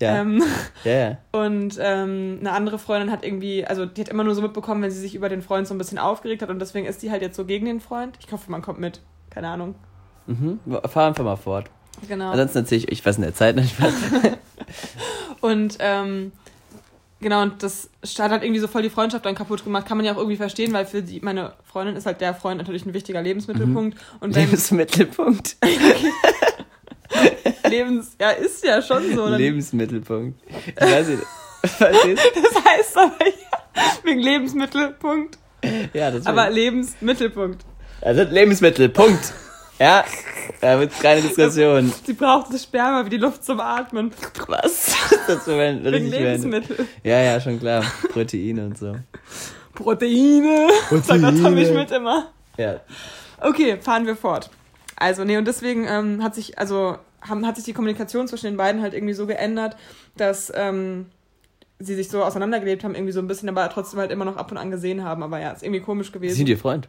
[0.00, 0.42] Ja, ähm,
[0.84, 1.18] ja.
[1.32, 4.90] Und ähm, eine andere Freundin hat irgendwie, also die hat immer nur so mitbekommen, wenn
[4.90, 7.22] sie sich über den Freund so ein bisschen aufgeregt hat und deswegen ist die halt
[7.22, 8.18] jetzt so gegen den Freund.
[8.24, 9.00] Ich hoffe, man kommt mit.
[9.30, 9.74] Keine Ahnung.
[10.26, 10.60] Mhm.
[10.86, 11.70] Fahr einfach mal fort.
[12.08, 12.30] Genau.
[12.30, 13.56] Ansonsten erzähle ich euch was in der Zeit.
[15.40, 16.32] Und ähm,
[17.20, 19.86] genau, und das hat halt irgendwie so voll die Freundschaft dann kaputt gemacht.
[19.86, 22.56] Kann man ja auch irgendwie verstehen, weil für die, meine Freundin ist halt der Freund
[22.56, 23.98] natürlich ein wichtiger Lebensmittelpunkt.
[24.20, 25.58] Und wenn Lebensmittelpunkt.
[27.68, 29.28] Lebens, ja, ist ja schon so.
[29.28, 30.40] Dann, Lebensmittelpunkt.
[30.66, 31.22] Ich weiß nicht.
[31.64, 33.58] Verstehst das heißt aber ja,
[34.02, 35.36] wegen Lebensmittelpunkt?
[35.92, 37.64] Ja, das aber Lebensmittelpunkt.
[38.00, 39.34] Also Lebensmittel, Punkt.
[39.78, 40.04] Ja,
[40.60, 41.92] da wird keine Diskussion.
[42.04, 44.12] Sie braucht das Sperma wie die Luft zum Atmen.
[44.46, 44.94] Was?
[45.26, 46.20] Das wäre Wegen richtig.
[46.20, 46.86] Lebensmittel.
[47.02, 47.82] Ja, ja, schon klar.
[48.12, 48.94] Proteine und so.
[49.74, 50.68] Proteine.
[50.90, 51.42] Sagt der Proteine.
[51.42, 52.30] Tommy Schmidt immer.
[52.58, 52.80] Ja.
[53.40, 54.50] Okay, fahren wir fort.
[54.96, 58.56] Also, nee, und deswegen ähm, hat sich, also, haben, hat sich die Kommunikation zwischen den
[58.56, 59.76] beiden halt irgendwie so geändert,
[60.16, 61.06] dass ähm,
[61.78, 64.50] sie sich so auseinandergelebt haben, irgendwie so ein bisschen, aber trotzdem halt immer noch ab
[64.50, 65.22] und an gesehen haben.
[65.22, 66.36] Aber ja, ist irgendwie komisch gewesen.
[66.36, 66.88] Sind ihr Freund?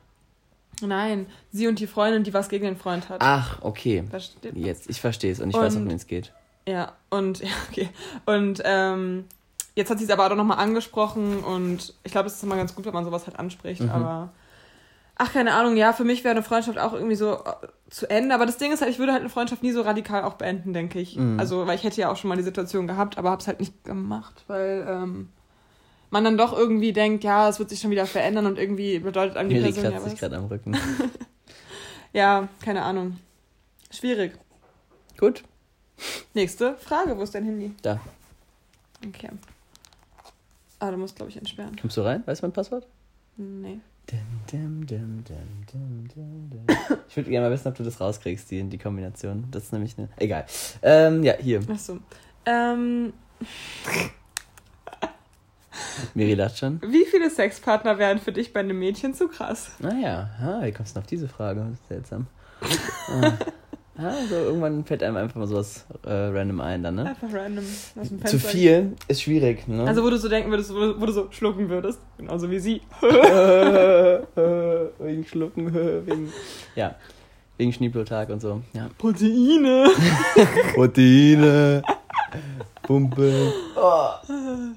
[0.81, 3.21] Nein, sie und die Freundin, die was gegen den Freund hat.
[3.23, 4.03] Ach, okay.
[4.09, 4.55] Versteht?
[4.55, 6.33] Jetzt, ich verstehe es und ich weiß, Und- um wen es geht.
[6.67, 7.89] Ja, und ja, okay.
[8.25, 9.25] Und ähm,
[9.75, 12.73] jetzt hat sie es aber auch nochmal angesprochen und ich glaube, es ist immer ganz
[12.75, 13.89] gut, wenn man sowas halt anspricht, Mhm.
[13.91, 14.33] aber
[15.17, 18.33] ach, keine Ahnung, ja, für mich wäre eine Freundschaft auch irgendwie so äh, zu Ende,
[18.35, 20.73] aber das Ding ist halt, ich würde halt eine Freundschaft nie so radikal auch beenden,
[20.73, 21.15] denke ich.
[21.17, 21.39] Mhm.
[21.39, 23.59] Also, weil ich hätte ja auch schon mal die Situation gehabt, aber habe es halt
[23.59, 25.29] nicht gemacht, weil ähm,
[26.09, 29.37] man dann doch irgendwie denkt, ja, es wird sich schon wieder verändern und irgendwie bedeutet
[29.37, 30.19] einem die Person ja kratzt sich was.
[30.19, 30.77] gerade am Rücken.
[32.13, 33.17] Ja, keine Ahnung.
[33.91, 34.31] Schwierig.
[35.19, 35.43] Gut,
[36.33, 37.73] Nächste Frage, wo ist dein Handy?
[37.81, 37.99] da.
[39.05, 39.29] Okay.
[40.79, 41.75] Ah, du musst, glaube ich, entsperren.
[41.79, 42.23] Kommst du rein?
[42.25, 42.87] Weißt du mein Passwort?
[43.37, 43.79] Nee.
[44.51, 46.65] Dim, dim, dim.
[47.09, 49.47] Ich würde gerne mal wissen, ob du das rauskriegst, die, die Kombination.
[49.51, 50.09] Das ist nämlich eine.
[50.17, 50.45] Egal.
[50.81, 51.61] Ähm, ja, hier.
[51.69, 51.97] Achso.
[52.45, 53.13] Ähm,
[56.13, 56.81] Miri lacht schon.
[56.85, 59.71] wie viele Sexpartner wären für dich bei einem Mädchen zu krass?
[59.79, 61.65] Naja, ah, wie kommst du denn auf diese Frage?
[61.89, 62.27] Seltsam.
[63.09, 63.33] ah.
[63.97, 67.05] Ah, so irgendwann fällt einem einfach mal sowas äh, random ein dann, ne?
[67.05, 67.63] Einfach random.
[68.25, 69.85] Zu viel ist schwierig, ne?
[69.85, 72.01] Also, wo du so denken würdest, wo du, wo du so schlucken würdest.
[72.17, 72.81] Genauso wie sie.
[74.99, 75.73] wegen Schlucken,
[76.05, 76.33] wegen.
[76.75, 76.95] Ja.
[77.57, 78.61] Wegen Schneeblotag und so.
[78.73, 78.89] Ja.
[78.97, 79.89] Proteine.
[80.73, 81.81] Proteine.
[82.85, 83.53] Pumpe.
[83.75, 84.09] Oh.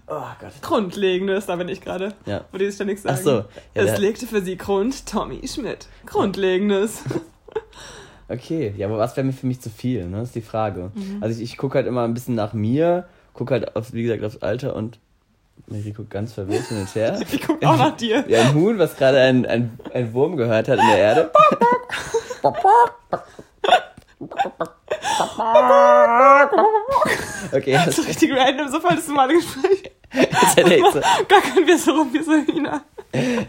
[0.06, 0.52] oh Gott.
[0.62, 2.14] Grundlegendes, da bin ich gerade.
[2.26, 2.44] Ja.
[2.52, 3.16] Wo die sich ständig sagen.
[3.18, 3.44] Ach so.
[3.74, 5.86] Ja, es legte für sie Grund Tommy Schmidt.
[6.06, 7.02] Grundlegendes.
[8.30, 10.20] Okay, ja, aber was wäre mir für mich zu viel, ne?
[10.20, 10.90] ist die Frage.
[10.94, 11.22] Mhm.
[11.22, 14.22] Also ich, ich gucke halt immer ein bisschen nach mir, gucke halt, auf, wie gesagt,
[14.22, 14.98] aufs Alter und
[15.66, 17.18] Miri guckt ganz verwirrt hin und her.
[17.32, 18.24] Ich guck auch nach dir.
[18.26, 21.30] Wie ein Huhn, was gerade ein, ein, ein Wurm gehört hat in der Erde.
[27.53, 29.91] Okay, das, So richtig random, so voll das normale Gespräch.
[30.12, 32.83] das, hätte ich so, Gar kein wir so rum wie so Hina.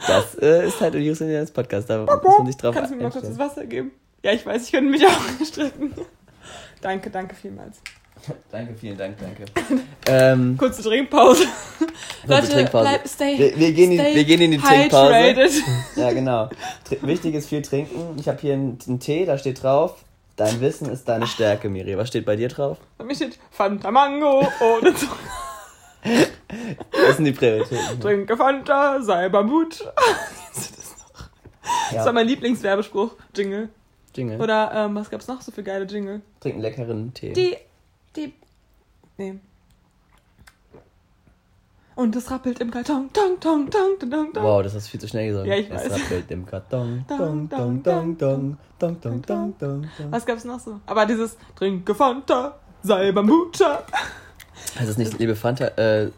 [0.08, 2.96] das äh, ist halt Jus in das Podcast, da muss man sich drauf Kannst du
[2.96, 3.38] mir mal kurz das.
[3.40, 3.92] Wasser geben?
[4.24, 5.94] Ja, ich weiß, ich könnte mich auch strecken.
[6.82, 7.82] Danke, danke vielmals.
[8.52, 9.46] Danke, vielen Dank, danke.
[10.08, 11.46] ähm, Kurze Trinkpause.
[12.28, 12.84] kurze Trinkpause.
[12.90, 15.62] bleib, stay, Wir, wir, gehen in, stay wir gehen in die Trinkpause.
[15.96, 16.50] Ja, genau.
[16.84, 18.18] Tr wichtig ist viel trinken.
[18.20, 19.96] Ich habe hier einen, einen Tee, da steht drauf,
[20.40, 21.98] dein Wissen ist deine Stärke, Miri.
[21.98, 22.78] Was steht bei dir drauf?
[22.98, 25.16] Bei mir steht Fanta Mango ohne Zucker.
[27.08, 28.00] Was sind die Prioritäten?
[28.00, 29.80] Trinke Fanta, sei Bambut.
[30.54, 31.30] Kennst du das noch?
[31.92, 33.12] Das war Ja, mein Lieblingswerbespruch.
[33.36, 33.70] Jingle.
[34.16, 34.42] Jingle.
[34.42, 36.22] Oder ähm, was gab's noch so für geile Jingle?
[36.40, 37.34] Trink einen leckeren Tee.
[37.34, 37.58] Die,
[38.16, 38.34] die,
[39.18, 39.40] nee
[42.00, 43.10] und es rappelt im Karton.
[43.12, 44.44] Tong, tong, tong, tong, tong, tong.
[44.44, 45.48] Wow, das hast du viel zu schnell gesagt.
[45.48, 45.86] Ja, ich weiß.
[45.86, 47.04] Es rappelt im Karton.
[47.10, 49.90] Dong, dong, dong, dong, dong, dong, dong, dong.
[50.10, 50.80] Was gab's noch so?
[50.86, 53.84] Aber dieses Trinke Fanta, sei Bambucha.
[54.78, 56.12] Heißt das nicht Liebe Fanta, äh, ähm,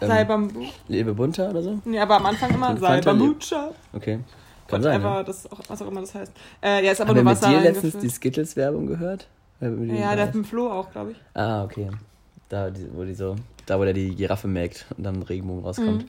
[0.00, 0.64] sei Bambu.
[0.88, 1.78] Lebe bunter oder so?
[1.84, 3.72] Nee, aber am Anfang immer sei Bambucha.
[3.92, 4.20] Okay.
[4.68, 5.02] Kann sein.
[5.02, 5.22] Aber ja.
[5.22, 6.32] das auch, was auch immer das heißt.
[6.62, 7.48] Äh, ja, ist aber Haben nur wir Wasser.
[7.48, 9.28] Hast du letztens die Skittles-Werbung gehört?
[9.60, 11.16] Ja, der hat mit Flo auch, glaube ich.
[11.34, 11.90] Ah, okay.
[12.48, 13.36] Da, wo die so
[13.66, 16.06] da wo der die Giraffe melkt und dann ein Regenbogen rauskommt.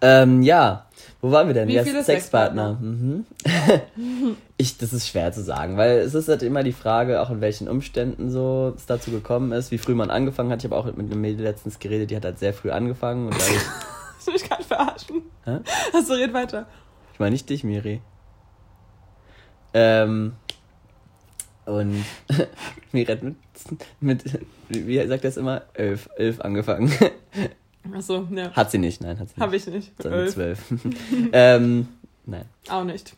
[0.00, 0.86] Ähm, ja,
[1.20, 1.68] wo waren wir denn?
[1.68, 2.78] Wie Ja, viele Sexpartner.
[2.80, 3.24] Mhm.
[4.56, 7.40] ich, das ist schwer zu sagen, weil es ist halt immer die Frage, auch in
[7.40, 10.58] welchen Umständen so es dazu gekommen ist, wie früh man angefangen hat.
[10.58, 13.34] Ich habe auch mit einem Mädel letztens geredet, die hat halt sehr früh angefangen und
[13.34, 13.62] dadurch,
[14.18, 15.22] Hast du mich gerade verarschen?
[15.44, 15.58] Hä?
[15.92, 16.66] Hast du red weiter.
[17.12, 18.02] ich meine nicht dich, Miri.
[19.72, 20.32] Ähm,
[21.66, 22.04] und
[22.92, 23.36] Miri hat mit,
[24.00, 24.24] mit,
[24.68, 26.92] wie sagt er es immer, elf, elf angefangen.
[27.94, 28.50] Achso, ja.
[28.52, 29.40] Hat sie nicht, nein, hat sie nicht.
[29.40, 30.02] Hab ich nicht.
[30.02, 30.58] Sondern zwölf.
[31.32, 31.88] ähm,
[32.26, 32.44] nein.
[32.68, 33.14] Auch nicht.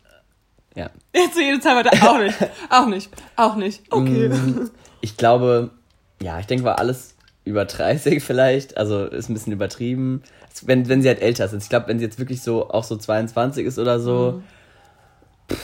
[0.75, 0.89] Ja.
[1.13, 2.09] Jetzt so jede Zeit weiter.
[2.09, 2.37] Auch nicht.
[2.69, 3.09] Auch nicht.
[3.35, 3.81] Auch nicht.
[3.91, 4.29] Okay.
[4.29, 4.69] Mm,
[5.01, 5.71] Ich glaube,
[6.21, 8.77] ja, ich denke, war alles über 30 vielleicht.
[8.77, 10.23] Also ist ein bisschen übertrieben.
[10.63, 11.53] Wenn, wenn sie halt älter ist.
[11.63, 14.41] Ich glaube, wenn sie jetzt wirklich so auch so 22 ist oder so.
[15.49, 15.55] Mhm.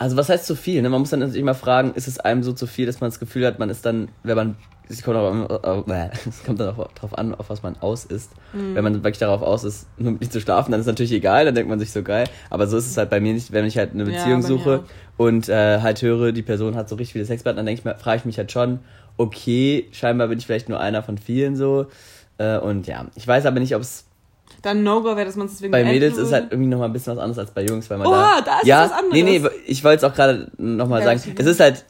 [0.00, 0.80] Also was heißt zu viel?
[0.80, 0.88] Ne?
[0.88, 3.20] Man muss dann natürlich immer fragen, ist es einem so zu viel, dass man das
[3.20, 4.56] Gefühl hat, man ist dann, wenn man,
[4.88, 8.30] es kommt, auch, äh, es kommt dann auch drauf an, auf was man aus ist.
[8.54, 8.76] Mhm.
[8.76, 11.12] Wenn man wirklich darauf aus ist, nur mit nicht zu schlafen, dann ist es natürlich
[11.12, 12.24] egal, dann denkt man sich so geil.
[12.48, 14.46] Aber so ist es halt bei mir nicht, wenn ich halt eine Ja, Beziehung mir
[14.46, 14.84] suche
[15.18, 18.20] und äh, halt höre, die Person hat so richtig viele Sexpartner, dann denke ich frage
[18.20, 18.78] ich mich halt schon,
[19.18, 21.88] okay, scheinbar bin ich vielleicht nur einer von vielen so.
[22.38, 24.06] Äh, und ja, ich weiß aber nicht, ob es
[24.62, 27.16] Dann No-Go wäre, dass man es deswegen Bei Mädels ist halt irgendwie nochmal ein bisschen
[27.16, 28.44] was anderes als bei Jungs, weil man Oha, da.
[28.44, 29.12] da ist ja, was anderes.
[29.12, 31.20] Nee, nee, ich wollte es auch gerade nochmal sagen.
[31.38, 31.84] Es ist halt,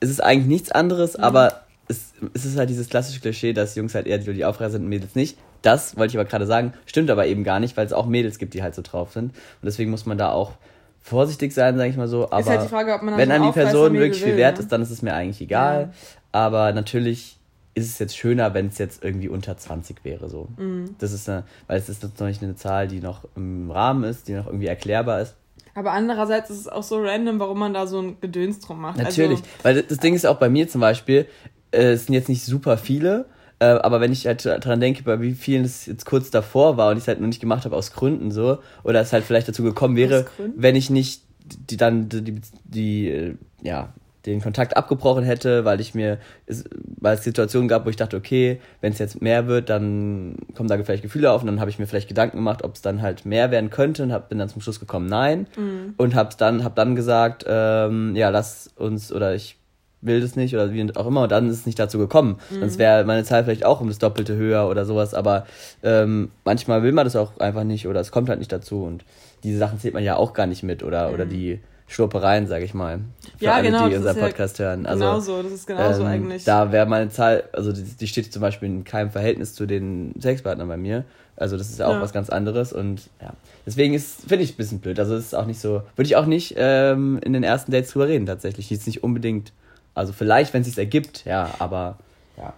[0.00, 1.24] es ist eigentlich nichts anderes, Mhm.
[1.24, 4.72] aber es, es ist halt dieses klassische Klischee, dass Jungs halt eher die, die Aufreißer
[4.72, 5.38] sind und Mädels nicht.
[5.62, 8.38] Das wollte ich aber gerade sagen, stimmt aber eben gar nicht, weil es auch Mädels
[8.38, 9.32] gibt, die halt so drauf sind.
[9.32, 10.52] Und deswegen muss man da auch
[11.00, 12.30] vorsichtig sein, sage ich mal so.
[12.30, 14.62] Aber halt die Frage, ob man wenn einem die Person wirklich viel wert ne?
[14.62, 15.80] ist, dann ist es mir eigentlich egal.
[15.80, 15.88] Ja.
[16.30, 17.37] Aber natürlich
[17.74, 20.28] ist es jetzt schöner, wenn es jetzt irgendwie unter 20 wäre.
[20.28, 20.48] So.
[20.56, 20.96] Mhm.
[20.98, 24.34] Das ist eine, weil es ist natürlich eine Zahl, die noch im Rahmen ist, die
[24.34, 25.34] noch irgendwie erklärbar ist.
[25.74, 28.98] Aber andererseits ist es auch so random, warum man da so ein Gedöns drum macht.
[28.98, 29.38] Natürlich.
[29.62, 31.26] Also, weil das Ding ist auch bei mir zum Beispiel,
[31.70, 33.26] äh, es sind jetzt nicht super viele,
[33.60, 36.90] äh, aber wenn ich halt daran denke, bei wie vielen es jetzt kurz davor war
[36.90, 39.48] und ich es halt noch nicht gemacht habe aus Gründen so, oder es halt vielleicht
[39.48, 41.22] dazu gekommen wäre, wenn ich nicht
[41.70, 43.92] die dann die, die, die äh, ja
[44.26, 46.64] den Kontakt abgebrochen hätte, weil ich mir, es,
[47.00, 50.68] weil es Situationen gab, wo ich dachte, okay, wenn es jetzt mehr wird, dann kommen
[50.68, 53.00] da vielleicht Gefühle auf und dann habe ich mir vielleicht Gedanken gemacht, ob es dann
[53.00, 55.94] halt mehr werden könnte und hab, bin dann zum Schluss gekommen, nein Mhm.
[55.96, 59.56] und habe dann hab dann gesagt, ähm, ja lass uns oder ich
[60.00, 62.38] will das nicht oder wie auch immer und dann ist es nicht dazu gekommen.
[62.50, 62.60] Mhm.
[62.60, 65.46] Sonst wäre meine Zahl vielleicht auch um das Doppelte höher oder sowas, aber
[65.82, 69.04] ähm, manchmal will man das auch einfach nicht oder es kommt halt nicht dazu und
[69.42, 72.74] diese Sachen zählt man ja auch gar nicht mit oder, oder die Schlurpereien, sage ich
[72.74, 73.00] mal.
[73.38, 73.44] Für.
[73.46, 74.86] Ja, alle, genau, die unseren ist ja Podcast hören.
[74.86, 76.44] Also, genauso, das ist genauso ähm, eigentlich.
[76.44, 80.14] Da wäre meine Zahl, also die, die steht zum Beispiel in keinem Verhältnis zu den
[80.20, 81.04] Sexpartnern bei mir.
[81.36, 82.00] Also das ist ja auch Ja.
[82.00, 83.32] was ganz anderes und ja.
[83.64, 84.98] Deswegen ist, finde ich ein bisschen blöd.
[84.98, 87.90] Also es ist auch nicht so, würde ich auch nicht ähm, in den ersten Dates
[87.92, 88.70] drüber reden tatsächlich.
[88.70, 89.52] Jetzt nicht unbedingt.
[89.94, 91.98] Also vielleicht, wenn es sich ergibt, ja, aber
[92.36, 92.54] ja.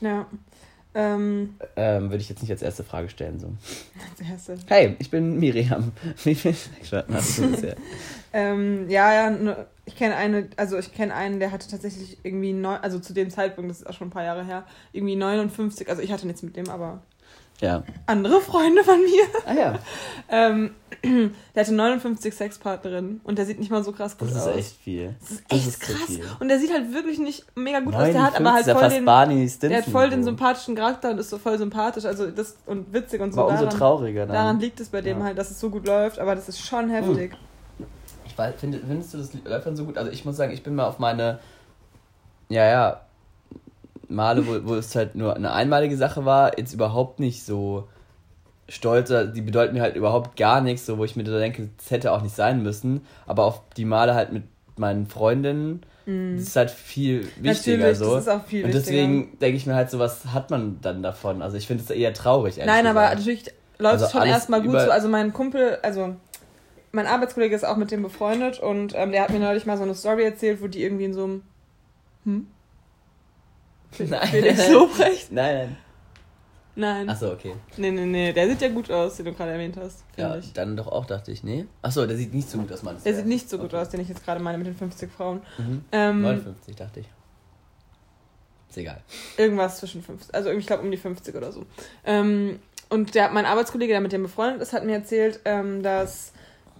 [0.00, 0.26] ja.
[0.94, 3.38] Ähm, Ähm, würde ich jetzt nicht als erste Frage stellen.
[3.40, 3.46] So.
[4.20, 4.56] als erste.
[4.66, 5.92] Hey, ich bin Miriam.
[6.24, 7.76] Wie viele Sexpartner hast du bisher?
[8.32, 12.52] Ähm, ja, ja, ne, ich kenne eine, also ich kenne einen, der hatte tatsächlich irgendwie
[12.52, 15.88] neun, also zu dem Zeitpunkt, das ist auch schon ein paar Jahre her, irgendwie 59,
[15.88, 17.02] also ich hatte nichts mit dem, aber
[17.60, 17.82] Ja.
[18.06, 19.22] andere Freunde von mir.
[19.46, 19.78] Ah ja.
[20.32, 20.70] Ähm,
[21.56, 24.56] der hatte 59 Sexpartnerinnen und der sieht nicht mal so krass gut Das ist aus.
[24.56, 25.16] echt viel.
[25.18, 26.18] Das ist Das echt ist zu krass.
[26.38, 28.12] Und der sieht halt wirklich nicht mega gut aus.
[28.12, 31.10] Der hat 59 aber halt ist voll den, Barney der hat voll den sympathischen Charakter
[31.10, 33.40] und ist so voll sympathisch, also das und witzig und so.
[33.40, 34.34] Aber umso daran, trauriger dann.
[34.36, 35.24] daran liegt es bei dem Ja.
[35.24, 37.32] halt, dass es so gut läuft, aber das ist schon heftig.
[38.30, 39.98] Ich weiß, find, findest du das läuft dann so gut?
[39.98, 41.40] Also ich muss sagen, ich bin mal auf meine,
[42.48, 43.00] ja, ja,
[44.08, 47.88] Male, wo, wo es halt nur eine einmalige Sache war, jetzt überhaupt nicht so
[48.68, 51.90] stolz, die bedeuten mir halt überhaupt gar nichts, so wo ich mir da denke, das
[51.90, 54.44] hätte auch nicht sein müssen, aber auf die Male halt mit
[54.76, 57.82] meinen Freundinnen, das ist halt viel wichtiger Mhm.
[57.82, 58.14] Natürlich, so.
[58.14, 61.02] das ist auch viel Und deswegen denke ich mir halt so, was hat man dann
[61.02, 61.42] davon?
[61.42, 62.56] Also ich finde es eher traurig.
[62.56, 63.18] Nein, aber gesagt.
[63.18, 63.44] natürlich
[63.78, 64.90] läuft Also es schon alles erstmal gut so.
[64.90, 66.16] Also mein Kumpel, also
[66.92, 69.84] mein Arbeitskollege ist auch mit dem befreundet und ähm, der hat mir neulich mal so
[69.84, 71.42] eine Story erzählt, wo die irgendwie in so einem
[72.24, 72.46] hm?
[73.98, 74.28] Nein.
[74.28, 75.32] Felix Lobrecht?
[75.32, 75.76] Nein, nein.
[76.76, 77.08] Nein.
[77.10, 77.54] Achso, okay.
[77.76, 78.32] Nee, nee, nee.
[78.32, 80.52] Der sieht ja gut aus, den du gerade erwähnt hast, Ja, ich.
[80.52, 81.66] dann doch auch, dachte ich, nee.
[81.82, 83.10] Achso, der sieht nicht so gut aus, meinst du?
[83.10, 83.82] Der sieht nicht so gut Okay.
[83.82, 85.42] aus, den ich jetzt gerade meine mit den 50 Frauen.
[85.58, 85.84] Mhm.
[85.92, 87.06] Ähm, 59, dachte ich.
[88.70, 89.02] Ist egal.
[89.36, 91.64] Irgendwas zwischen 50, also ich glaube um die 50 oder so.
[92.04, 96.32] Ähm, und der, mein Arbeitskollege, der mit dem befreundet ist, hat mir erzählt, ähm, dass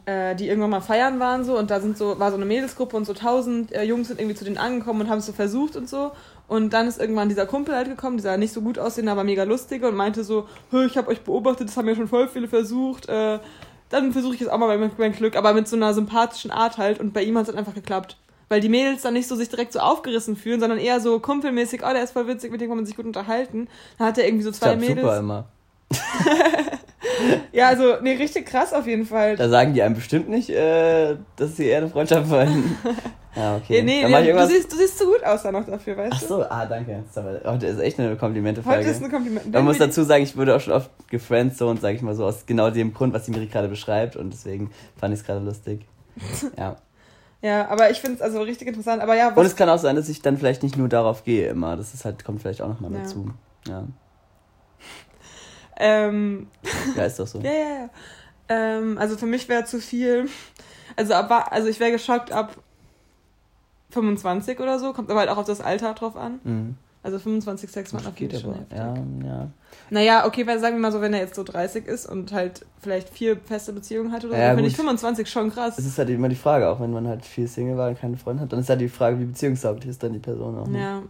[0.07, 2.96] äh, die irgendwann mal feiern waren so und da sind so, war so eine Mädelsgruppe
[2.96, 5.76] und so tausend äh, Jungs sind irgendwie zu denen angekommen und haben es so versucht
[5.76, 6.12] und so.
[6.48, 9.44] Und dann ist irgendwann dieser Kumpel halt gekommen, dieser nicht so gut aussehende, aber mega
[9.44, 12.48] lustige und meinte so, "Hö, ich habe euch beobachtet, das haben ja schon voll viele
[12.48, 13.09] versucht.
[13.09, 13.38] Äh,
[13.88, 16.78] dann versuche ich jetzt auch mal mein, mein Glück, aber mit so einer sympathischen Art
[16.78, 16.98] halt.
[17.01, 18.16] Und bei ihm hat es halt einfach geklappt.
[18.48, 21.82] Weil die Mädels dann nicht so sich direkt so aufgerissen fühlen, sondern eher so kumpelmäßig,
[21.84, 23.68] oh, der ist voll witzig, mit dem kann man sich gut unterhalten.
[23.98, 25.01] Dann hat er irgendwie so zwei Klappt Mädels.
[25.01, 25.44] super immer.
[27.52, 29.36] Ja, also, nee, richtig krass auf jeden Fall.
[29.36, 32.76] Da sagen die einem bestimmt nicht, äh, dass sie eher eine Freundschaft wollen.
[33.36, 33.78] ja, okay.
[33.78, 36.20] ja, nee, nee, du, siehst, du siehst so gut aus da noch dafür, weißt Ach
[36.20, 36.26] du?
[36.26, 37.02] so, ah, danke.
[37.02, 38.78] Das ist aber- Heute ist echt eine Komplimente-Folge.
[38.80, 39.52] Heute ist ein Kompliment.
[39.52, 42.46] Man muss dazu sagen, ich wurde auch schon oft gefriendzoned, sag ich mal so, aus
[42.46, 45.86] genau dem Grund, was die Miri gerade beschreibt und deswegen fand ich es gerade lustig.
[46.56, 46.76] Ja.
[47.42, 49.00] Ja, aber ich finde es also richtig interessant.
[49.02, 51.48] Aber ja, Und es kann auch sein, dass ich dann vielleicht nicht nur darauf gehe
[51.48, 51.74] immer.
[51.74, 52.98] Das ist halt, kommt vielleicht auch nochmal Ja.
[52.98, 53.30] dazu.
[53.66, 53.84] Ja.
[55.81, 56.47] Ähm,
[56.97, 57.39] ja, ist doch so.
[57.43, 57.91] Ja, ja, ja.
[58.49, 60.28] Ähm, also für mich wäre zu viel.
[60.97, 62.55] Also, ab, also ich wäre geschockt ab
[63.91, 64.93] 25 oder so.
[64.93, 66.41] Kommt aber halt auch auf das Alter drauf an.
[66.45, 66.76] Mhm.
[67.03, 68.99] Also 25 Sexpartner Das geht finde ich schon aber.
[68.99, 69.26] heftig.
[69.26, 69.51] Ja, ja.
[69.89, 72.66] Naja, okay, weil sagen wir mal so, wenn er jetzt so 30 ist und halt
[72.78, 75.78] vielleicht vier feste Beziehungen hat oder Ja, so, finde ich 25 schon krass.
[75.78, 78.18] Es ist halt immer die Frage, auch wenn man halt viel Single war und keine
[78.18, 80.66] Freunde hat, dann ist halt die Frage, wie beziehungstauglich ist dann die Person auch.
[80.66, 80.78] Ne?
[80.78, 81.03] Ja.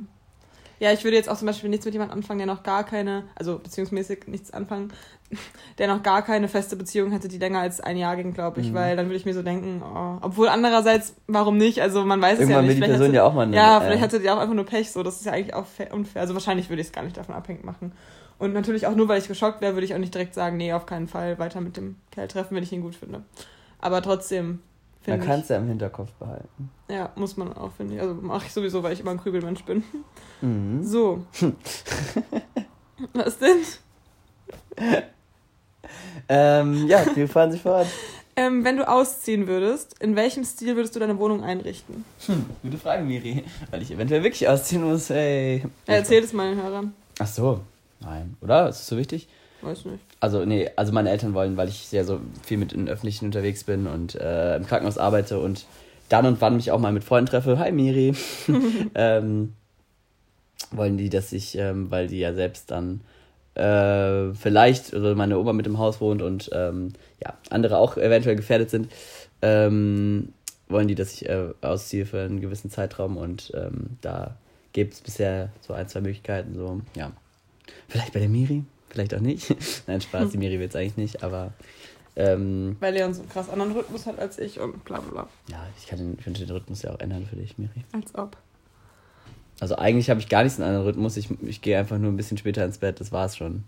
[0.80, 3.24] Ja, ich würde jetzt auch zum Beispiel nichts mit jemandem anfangen, der noch gar keine,
[3.36, 4.92] also beziehungsmäßig nichts anfangen,
[5.78, 8.70] der noch gar keine feste Beziehung hätte, die länger als ein Jahr ging, glaube ich,
[8.70, 8.74] Mhm.
[8.74, 11.80] weil dann würde ich mir so denken, oh, obwohl andererseits, warum nicht?
[11.82, 12.68] Also man weiß es ja Irgendwann nicht.
[12.70, 14.38] will die Vielleicht Person hatte- ja auch mal eine, Ja, äh, vielleicht hatte die auch
[14.38, 16.22] einfach nur Pech, so, das ist ja eigentlich auch fair- unfair.
[16.22, 17.92] Also wahrscheinlich würde ich es gar nicht davon abhängig machen.
[18.38, 20.72] Und natürlich auch nur, weil ich geschockt wäre, würde ich auch nicht direkt sagen, nee,
[20.72, 23.22] auf keinen Fall weiter mit dem Kerl treffen, wenn ich ihn gut finde.
[23.80, 24.60] Aber trotzdem
[25.10, 25.42] Man finde kann ich.
[25.44, 26.70] es ja im Hinterkopf behalten.
[26.88, 28.00] Ja, muss man auch, finde ich.
[28.00, 29.84] Also mache ich sowieso, weil ich immer ein Krübelmensch bin.
[30.40, 30.82] Mhm.
[30.82, 31.24] So.
[33.14, 33.58] Was denn?
[36.28, 37.86] Ähm, ja, wir fahren sich fort.
[38.36, 42.04] Ähm, wenn du ausziehen würdest, in welchem Stil würdest du deine Wohnung einrichten?
[42.26, 43.44] Hm, gute Frage, Miri.
[43.70, 45.58] Weil ich eventuell wirklich ausziehen muss, ey.
[45.86, 46.94] Ja, erzähl es meinen Hörern.
[47.18, 47.60] Ach so.
[48.00, 48.68] Nein, oder?
[48.68, 49.28] Ist das so wichtig?
[49.60, 50.02] Weiß nicht.
[50.20, 53.64] Also, nee, also meine Eltern wollen, weil ich sehr so viel mit den Öffentlichen unterwegs
[53.64, 55.64] bin und äh, im Krankenhaus arbeite und
[56.10, 57.58] dann und wann mich auch mal mit Freunden treffe.
[57.58, 58.14] Hi, Miri.
[58.94, 59.54] ähm,
[60.70, 63.00] wollen die, dass ich, ähm, weil die ja selbst dann
[63.54, 66.92] äh, vielleicht, also meine Oma mit im Haus wohnt und ähm,
[67.22, 68.92] ja, andere auch eventuell gefährdet sind,
[69.42, 70.32] ähm,
[70.68, 74.36] wollen die, dass ich äh, ausziehe für einen gewissen Zeitraum und ähm, da
[74.72, 77.10] gibt es bisher so ein, zwei Möglichkeiten, so, ja.
[77.88, 79.54] Vielleicht bei der Miri, vielleicht auch nicht.
[79.86, 81.52] Nein, Spaß, die Miri will es eigentlich nicht, aber
[82.16, 85.28] ähm, Weil Leon so einen krass anderen Rhythmus hat als ich und bla bla bla.
[85.48, 87.84] ja, ich kann den, ich könnte den Rhythmus ja auch ändern für dich, Miri.
[87.92, 88.36] Als ob.
[89.60, 92.10] Also eigentlich habe ich gar nicht so einen anderen Rhythmus, ich, ich gehe einfach nur
[92.10, 93.64] ein bisschen später ins Bett, das war's schon.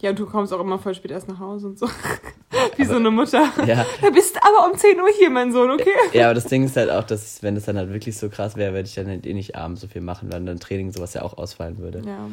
[0.00, 1.86] Ja, und du kommst auch immer voll spät erst nach Hause und so.
[2.76, 3.44] Wie so eine Mutter.
[3.64, 3.86] Ja.
[4.00, 5.92] Da bist du aber um 10 Uhr hier, mein Sohn, okay?
[6.12, 8.28] Ja, aber das Ding ist halt auch, dass ich, wenn das dann halt wirklich so
[8.28, 10.90] krass wäre, würde ich dann halt eh nicht abends so viel machen, weil dann Training
[10.90, 12.02] sowas ja auch ausfallen würde.
[12.04, 12.28] Ja.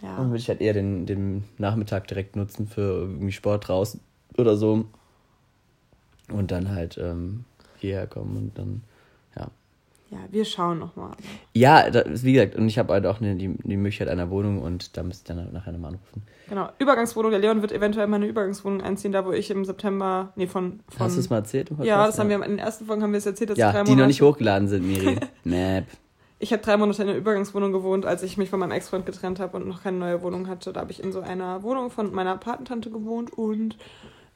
[0.00, 0.18] Dann Ja.
[0.24, 4.00] würde ich halt eher den, den Nachmittag direkt nutzen für irgendwie Sport draußen
[4.38, 4.84] oder so.
[6.32, 7.44] Und dann halt ähm,
[7.78, 8.82] hierher kommen und dann,
[9.36, 9.46] ja.
[10.10, 11.12] Ja, wir schauen nochmal.
[11.52, 14.60] Ja, das, wie gesagt, und ich habe halt auch eine, die, die Möglichkeit einer Wohnung
[14.60, 16.22] und da müsst ihr dann nachher nochmal anrufen.
[16.48, 16.68] Genau.
[16.78, 17.30] Übergangswohnung.
[17.32, 20.32] Der Leon wird eventuell mal eine Übergangswohnung einziehen, da wo ich im September.
[20.36, 20.80] Nee, von.
[20.88, 21.70] von Hast du es mal erzählt?
[21.82, 23.82] Ja, das haben wir in den ersten Folgen haben wir es erzählt, dass ich Ja,
[23.84, 25.18] die noch nicht hochgeladen sind, Miri.
[25.44, 25.86] Map.
[26.38, 29.40] Ich habe drei Monate in einer Übergangswohnung gewohnt, als ich mich von meinem Ex-Freund getrennt
[29.40, 30.72] habe und noch keine neue Wohnung hatte.
[30.72, 33.74] Da habe ich in so einer Wohnung von meiner Patentante gewohnt und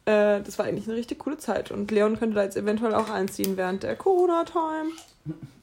[0.07, 1.71] äh, das war eigentlich eine richtig coole Zeit.
[1.71, 4.93] Und Leon könnte da jetzt eventuell auch einziehen während der Corona-Time.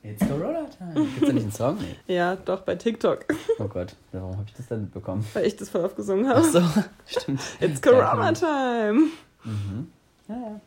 [0.03, 0.93] It's Corona Time.
[0.93, 1.77] Gibt's da nicht einen Song?
[2.07, 2.13] Nee.
[2.15, 3.25] Ja, doch, bei TikTok,
[3.57, 5.25] Oh Gott, warum habe ich das denn mitbekommen?
[5.33, 6.43] weil ich das voll oft gesungen Ach habe.
[6.47, 6.61] so,
[7.07, 7.41] stimmt.
[7.59, 9.07] It's Corona-Time.
[9.43, 9.87] Mhm.
[10.27, 10.61] Ja, ja.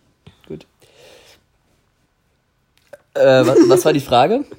[0.48, 0.66] Gut.
[3.14, 4.44] Äh, was, was war die Frage?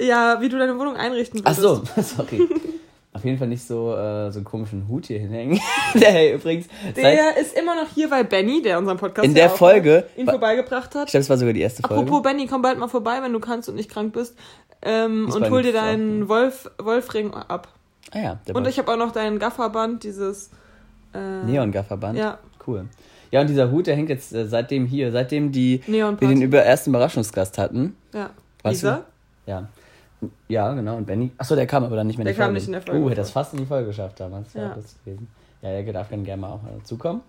[0.00, 1.94] Ja, wie du deine Wohnung einrichten Ach würdest.
[1.96, 2.48] so, sorry.
[3.12, 5.60] Auf jeden Fall nicht so, äh, so einen komischen Hut hier hinhängen.
[5.94, 6.66] der hey, übrigens.
[6.96, 10.90] Der ist immer noch hier, weil Benny, der unseren Podcast In der Folge- ihn vorbeigebracht
[10.92, 11.08] ich hat.
[11.10, 12.02] glaube, das war sogar die erste Folge.
[12.02, 14.36] Apropos Benny, komm bald mal vorbei, wenn du kannst und nicht krank bist.
[14.82, 17.68] Ähm, und hol dir deinen Wolf, Wolfring ab.
[18.12, 20.50] ah ja, der Und ich habe auch noch deinen Gafferband, dieses.
[21.14, 22.18] Äh, Neon-Gafferband.
[22.18, 22.86] Ja, Cool.
[23.30, 26.60] Ja, und dieser Hut, der hängt jetzt äh, seitdem hier, seitdem die wir den über
[26.62, 27.96] ersten Überraschungsgast hatten.
[28.12, 28.30] Ja.
[28.62, 29.04] Weißt Lisa?
[29.46, 29.50] du?
[29.50, 29.68] Ja.
[30.48, 30.96] Ja, genau.
[30.96, 31.30] Und Benny.
[31.38, 32.54] Achso, der kam aber dann nicht mehr in Der die kam Folge.
[32.58, 34.52] nicht in der Folge Uh, hätte das fast in die Folge geschafft damals.
[34.54, 34.74] Ja, Ja.
[34.74, 35.28] das gewesen.
[35.62, 37.22] Ja, der darf dann gerne mal auch mal dazukommen.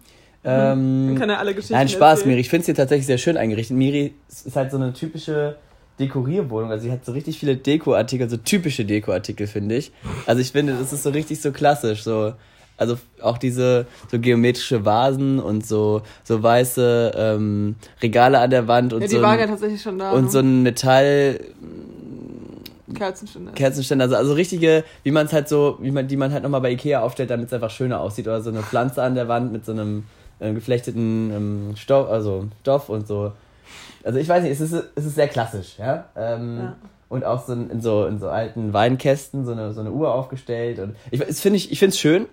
[0.43, 2.29] Dann Ähm, kann er alle Geschichten nein, Spaß, erzählen.
[2.29, 2.41] Miri.
[2.41, 3.75] Ich finde es hier tatsächlich sehr schön eingerichtet.
[3.77, 5.55] Miri ist halt so eine typische
[5.99, 6.69] Dekorierwohnung.
[6.71, 9.91] Also sie hat so richtig viele Dekoartikel, so typische Dekoartikel, finde ich.
[10.27, 12.03] Also ich finde, das ist so richtig so klassisch.
[12.03, 12.33] So,
[12.77, 18.91] also auch diese so geometrische Vasen und so, so weiße ähm, Regale an der Wand
[18.93, 20.11] und Ja, die so waren ja ein, tatsächlich schon da.
[20.11, 20.29] und ne?
[20.31, 21.39] so ein Metall
[22.93, 23.51] Kerzenständer.
[23.53, 26.61] Kerzenständer, also, also richtige, wie man es halt so, wie man, die man halt nochmal
[26.61, 28.27] bei Ikea aufstellt, damit es einfach schöner aussieht.
[28.27, 30.03] Oder so eine Pflanze an der Wand mit so einem
[30.39, 33.31] äh, geflechteten ähm, Stoff, also Stoff und so.
[34.03, 36.05] Also ich weiß nicht, es ist, es ist sehr klassisch, ja.
[36.15, 36.75] Ähm, Ja.
[37.07, 40.13] Und auch so in, in so in so alten Weinkästen so eine, so eine Uhr
[40.13, 40.79] aufgestellt.
[40.79, 42.25] Und ich finde ich, ich finde es schön.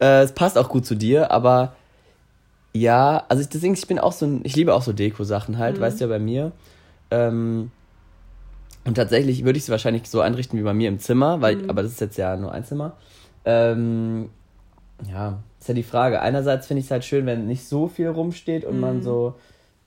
[0.00, 1.74] Äh, es passt auch gut zu dir, aber
[2.72, 5.76] ja, also ich, deswegen, ich bin auch so ein, ich liebe auch so Deko-Sachen halt,
[5.76, 5.80] Mhm.
[5.80, 6.52] weißt du ja bei mir.
[7.10, 7.70] Ähm,
[8.84, 11.70] und tatsächlich würde ich sie wahrscheinlich so einrichten wie bei mir im Zimmer, weil, Mhm.
[11.70, 12.96] aber das ist jetzt ja nur ein Zimmer.
[13.44, 14.30] Ähm,
[15.10, 16.20] ja, ist ja die Frage.
[16.20, 19.02] Einerseits finde ich es halt schön, wenn nicht so viel rumsteht und man Mhm.
[19.02, 19.34] so,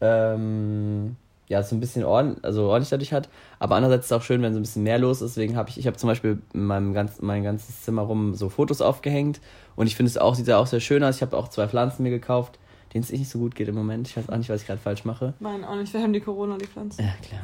[0.01, 1.15] ähm,
[1.49, 3.29] ja, so ein bisschen ordentlich, also ordentlich dadurch hat.
[3.59, 5.35] Aber andererseits ist es auch schön, wenn so ein bisschen mehr los ist.
[5.37, 8.49] Deswegen habe ich, ich habe zum Beispiel in meinem ganz, mein ganzes Zimmer rum so
[8.49, 9.39] Fotos aufgehängt.
[9.75, 11.15] Und ich finde es auch, sieht ja auch sehr schön aus.
[11.15, 12.59] Ich habe auch zwei Pflanzen mir gekauft,
[12.93, 14.07] denen es nicht so gut geht im Moment.
[14.09, 15.33] Ich weiß auch nicht, was ich gerade falsch mache.
[15.39, 15.93] Nein, auch nicht.
[15.93, 17.01] Wir haben die Corona, die Pflanzen.
[17.01, 17.41] Ja, klar.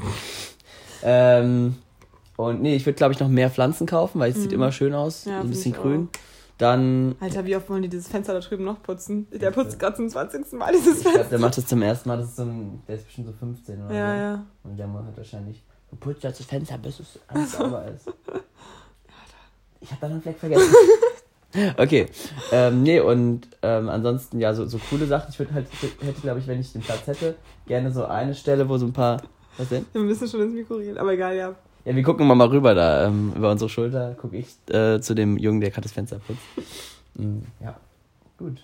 [1.03, 1.75] Ähm,
[2.37, 4.93] und nee, ich würde, glaube ich, noch mehr Pflanzen kaufen, weil es sieht immer schön
[4.93, 5.25] aus.
[5.25, 5.31] Mhm.
[5.31, 6.09] Ja, so ein bisschen grün.
[6.57, 9.27] Dann, Alter, wie oft wollen die dieses Fenster da drüben noch putzen?
[9.31, 10.53] Der putzt gerade zum 20.
[10.53, 11.29] Mal dieses ich glaube, Fenster.
[11.31, 12.17] der macht das zum ersten Mal.
[12.17, 14.21] Das ist so ein, der ist bestimmt so 15 oder Ja, so.
[14.21, 14.43] ja.
[14.63, 18.07] Und der macht wahrscheinlich, du putzt das Fenster, bis es alles sauber ist.
[19.81, 20.73] Ich habe da noch einen Fleck vergessen.
[21.77, 22.07] okay.
[22.51, 25.29] Ähm, nee, und ähm, ansonsten, ja, so, so coole Sachen.
[25.31, 27.35] Ich würde halt, ich würd- hätte, glaube ich, wenn ich den Platz hätte,
[27.67, 29.21] gerne so eine Stelle, wo so ein paar.
[29.57, 29.85] Was denn?
[29.93, 31.55] Wir müssen schon ins Mikro reden, aber egal, ja.
[31.85, 33.07] Ja, wir gucken mal, mal rüber da.
[33.07, 36.39] Ähm, über unsere Schulter gucke ich äh, zu dem Jungen, der gerade das Fenster putzt.
[37.15, 37.75] Mhm, ja,
[38.39, 38.57] gut.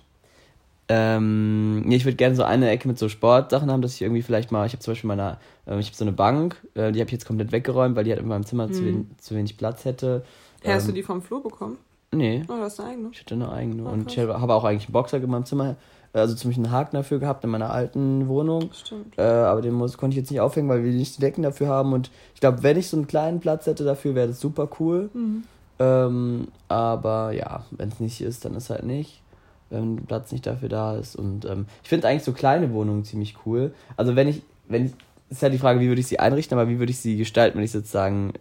[0.87, 4.51] Ähm, ich würde gerne so eine Ecke mit so Sportsachen haben, dass ich irgendwie vielleicht
[4.51, 5.37] mal, ich habe zum Beispiel meine,
[5.67, 8.09] äh, ich habe so eine Bank, äh, die habe ich jetzt komplett weggeräumt, weil die
[8.11, 8.87] halt in meinem Zimmer zu, Mhm.
[8.87, 10.23] wen, zu wenig Platz hätte.
[10.63, 11.77] Ja, hast du Ähm, die vom Flo bekommen?
[12.11, 13.09] Nee, Oh, du hast eine eigene.
[13.11, 13.87] ich hatte eine eigene.
[13.87, 15.75] Ah, und ich habe habe auch eigentlich einen Boxer in meinem Zimmer,
[16.13, 18.69] also ziemlich einen Haken dafür gehabt in meiner alten Wohnung.
[18.73, 19.17] Stimmt.
[19.17, 21.67] Äh, aber den muss, konnte ich jetzt nicht aufhängen, weil wir nicht die Decken dafür
[21.67, 21.93] haben.
[21.93, 25.09] Und ich glaube, wenn ich so einen kleinen Platz hätte dafür, wäre das super cool.
[25.13, 25.43] Mhm.
[25.79, 29.21] Ähm, aber ja, wenn es nicht ist, dann ist halt nicht.
[29.69, 31.15] Wenn Platz nicht dafür da ist.
[31.15, 33.73] Und ähm, ich finde eigentlich so kleine Wohnungen ziemlich cool.
[33.97, 34.91] Also wenn ich, wenn ich,
[35.29, 37.57] ist halt die Frage, wie würde ich sie einrichten, aber wie würde ich sie gestalten,
[37.57, 38.33] wenn ich sozusagen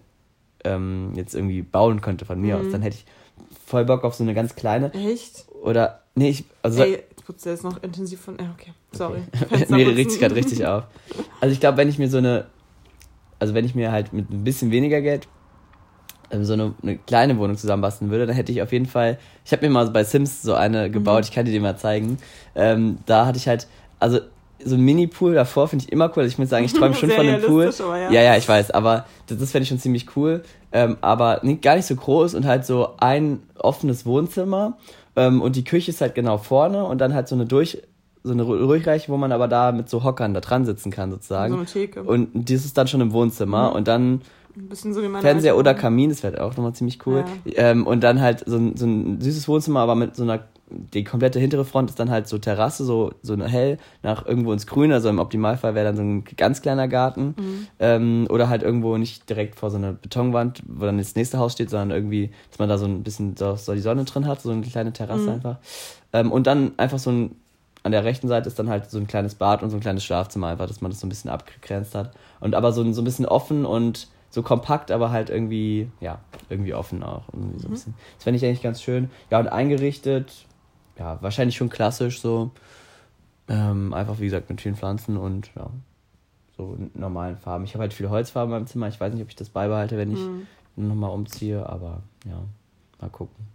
[0.65, 2.67] ähm, jetzt irgendwie bauen könnte von mir Mhm.
[2.67, 2.73] aus.
[2.73, 3.05] Dann hätte ich
[3.67, 4.93] voll Bock auf so eine ganz kleine.
[4.95, 5.45] Echt?
[5.63, 7.03] Oder, nee, ich, also Ey,
[7.47, 8.37] er jetzt noch intensiv von.
[8.39, 8.73] Ja, okay.
[8.93, 9.21] Sorry.
[9.69, 10.85] mir regt sich gerade richtig auf.
[11.41, 12.47] Also ich glaube, wenn ich mir so eine,
[13.39, 15.29] also wenn ich mir halt mit ein bisschen weniger Geld
[16.31, 19.53] ähm, so eine, eine kleine Wohnung zusammenbasteln würde, dann hätte ich auf jeden Fall, ich
[19.53, 22.19] habe mir mal bei Sims so eine gebaut, ich kann dir die mal zeigen.
[22.55, 23.67] Ähm, da hatte ich halt,
[23.99, 24.21] also
[24.65, 26.23] so ein Mini-Pool davor finde ich immer cool.
[26.23, 27.73] Also ich muss sagen, ich träume schon von einem Pool.
[27.79, 28.11] aber ja.
[28.11, 30.43] ja, ja, ich weiß, aber das, das fände ich schon ziemlich cool.
[30.73, 34.77] Ähm, aber nicht, gar nicht so groß und halt so ein offenes Wohnzimmer.
[35.19, 37.83] Ähm, und die Küche ist halt genau vorne und dann halt so eine durch,
[38.25, 41.53] so eine Durchreiche, wo man aber da mit so Hockern da dran sitzen kann, sozusagen.
[41.53, 42.03] So eine Theke.
[42.03, 43.77] Und das ist dann schon im Wohnzimmer Mhm.
[43.77, 44.21] und dann
[44.57, 45.75] Ein bisschen so wie meine Fernseher alte oder.
[45.75, 47.25] Kamin, das wäre auch nochmal ziemlich cool.
[47.47, 50.41] Ähm, und dann halt so ein, so ein süßes Wohnzimmer, aber mit so einer,
[50.71, 54.67] die komplette hintere Front ist dann halt so Terrasse, so, so hell nach irgendwo ins
[54.67, 57.35] Grün, also im Optimalfall wäre dann so ein ganz kleiner Garten.
[57.39, 57.67] Mhm.
[57.79, 61.53] Ähm, oder halt irgendwo nicht direkt vor so einer Betonwand, wo dann das nächste Haus
[61.53, 64.41] steht, sondern irgendwie, dass man da so ein bisschen so, so die Sonne drin hat,
[64.43, 65.37] so eine kleine Terrasse Mhm.
[65.37, 65.57] einfach.
[66.13, 67.37] Ähm, und dann einfach so ein,
[67.85, 70.05] an der rechten Seite ist dann halt so ein kleines Bad und so ein kleines
[70.05, 72.13] Schlafzimmer einfach, dass man das so ein bisschen abgegrenzt hat.
[72.41, 76.19] Und aber so, ein- so ein bisschen offen und so kompakt, aber halt irgendwie, ja,
[76.51, 77.23] irgendwie offen auch.
[77.33, 77.75] Irgendwie so ein Mhm.
[77.75, 77.95] bisschen.
[78.17, 79.09] Das fände ich eigentlich ganz schön.
[79.31, 80.45] Ja, und eingerichtet,
[80.99, 82.51] ja, wahrscheinlich schon klassisch so.
[83.49, 85.71] Ähm, einfach wie gesagt mit vielen Pflanzen und ja,
[86.57, 87.65] so normalen Farben.
[87.65, 88.89] Ich habe halt viele Holzfarben in meinem Zimmer.
[88.89, 90.21] Ich weiß nicht, ob ich das beibehalte, wenn ich
[90.77, 90.89] Mhm.
[90.89, 92.43] nochmal umziehe, aber ja,
[93.01, 93.47] mal gucken.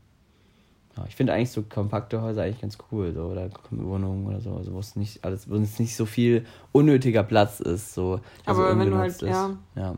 [0.97, 4.55] Ja, ich finde eigentlich so kompakte Häuser eigentlich ganz cool, so, oder Wohnungen oder so,
[4.55, 8.19] also wo es nicht alles, wo es nicht so viel unnötiger Platz ist, so.
[8.45, 9.57] der so Aber wenn du halt, ja.
[9.75, 9.95] ja.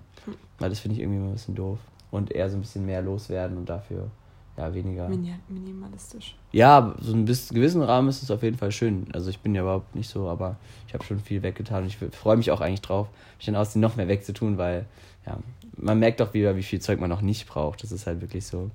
[0.60, 1.80] Weil das finde ich irgendwie immer ein bisschen doof.
[2.12, 4.10] Und eher so ein bisschen mehr loswerden und dafür
[4.58, 5.10] ja weniger.
[5.10, 6.36] Mini minimalistisch.
[6.52, 9.08] Ja, so ein bisschen gewissen Rahmen ist es auf jeden Fall schön.
[9.14, 11.98] Also ich bin ja überhaupt nicht so, aber ich habe schon viel weggetan und ich
[12.16, 14.86] freue mich auch eigentlich drauf, mich dann aussehen noch mehr wegzutun, weil
[15.26, 15.38] ja,
[15.78, 17.84] man merkt doch wieder, wie viel Zeug man noch nicht braucht.
[17.84, 18.72] Das ist halt wirklich so.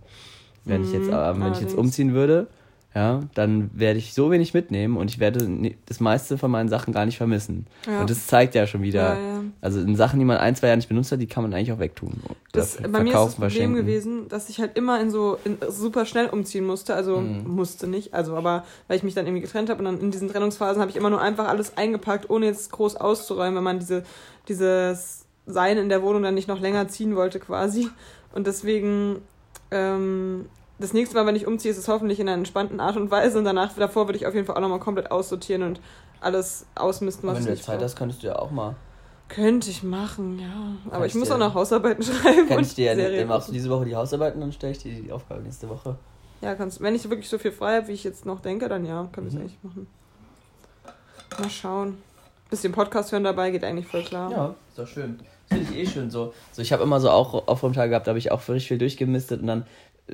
[0.64, 2.46] Wenn ich jetzt, Mhm, äh, wenn ich jetzt umziehen würde,
[2.94, 5.46] ja, dann werde ich so wenig mitnehmen und ich werde
[5.86, 7.66] das meiste von meinen Sachen gar nicht vermissen.
[7.86, 8.00] Ja.
[8.00, 9.42] Und das zeigt ja schon wieder, Ja, ja.
[9.60, 11.72] also in Sachen, die man ein, zwei Jahre nicht benutzt hat, die kann man eigentlich
[11.72, 12.14] auch wegtun.
[12.50, 15.58] Das, Dafür bei mir ist das Problem gewesen, dass ich halt immer in so in,
[15.68, 16.94] super schnell umziehen musste.
[16.96, 17.44] Also Mhm.
[17.46, 20.28] musste nicht, also aber weil ich mich dann irgendwie getrennt habe und dann in diesen
[20.28, 24.02] Trennungsphasen habe ich immer nur einfach alles eingepackt, ohne jetzt groß auszuräumen, wenn man diese
[24.48, 27.88] dieses Sein in der Wohnung dann nicht noch länger ziehen wollte quasi.
[28.32, 29.16] Und deswegen
[29.70, 30.46] ähm,
[30.80, 33.38] das nächste Mal, wenn ich umziehe, ist es hoffentlich in einer entspannten Art und Weise
[33.38, 35.80] und danach davor würde ich auf jeden Fall auch nochmal komplett aussortieren und
[36.20, 37.84] alles ausmisten, was wenn ich du nicht Zeit brauche.
[37.84, 38.74] hast, könntest du ja auch mal.
[39.28, 40.48] Könnte ich machen, ja.
[40.86, 42.48] Aber Kannst ich muss auch noch Hausarbeiten schreiben.
[42.48, 44.72] Kann und ich dir ja, Serien dann machst du diese Woche die Hausarbeiten, dann stelle
[44.72, 45.96] ich dir die Aufgabe nächste Woche.
[46.40, 48.84] Ja, kannst Wenn ich wirklich so viel frei habe, wie ich jetzt noch denke, dann
[48.84, 49.40] ja, können wir es Mhm.
[49.40, 49.86] eigentlich machen.
[51.38, 51.98] Mal schauen.
[52.48, 54.30] Bisschen Podcast hören dabei geht eigentlich voll klar.
[54.32, 55.20] Ja, ist doch schön.
[55.48, 56.32] Finde ich eh schön so.
[56.52, 59.40] So, ich habe immer so auch Aufräumtage gehabt, da habe ich auch richtig viel durchgemistet
[59.40, 59.66] und dann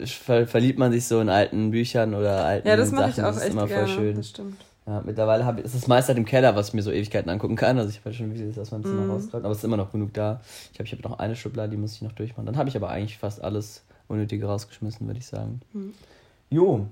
[0.05, 3.25] ver verliebt man sich so in alten Büchern oder alten Ja, das mache ich Sachen.
[3.25, 3.87] auch das ist echt immer gerne.
[3.87, 4.17] voll schön.
[4.17, 4.57] Das stimmt.
[4.87, 6.93] Ja, mittlerweile habe ich, es ist das meiste halt im Keller, was ich mir so
[6.93, 7.77] Ewigkeiten angucken kann.
[7.77, 9.11] Also ich habe halt schon Videos aus meinem Zimmer Mhm.
[9.11, 10.41] rausgeholt, aber es ist immer noch genug da.
[10.71, 12.47] Ich glaube, ich habe noch eine Schublade, die muss ich noch durchmachen.
[12.47, 15.61] Dann habe ich aber eigentlich fast alles Unnötige rausgeschmissen, würde ich sagen.
[15.73, 15.93] Mhm.
[16.51, 16.87] Jo.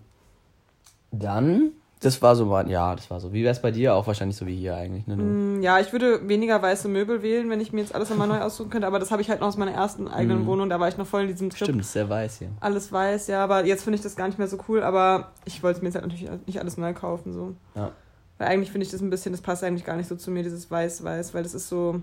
[1.12, 1.70] Dann,
[2.04, 3.32] das war so, ja, das war so.
[3.32, 3.94] Wie wäre es bei dir?
[3.94, 5.16] Auch wahrscheinlich so wie hier eigentlich, ne?
[5.16, 8.40] Mm, Ja, ich würde weniger weiße Möbel wählen, wenn ich mir jetzt alles nochmal neu
[8.40, 10.46] aussuchen könnte, aber das habe ich halt noch aus meiner ersten eigenen Mhm.
[10.46, 11.64] Wohnung, da war ich noch voll in diesem Trip.
[11.64, 12.48] Stimmt, ist sehr weiß hier.
[12.60, 15.62] Alles weiß, ja, aber jetzt finde ich das gar nicht mehr so cool, aber ich
[15.62, 17.54] wollte mir jetzt halt natürlich nicht alles neu kaufen, so.
[17.74, 17.90] Ja.
[18.38, 20.42] Weil eigentlich finde ich das ein bisschen, das passt eigentlich gar nicht so zu mir,
[20.42, 22.02] dieses Weiß-Weiß, weil das ist so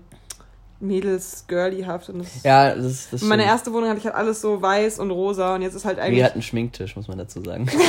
[0.82, 3.52] Mädels-girlyhaft und das Ja, das, ist- das In meiner stimmt.
[3.54, 6.04] ersten Wohnung hatte ich halt alles so weiß und rosa und jetzt ist halt Wir
[6.04, 6.24] eigentlich.
[6.24, 7.68] hatten einen Schminktisch, muss man dazu sagen.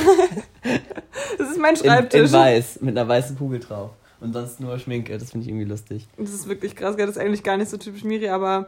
[1.37, 2.31] Das ist mein In, in Schreibtisch.
[2.31, 3.91] weiß, mit einer weißen Kugel drauf.
[4.21, 6.07] Und sonst nur Schminke, das finde ich irgendwie lustig.
[6.17, 8.67] Das ist wirklich krass, das ist eigentlich gar nicht so typisch Miri, aber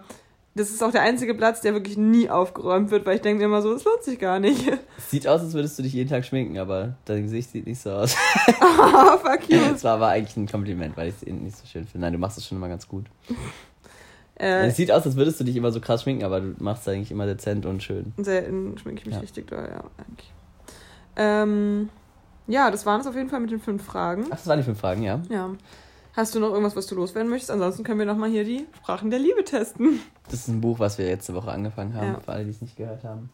[0.55, 3.45] das ist auch der einzige Platz, der wirklich nie aufgeräumt wird, weil ich denke mir
[3.45, 4.69] immer so, das lohnt sich gar nicht.
[5.09, 7.91] Sieht aus, als würdest du dich jeden Tag schminken, aber dein Gesicht sieht nicht so
[7.91, 8.15] aus.
[8.61, 9.59] oh, fuck you.
[9.71, 12.05] Das war aber eigentlich ein Kompliment, weil ich es nicht so schön finde.
[12.05, 13.05] Nein, du machst es schon immer ganz gut.
[14.37, 16.81] Äh, Es sieht aus, als würdest du dich immer so krass schminken, aber du machst
[16.87, 18.13] es eigentlich immer dezent und schön.
[18.17, 19.21] selten schminke ich mich Ja.
[19.21, 20.31] richtig doll, ja, eigentlich.
[21.15, 21.89] Ähm,
[22.47, 24.25] Ja, das waren es auf jeden Fall mit den fünf Fragen.
[24.29, 25.19] Ach, das waren die fünf Fragen, ja.
[25.29, 25.49] Ja.
[26.13, 27.49] Hast du noch irgendwas, was du loswerden möchtest?
[27.49, 29.99] Ansonsten können wir nochmal hier die Sprachen der Liebe testen.
[30.25, 32.19] Das ist ein Buch, was wir letzte Woche angefangen haben, Ja.
[32.19, 33.29] für alle, die es nicht gehört haben.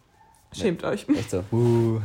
[0.54, 1.08] Schämt euch.
[1.08, 1.44] Echt so.
[1.54, 2.02] Uh.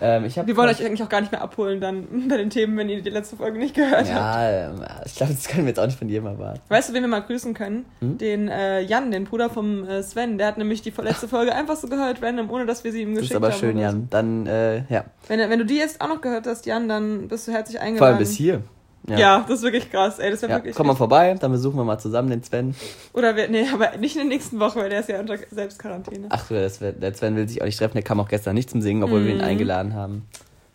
[0.00, 2.48] ähm, ich hab Wir wollen euch eigentlich auch gar nicht mehr abholen dann bei den
[2.48, 4.08] Themen, wenn ihr die letzte Folge nicht gehört habt.
[4.08, 6.60] Ja, ähm, ich glaube, das können wir jetzt auch nicht von jedem erwarten.
[6.68, 7.84] Weißt du, wen wir mal grüßen können?
[8.00, 8.16] Hm?
[8.16, 10.38] Den äh, Jan, den Bruder vom äh, Sven.
[10.38, 13.10] Der hat nämlich die letzte Folge einfach so gehört, random, ohne dass wir sie ihm
[13.14, 13.60] Das geschickt ist aber haben.
[13.60, 14.06] schön, Jan.
[14.08, 15.04] Dann, äh, ja.
[15.28, 17.98] Wenn, wenn du die jetzt auch noch gehört hast, Jan, dann bist du herzlich eingeladen.
[17.98, 18.62] Vor allem bis hier.
[19.08, 19.40] Ja.
[19.48, 20.18] das ist wirklich krass.
[20.18, 20.74] Ey, das wäre Ja, wirklich.
[20.76, 22.74] komm mal vorbei, dann besuchen wir mal zusammen den Sven.
[23.12, 26.26] Oder wir, nee, aber nicht in der nächsten Woche, weil der ist ja unter Selbstquarantäne.
[26.30, 28.80] Ach wär, der Sven will sich auch nicht treffen, der kam auch gestern nicht zum
[28.80, 29.44] Singen, obwohl wir ihn Mhm.
[29.44, 30.26] eingeladen haben.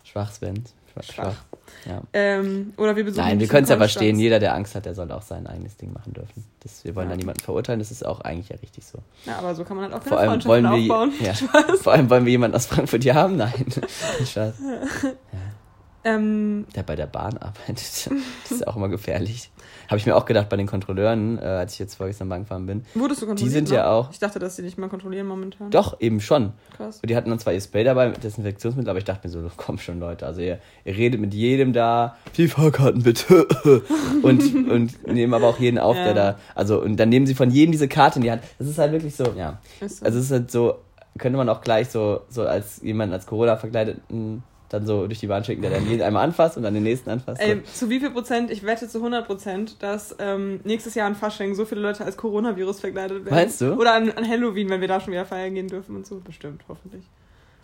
[0.04, 0.64] Schwach, Sven.
[0.92, 1.04] Schwach.
[1.04, 1.34] Schwach.
[1.86, 2.02] Ja.
[2.12, 4.18] Ähm, oder wir besuchen Nein, wir können es ja verstehen.
[4.18, 6.44] Jeder, der Angst hat, der soll auch sein eigenes Ding machen dürfen.
[6.60, 7.14] Das, wir wollen Ja.
[7.14, 8.98] da niemanden verurteilen, das ist auch eigentlich ja richtig so.
[9.24, 11.12] Ja, aber so kann man halt auch keine Vor allem, Freundschaften wollen wir, aufbauen.
[11.20, 13.36] ja, vor allem wollen wir jemanden aus Frankfurt hier haben?
[13.36, 13.52] Nein.
[14.26, 14.54] Spaß.
[16.04, 18.10] Ähm, Der bei der Bahn arbeitet.
[18.44, 19.50] Das ist auch immer gefährlich.
[19.88, 22.66] Habe ich mir auch gedacht bei den Kontrolleuren, äh, als ich jetzt vorgestern Bank gefahren
[22.66, 22.84] bin.
[22.94, 23.52] wurdest du kontrolliert?
[23.52, 24.06] sind ja noch?
[24.06, 25.70] auch- Ich dachte, dass sie nicht mal kontrollieren momentan.
[25.70, 26.52] Doch, eben schon.
[26.76, 27.00] Krass.
[27.02, 29.50] Und die hatten dann zwar ihr Spray dabei mit Desinfektionsmittel, aber ich dachte mir so,
[29.56, 33.46] komm schon Leute, also ihr, ihr redet mit jedem da, die Fahrkarten bitte.
[34.22, 36.04] und, und nehmen aber auch jeden auf, Ja.
[36.04, 38.42] der da, also und dann nehmen sie von jedem diese Karte in die Hand.
[38.58, 39.58] Das ist halt wirklich so, ja.
[39.80, 40.04] Ist so.
[40.06, 40.76] Also es ist halt so,
[41.18, 45.26] könnte man auch gleich so, so als jemanden als Corona verkleideten dann so durch die
[45.26, 47.40] Bahn schicken, der dann jeden einmal anfasst und dann den nächsten anfasst.
[47.40, 48.50] Ey, zu wie viel Prozent?
[48.50, 52.16] Ich wette zu 100 Prozent, dass ähm, nächstes Jahr an Fasching so viele Leute als
[52.16, 53.34] Coronavirus verkleidet werden.
[53.34, 53.72] Meinst du?
[53.74, 56.20] Oder an, an Halloween, wenn wir da schon wieder feiern gehen dürfen und so.
[56.20, 57.02] Bestimmt, hoffentlich.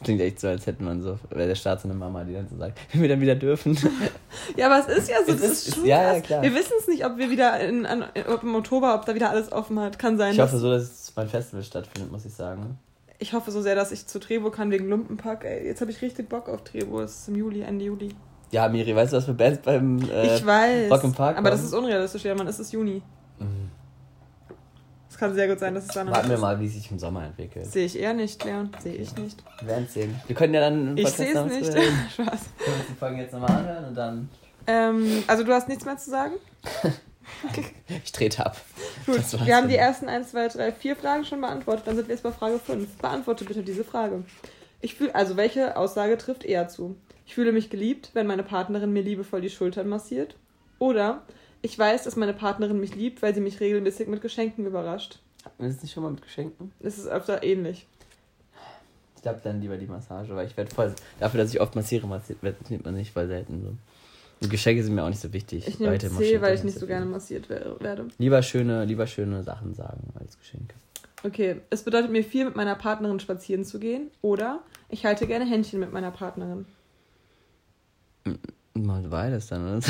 [0.02, 2.46] Klingt echt so, als hätte man so, wäre der Staat so eine Mama, die dann
[2.48, 3.78] so sagt, wenn wir dann wieder dürfen.
[4.56, 6.42] Ja, aber es ist ja so, Es das ist- ist schon ja, ja, klar.
[6.42, 9.30] Wir wissen es nicht, ob wir wieder in, an, ob im Oktober, ob da wieder
[9.30, 9.98] alles offen hat.
[9.98, 10.32] Kann sein.
[10.34, 12.78] Ich hoffe so, dass mein Festival stattfindet, muss ich sagen.
[13.24, 15.46] Ich hoffe so sehr, dass ich zu Trebo kann wegen Lumpenpack.
[15.46, 17.00] Ey, jetzt habe ich richtig Bock auf Trebo.
[17.00, 18.14] Es ist im Juli, Ende Juli.
[18.50, 20.90] Ja, Miri, weißt du, was für Bands beim äh, ich weiß.
[20.90, 21.68] Rock im Park aber das kommen?
[21.68, 22.46] ist unrealistisch, ja, man.
[22.46, 23.00] Es ist Juni.
[23.38, 23.70] Mhm.
[25.08, 27.24] Es kann sehr gut sein, dass es dann Warten wir mal, wie sich im Sommer
[27.24, 27.64] entwickelt.
[27.64, 28.68] Sehe ich eher nicht, Leon.
[28.82, 29.42] Sehe ich nicht.
[29.60, 30.20] Wir werden sehen.
[30.26, 31.72] Wir können ja dann Ich sehe es nicht.
[32.12, 32.40] Spaß.
[32.90, 34.28] Die Folgen jetzt nochmal anhören und dann.
[34.66, 36.34] Ähm, also du hast nichts mehr zu sagen?
[38.04, 38.60] Ich trete ab.
[39.06, 39.68] Gut, wir haben dann.
[39.68, 41.86] die ersten 1, 2, 3, 4 Fragen schon beantwortet.
[41.86, 42.98] Dann sind wir jetzt bei Frage 5.
[42.98, 44.24] Beantworte bitte diese Frage.
[44.80, 46.96] Ich fühle, also welche Aussage trifft eher zu?
[47.26, 50.36] Ich fühle mich geliebt, wenn meine Partnerin mir liebevoll die Schultern massiert.
[50.78, 51.22] Oder
[51.62, 55.20] ich weiß, dass meine Partnerin mich liebt, weil sie mich regelmäßig mit Geschenken überrascht.
[55.44, 56.72] Hatten wir das nicht schon mal mit Geschenken?
[56.80, 57.86] Es ist öfter ähnlich.
[59.16, 60.94] Ich glaube dann lieber die Massage, weil ich werde voll.
[61.18, 63.72] Dafür, dass ich oft massiere, massiert nimmt man nicht voll selten so.
[64.44, 65.66] Und Geschenke sind mir auch nicht so wichtig.
[65.66, 66.88] Ich nehme C, weil ich nicht so viel.
[66.88, 68.08] gerne massiert wer- werde.
[68.18, 70.74] Lieber schöne, lieber schöne Sachen sagen als Geschenke.
[71.24, 74.10] Okay, es bedeutet mir viel, mit meiner Partnerin spazieren zu gehen.
[74.20, 76.66] Oder ich halte gerne Händchen mit meiner Partnerin.
[78.74, 79.86] Mal beides dann, oder?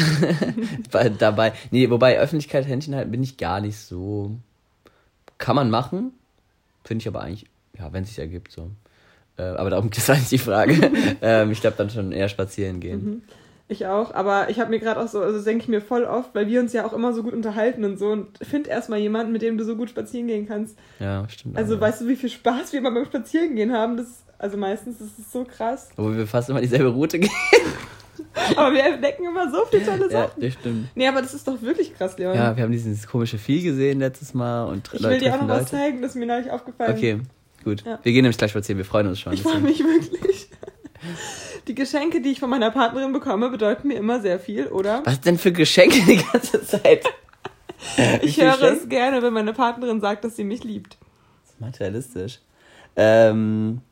[0.90, 1.52] Bei- Dabei.
[1.70, 4.36] Nee, wobei Öffentlichkeit Händchen halten bin ich gar nicht so.
[5.38, 6.12] Kann man machen.
[6.84, 7.46] Finde ich aber eigentlich,
[7.78, 8.70] ja, wenn es sich ergibt, so.
[9.36, 10.74] Äh, aber darum ist eigentlich die Frage.
[11.22, 13.04] ähm, ich glaube dann schon eher spazieren gehen.
[13.04, 13.22] Mhm.
[13.66, 16.04] Ich auch, aber ich habe mir gerade auch so, also das denke ich mir voll
[16.04, 18.98] oft, weil wir uns ja auch immer so gut unterhalten und so und find erstmal
[18.98, 20.76] jemanden, mit dem du so gut spazieren gehen kannst.
[21.00, 21.56] Ja, stimmt.
[21.56, 23.96] Also auch, weißt du, wie viel Spaß wir immer beim Spazierengehen haben?
[23.96, 25.88] Das, also meistens ist es so krass.
[25.96, 27.30] Wo wir fast immer dieselbe Route gehen.
[28.54, 30.42] Aber wir entdecken immer so viele tolle ja, Sachen.
[30.42, 30.88] das stimmt.
[30.94, 32.34] Nee, aber das ist doch wirklich krass, Leon.
[32.34, 35.40] Ja, wir haben dieses komische Vieh gesehen letztes Mal und ich Leute will dir auch
[35.40, 35.70] noch was Leute.
[35.70, 36.94] zeigen, das ist mir neulich aufgefallen.
[36.94, 37.20] Okay,
[37.64, 37.82] gut.
[37.86, 37.98] Ja.
[38.02, 39.32] Wir gehen nämlich gleich spazieren, wir freuen uns schon.
[39.32, 40.48] Ich freue mich wirklich.
[41.66, 45.02] Die Geschenke, die ich von meiner Partnerin bekomme, bedeuten mir immer sehr viel, oder?
[45.04, 47.04] Was denn für Geschenke die ganze Zeit?
[48.22, 48.80] Ich höre Geschenke?
[48.80, 50.96] es gerne, wenn meine Partnerin sagt, dass sie mich liebt.
[51.42, 52.40] Das ist materialistisch.
[52.96, 53.82] Ähm,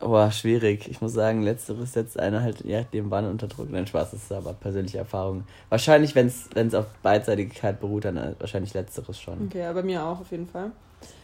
[0.00, 0.88] boah, schwierig.
[0.88, 3.70] Ich muss sagen, letzteres setzt einer halt, ja, dem Bann unter Druck.
[3.70, 5.44] Nein, Spaß, das ist aber persönliche Erfahrung.
[5.70, 9.46] Wahrscheinlich, wenn es auf Beidseitigkeit beruht, dann äh, wahrscheinlich letzteres schon.
[9.46, 10.70] Okay, aber mir auch auf jeden Fall.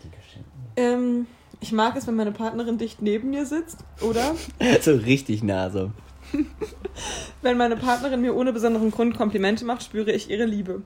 [0.05, 0.49] Die Geschenke.
[0.77, 1.27] Ähm,
[1.61, 4.35] ich mag es, wenn meine Partnerin dicht neben mir sitzt, oder?
[4.83, 5.91] So richtig nah so.
[7.43, 10.83] Wenn meine Partnerin mir ohne besonderen Grund Komplimente macht, spüre ich ihre Liebe.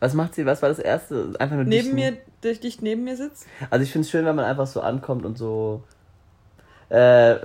[0.00, 0.44] Was macht sie?
[0.46, 1.32] Was war das erste?
[1.38, 3.46] Einfach nur Neben dicht- mir, dicht, dicht neben mir sitzt.
[3.70, 5.82] Also ich finde es schön, wenn man einfach so ankommt und so.
[6.90, 6.96] Äh,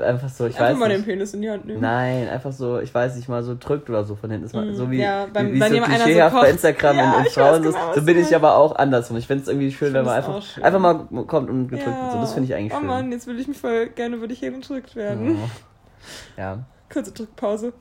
[0.02, 1.08] einfach so, ich Einfach weiß mal den nicht.
[1.08, 1.80] Penis in die Hand nehmen.
[1.82, 4.46] Nein, einfach so, ich weiß nicht, mal so drückt oder so von hinten.
[4.46, 6.50] Ist Mm, so wie, ja, beim- wie, wie wenn so jemand einer so klischeehaft bei.
[6.50, 7.62] Instagram Ja, in, in Frauen.
[7.64, 9.18] genau, was so bin ich aber auch andersrum.
[9.18, 10.64] Ich finde es irgendwie schön, wenn man einfach, schön.
[10.64, 12.12] einfach mal kommt und gedrückt wird.
[12.12, 12.88] So, das finde ich eigentlich Oh schön.
[12.88, 15.40] Mann, jetzt will ich mich voll gerne, würde ich hier gedrückt werden.
[15.44, 15.50] Oh.
[16.38, 16.60] Ja,
[16.92, 17.74] Kurze Drückpause.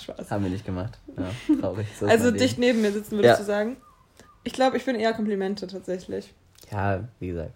[0.00, 0.30] Spaß.
[0.30, 0.98] haben wir nicht gemacht.
[1.16, 1.86] Ja, traurig.
[1.98, 3.36] So ist Also dicht neben mir sitzen, würdest Ja.
[3.38, 3.76] du sagen?
[4.44, 6.32] Ich glaube, ich bin eher Komplimente tatsächlich.
[6.70, 7.52] Ja, wie gesagt.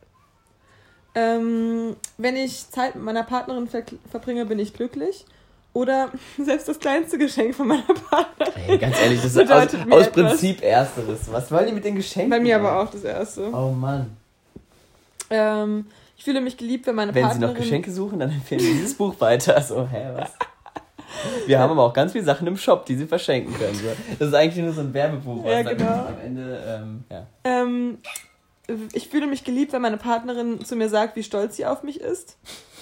[1.19, 5.25] Ähm, wenn ich Zeit mit meiner Partnerin ver verbringe, bin ich glücklich.
[5.73, 8.53] Oder selbst das kleinste Geschenk von meiner Partnerin.
[8.55, 11.31] Hey, ganz ehrlich, das ist aus, aus Prinzip Ersteres.
[11.31, 12.31] Was wollen die mit den Geschenken?
[12.31, 13.53] Bei mir aber auch das Erste.
[13.53, 14.17] Oh Mann.
[15.31, 17.55] Ähm, ich fühle mich geliebt, wenn meine Wenn Partnerin...
[17.55, 19.61] sie noch Geschenke suchen, dann empfehlen sie dieses Buch weiter.
[19.61, 20.33] So, hä, was?
[21.47, 23.75] Wir haben aber auch ganz viele Sachen im Shop, die sie verschenken können.
[23.75, 23.89] So.
[24.19, 25.45] Das ist eigentlich nur so ein Werbebuch.
[25.45, 26.07] Ja, genau.
[26.07, 27.27] Am Ende, ähm, ja.
[27.45, 27.99] Ähm,
[28.93, 32.01] ich fühle mich geliebt, wenn meine Partnerin zu mir sagt, wie stolz sie auf mich
[32.01, 32.37] ist.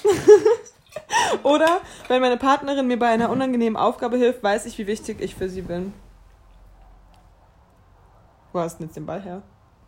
[1.42, 5.34] Oder wenn meine Partnerin mir bei einer unangenehmen Aufgabe hilft, weiß ich, wie wichtig ich
[5.34, 5.92] für sie bin.
[8.52, 9.42] Wo hast du denn jetzt den Ball her?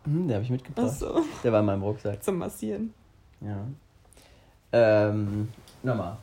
[0.05, 0.85] Hm, der habe ich mitgebracht.
[0.87, 2.23] Achso, Der war in meinem Rucksack.
[2.23, 2.93] zum Massieren.
[3.41, 3.65] Ja.
[4.71, 5.49] Ähm,
[5.83, 6.17] nochmal.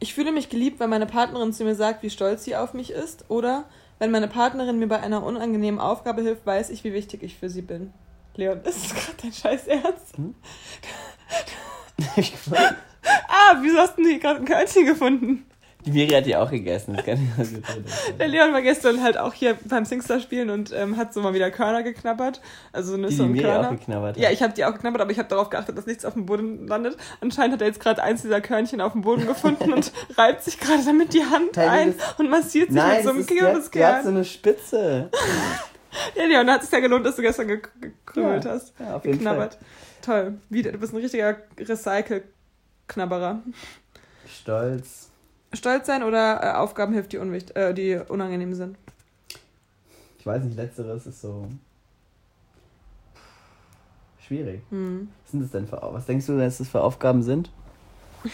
[0.00, 2.90] Ich fühle mich geliebt, wenn meine Partnerin zu mir sagt, wie stolz sie auf mich
[2.90, 3.24] ist.
[3.30, 3.64] Oder
[3.98, 7.48] wenn meine Partnerin mir bei einer unangenehmen Aufgabe hilft, weiß ich, wie wichtig ich für
[7.48, 7.92] sie bin.
[8.36, 10.16] Leon, ist das gerade dein Scheiß Ernst?
[10.16, 10.34] Hm?
[13.28, 15.44] Ah, wieso hast du denn hier gerade ein Körnchen gefunden?
[15.84, 16.94] Die Miri hat die auch gegessen.
[16.94, 17.56] Das kann ich also
[18.18, 21.34] Der Leon war gestern halt auch hier beim Singstar spielen und ähm, hat so mal
[21.34, 22.40] wieder Körner geknabbert.
[22.72, 23.68] Also Nüsse Die, die und Miri Körner.
[23.68, 24.22] auch geknabbert hat.
[24.22, 26.24] Ja, ich habe die auch geknabbert, aber ich habe darauf geachtet, dass nichts auf dem
[26.24, 26.96] Boden landet.
[27.20, 30.58] Anscheinend hat er jetzt gerade eins dieser Körnchen auf dem Boden gefunden und reibt sich
[30.58, 34.02] gerade damit die Hand Teil ein und massiert sich Nein, mit so einem die, hat,
[34.04, 35.10] so eine Spitze.
[36.16, 38.72] Ja, Leon, da hat es ja gelohnt, dass du gestern ge gekrümelt Ja, hast.
[38.78, 39.58] ja, auf jeden geknabbert.
[40.02, 40.38] Toll.
[40.50, 43.42] Wieder, du bist ein richtiger Recycle-Knabberer.
[44.28, 45.10] Stolz.
[45.52, 48.76] Stolz sein oder äh, Aufgaben hilft, die, unwicht äh, die unangenehm sind?
[50.18, 51.48] Ich weiß nicht, letzteres ist so
[54.26, 54.62] schwierig.
[54.70, 55.08] Hm.
[55.22, 57.50] Was sind das denn für Was denkst du, dass das für Aufgaben sind?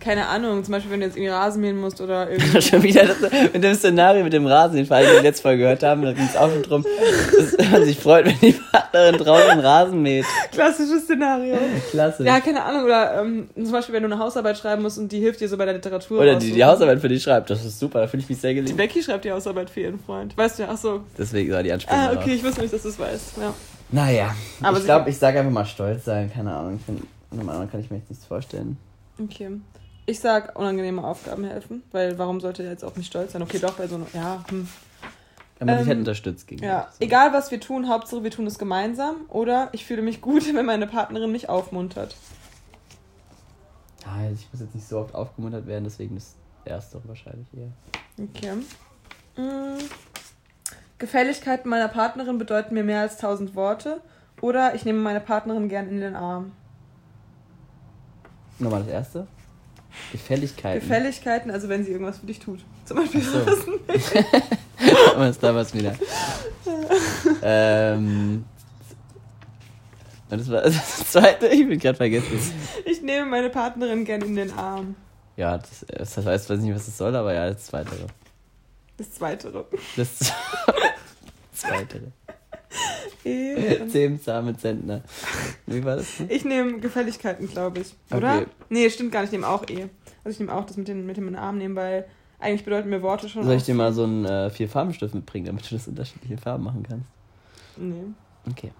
[0.00, 2.62] Keine Ahnung, zum Beispiel, wenn du jetzt irgendwie Rasen mähen musst oder irgendwie.
[2.62, 3.18] Schon wieder das,
[3.52, 6.36] mit dem Szenario mit dem Rasen, den wir letztes Mal gehört haben, da ging es
[6.36, 6.84] auch schon drum,
[7.36, 10.24] dass man sich freut, wenn die Partnerin draußen Rasen mäht.
[10.52, 11.58] Klassisches Szenario.
[11.90, 12.24] Klasse.
[12.24, 12.84] Ja, keine Ahnung.
[12.84, 15.56] Oder ähm, zum Beispiel, wenn du eine Hausarbeit schreiben musst und die hilft dir so
[15.56, 16.20] bei der Literatur.
[16.20, 16.64] Oder die, die.
[16.64, 18.76] Hausarbeit für dich schreibt, das ist super, da fühle ich mich sehr Die geliebt.
[18.76, 20.36] Becky schreibt die Hausarbeit für ihren Freund.
[20.36, 21.00] Weißt du ja, ach so.
[21.18, 23.36] Deswegen war die Anspielung Ah, okay, ich wusste nicht, dass du es weißt.
[23.40, 23.54] Ja.
[23.92, 26.76] Naja, Aber ich glaube, ich sage einfach mal stolz sein, keine Ahnung.
[26.76, 28.76] Ich find, von einem anderen kann ich mir jetzt nichts vorstellen.
[29.22, 29.50] Okay.
[30.06, 33.42] Ich sag, unangenehme Aufgaben helfen, weil warum sollte er jetzt auch nicht stolz sein?
[33.42, 34.06] Okay, doch, bei so einer.
[34.12, 34.68] Ja, hm.
[35.58, 37.04] Wenn man Ähm, dich halt unterstützt gegen Ja, so.
[37.04, 39.16] egal was wir tun, Hauptsache wir tun es gemeinsam.
[39.28, 42.16] Oder ich fühle mich gut, wenn meine Partnerin mich aufmuntert.
[44.06, 46.34] Ah, ich muss jetzt nicht so oft aufgemuntert werden, deswegen das
[46.64, 47.70] Erste wahrscheinlich eher.
[48.18, 48.54] Okay.
[49.36, 49.78] Mm.
[50.98, 54.00] Gefälligkeiten meiner Partnerin bedeuten mir mehr als tausend Worte.
[54.40, 56.52] Oder ich nehme meine Partnerin gern in den Arm.
[58.58, 59.26] Nochmal das Erste.
[60.12, 60.80] Gefälligkeiten.
[60.80, 62.60] Gefälligkeiten, also wenn sie irgendwas für dich tut.
[62.84, 63.38] Zum Beispiel so.
[65.24, 65.94] Ist da was wieder.
[67.42, 68.44] ähm.
[70.30, 72.38] Das war das zweite, ich bin gerade vergessen.
[72.84, 74.94] Ich nehme meine Partnerin gern in den Arm.
[75.36, 77.90] Ja, das, das heißt, weiß nicht, was das soll, aber ja, das zweite.
[78.96, 79.66] Das zweite.
[79.96, 80.18] Das
[81.52, 82.12] zweite.
[83.24, 83.86] Eh.
[83.88, 85.02] Zehn zahme Zentner.
[85.66, 86.20] Wie war das?
[86.28, 87.94] Ich nehme Gefälligkeiten, glaube ich.
[88.16, 88.36] Oder?
[88.38, 88.46] Okay.
[88.68, 89.28] Nee, stimmt gar nicht.
[89.28, 89.88] Ich nehme auch eh.
[90.24, 92.06] Also ich nehme auch das mit, den, mit dem in den Arm nehmen, weil
[92.38, 93.44] eigentlich bedeuten mir Worte schon.
[93.44, 96.82] Soll ich dir mal so einen äh, Vier-Farben-Stift mitbringen, damit du das unterschiedliche Farben machen
[96.88, 97.06] kannst?
[97.76, 98.04] Nee.
[98.50, 98.72] Okay.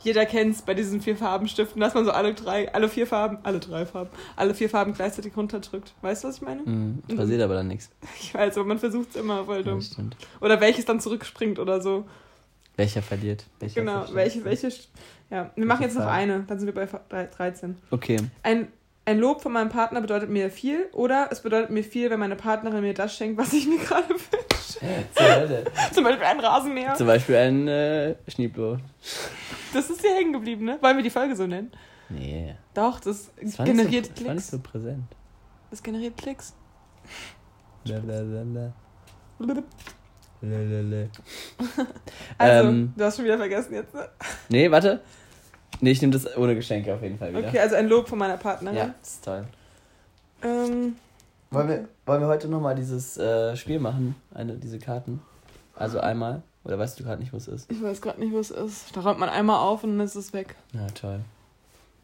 [0.00, 3.58] Jeder kennt's bei diesen vier Farbenstiften, dass man so alle drei, alle vier Farben, alle
[3.58, 5.94] drei Farben, alle vier Farben gleichzeitig runterdrückt.
[6.02, 6.60] Weißt du, was ich meine?
[6.62, 7.02] Mhm.
[7.16, 7.90] Passiert aber dann nichts.
[8.20, 9.78] Ich weiß, aber man versucht's immer, voll Ja, dumm.
[9.78, 10.16] das stimmt.
[10.42, 12.04] Oder welches dann zurückspringt oder so.
[12.76, 13.44] Welcher verliert?
[13.60, 14.68] Welcher Genau, welche, welche.
[15.30, 17.76] Ja, wir machen jetzt noch eine, dann sind wir bei Fa- drei- 13.
[17.90, 18.16] Okay.
[18.42, 18.68] Ein,
[19.04, 22.36] ein Lob von meinem Partner bedeutet mir viel oder es bedeutet mir viel, wenn meine
[22.36, 25.64] Partnerin mir das schenkt, was ich mir gerade wünsche.
[25.92, 26.94] Zum Beispiel ein Rasenmäher.
[26.94, 28.78] Zum Beispiel ein äh, Schneeblo.
[29.72, 30.78] Das ist hier hängen geblieben, ne?
[30.80, 31.70] Wollen wir die Folge so nennen?
[32.08, 32.54] Nee.
[32.74, 34.50] Doch, das, Das generiert so, das war nicht Klicks.
[34.50, 35.04] so präsent.
[35.70, 36.54] Das generiert Klicks.
[37.84, 38.72] Lalalala.
[40.50, 41.08] Lalalala.
[42.38, 42.92] Also, Ähm.
[42.96, 44.08] du hast schon wieder vergessen jetzt, ne?
[44.48, 45.00] Nee, warte.
[45.80, 47.48] Nee, ich nehme das ohne Geschenke auf jeden Fall wieder.
[47.48, 48.76] Okay, also ein Lob von meiner Partnerin.
[48.76, 49.44] Ja, das ist toll.
[50.42, 50.96] Ähm,
[51.50, 54.14] Wollen wir, wollen wir heute nochmal dieses äh, Spiel machen?
[54.34, 55.20] Eine, diese Karten?
[55.76, 56.42] Also einmal?
[56.64, 57.70] Oder weißt du gerade nicht, wo es ist?
[57.70, 58.96] ich weiß gerade nicht, wo es ist.
[58.96, 60.54] Da räumt man einmal auf und dann ist es weg.
[60.72, 61.20] Na toll.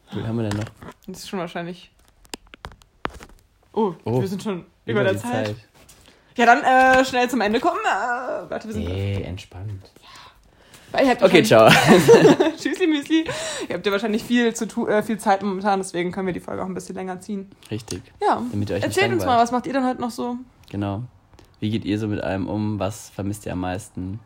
[0.09, 0.65] Wie viel haben wir denn noch?
[1.07, 1.91] Das ist schon wahrscheinlich.
[3.73, 5.55] Oh, Oh, wir sind schon über, der die Zeit.
[6.37, 7.79] Ja, dann äh, schnell zum Ende kommen.
[7.83, 8.85] Äh, warte, wir sind.
[8.85, 9.91] Nee, entspannt.
[10.91, 11.69] Weil ihr habt Okay, ciao.
[12.57, 13.23] Tschüssli, Müsli.
[13.69, 16.41] Ihr habt ja wahrscheinlich viel, zu tu äh, viel Zeit momentan, deswegen können wir die
[16.41, 17.49] Folge auch ein bisschen länger ziehen.
[17.69, 18.01] Richtig.
[18.21, 18.41] Ja.
[18.51, 20.35] Damit ihr euch Erzählt uns mal, was macht ihr dann heute noch so?
[20.69, 21.03] Genau.
[21.61, 22.79] Wie geht ihr so mit allem um?
[22.79, 24.19] Was vermisst ihr am meisten?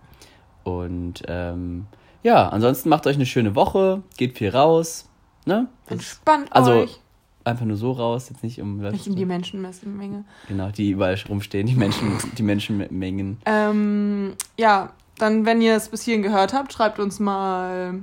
[0.64, 1.86] Und ähm,
[2.23, 5.07] ja, ansonsten macht euch eine schöne Woche, geht viel raus,
[5.45, 5.68] Ne?
[5.86, 6.99] Das- Entspannt also euch.
[7.45, 10.23] Einfach nur so raus, jetzt nicht um Nicht in zu- die Menschenmenge.
[10.47, 13.38] Genau, die überall rumstehen, die Menschen, die Menschenmengen.
[13.45, 17.99] Ähm, ja, dann, wenn ihr es bis hierhin gehört habt, schreibt uns mal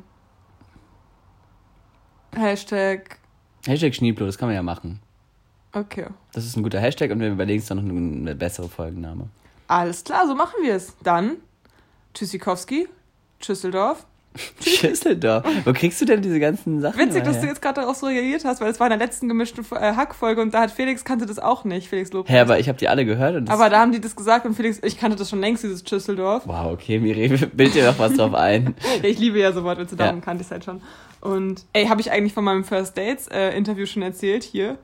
[2.34, 3.18] Hashtag.
[3.66, 5.00] Hashtag Schneeblo, das kann man ja machen.
[5.72, 6.06] Okay.
[6.32, 9.28] Das ist ein guter Hashtag und wir überlegen uns dann noch eine, eine bessere Folgenname.
[9.68, 10.96] Alles klar, so machen wir es.
[11.02, 11.36] Dann
[12.14, 12.88] Tschüssikowski,
[13.40, 14.06] Tschüsseldorf.
[14.64, 15.44] Schüsseldorf.
[15.64, 16.98] Wo kriegst du denn diese ganzen Sachen?
[16.98, 19.28] Witzig, dass du jetzt gerade darauf so reagiert hast, weil es war in der letzten
[19.28, 22.28] gemischten äh, Hackfolge und da hat Felix kannte das auch nicht, Felix Lob.
[22.28, 24.54] Hä, aber ich habe die alle gehört und Aber da haben die das gesagt und
[24.54, 26.46] Felix, ich kannte das schon längst, dieses Tschüsseldorf.
[26.46, 28.74] Wow, okay, Miri, bild dir doch was drauf ein.
[29.02, 30.24] Ich liebe ja so Wortwitze, darum Ja.
[30.24, 30.80] kannte ich es halt schon.
[31.20, 34.78] Und ey, habe ich eigentlich von meinem First Dates äh, Interview schon erzählt hier?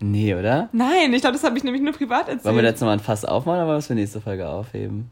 [0.00, 0.68] Nee, oder?
[0.72, 2.44] Nein, ich glaube, das habe ich nämlich nur privat erzählt.
[2.44, 5.10] Wollen wir jetzt nochmal ein Fass aufmachen, aber was für nächste Folge aufheben?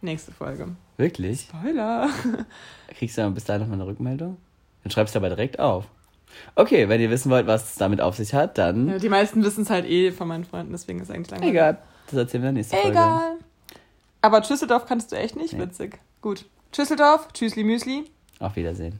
[0.00, 0.68] Nächste Folge.
[0.96, 1.42] Wirklich?
[1.42, 2.08] Spoiler.
[2.88, 4.36] Kriegst du dann bis dahin nochmal eine Rückmeldung?
[4.82, 5.86] Dann schreibst du aber direkt auf.
[6.54, 8.88] Okay, wenn ihr wissen wollt, was es damit auf sich hat, dann.
[8.88, 11.54] Ja, die meisten wissen es halt eh von meinen Freunden, deswegen ist es eigentlich langweilig.
[11.54, 11.78] Egal.
[12.06, 12.90] Das erzählen wir in der nächsten Folge.
[12.90, 13.36] Egal.
[14.20, 15.52] Aber Tschüsseldorf kannst du echt nicht?
[15.52, 15.60] Nee.
[15.60, 15.98] Witzig.
[16.20, 16.46] Gut.
[16.70, 18.04] Tschüsseldorf, Tschüssli Müsli.
[18.38, 18.98] Auf Wiedersehen.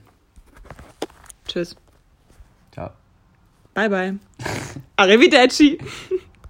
[1.47, 1.77] Tschüss.
[2.73, 2.91] Ciao.
[3.75, 4.19] Bye bye.
[4.97, 5.79] Arrivederci.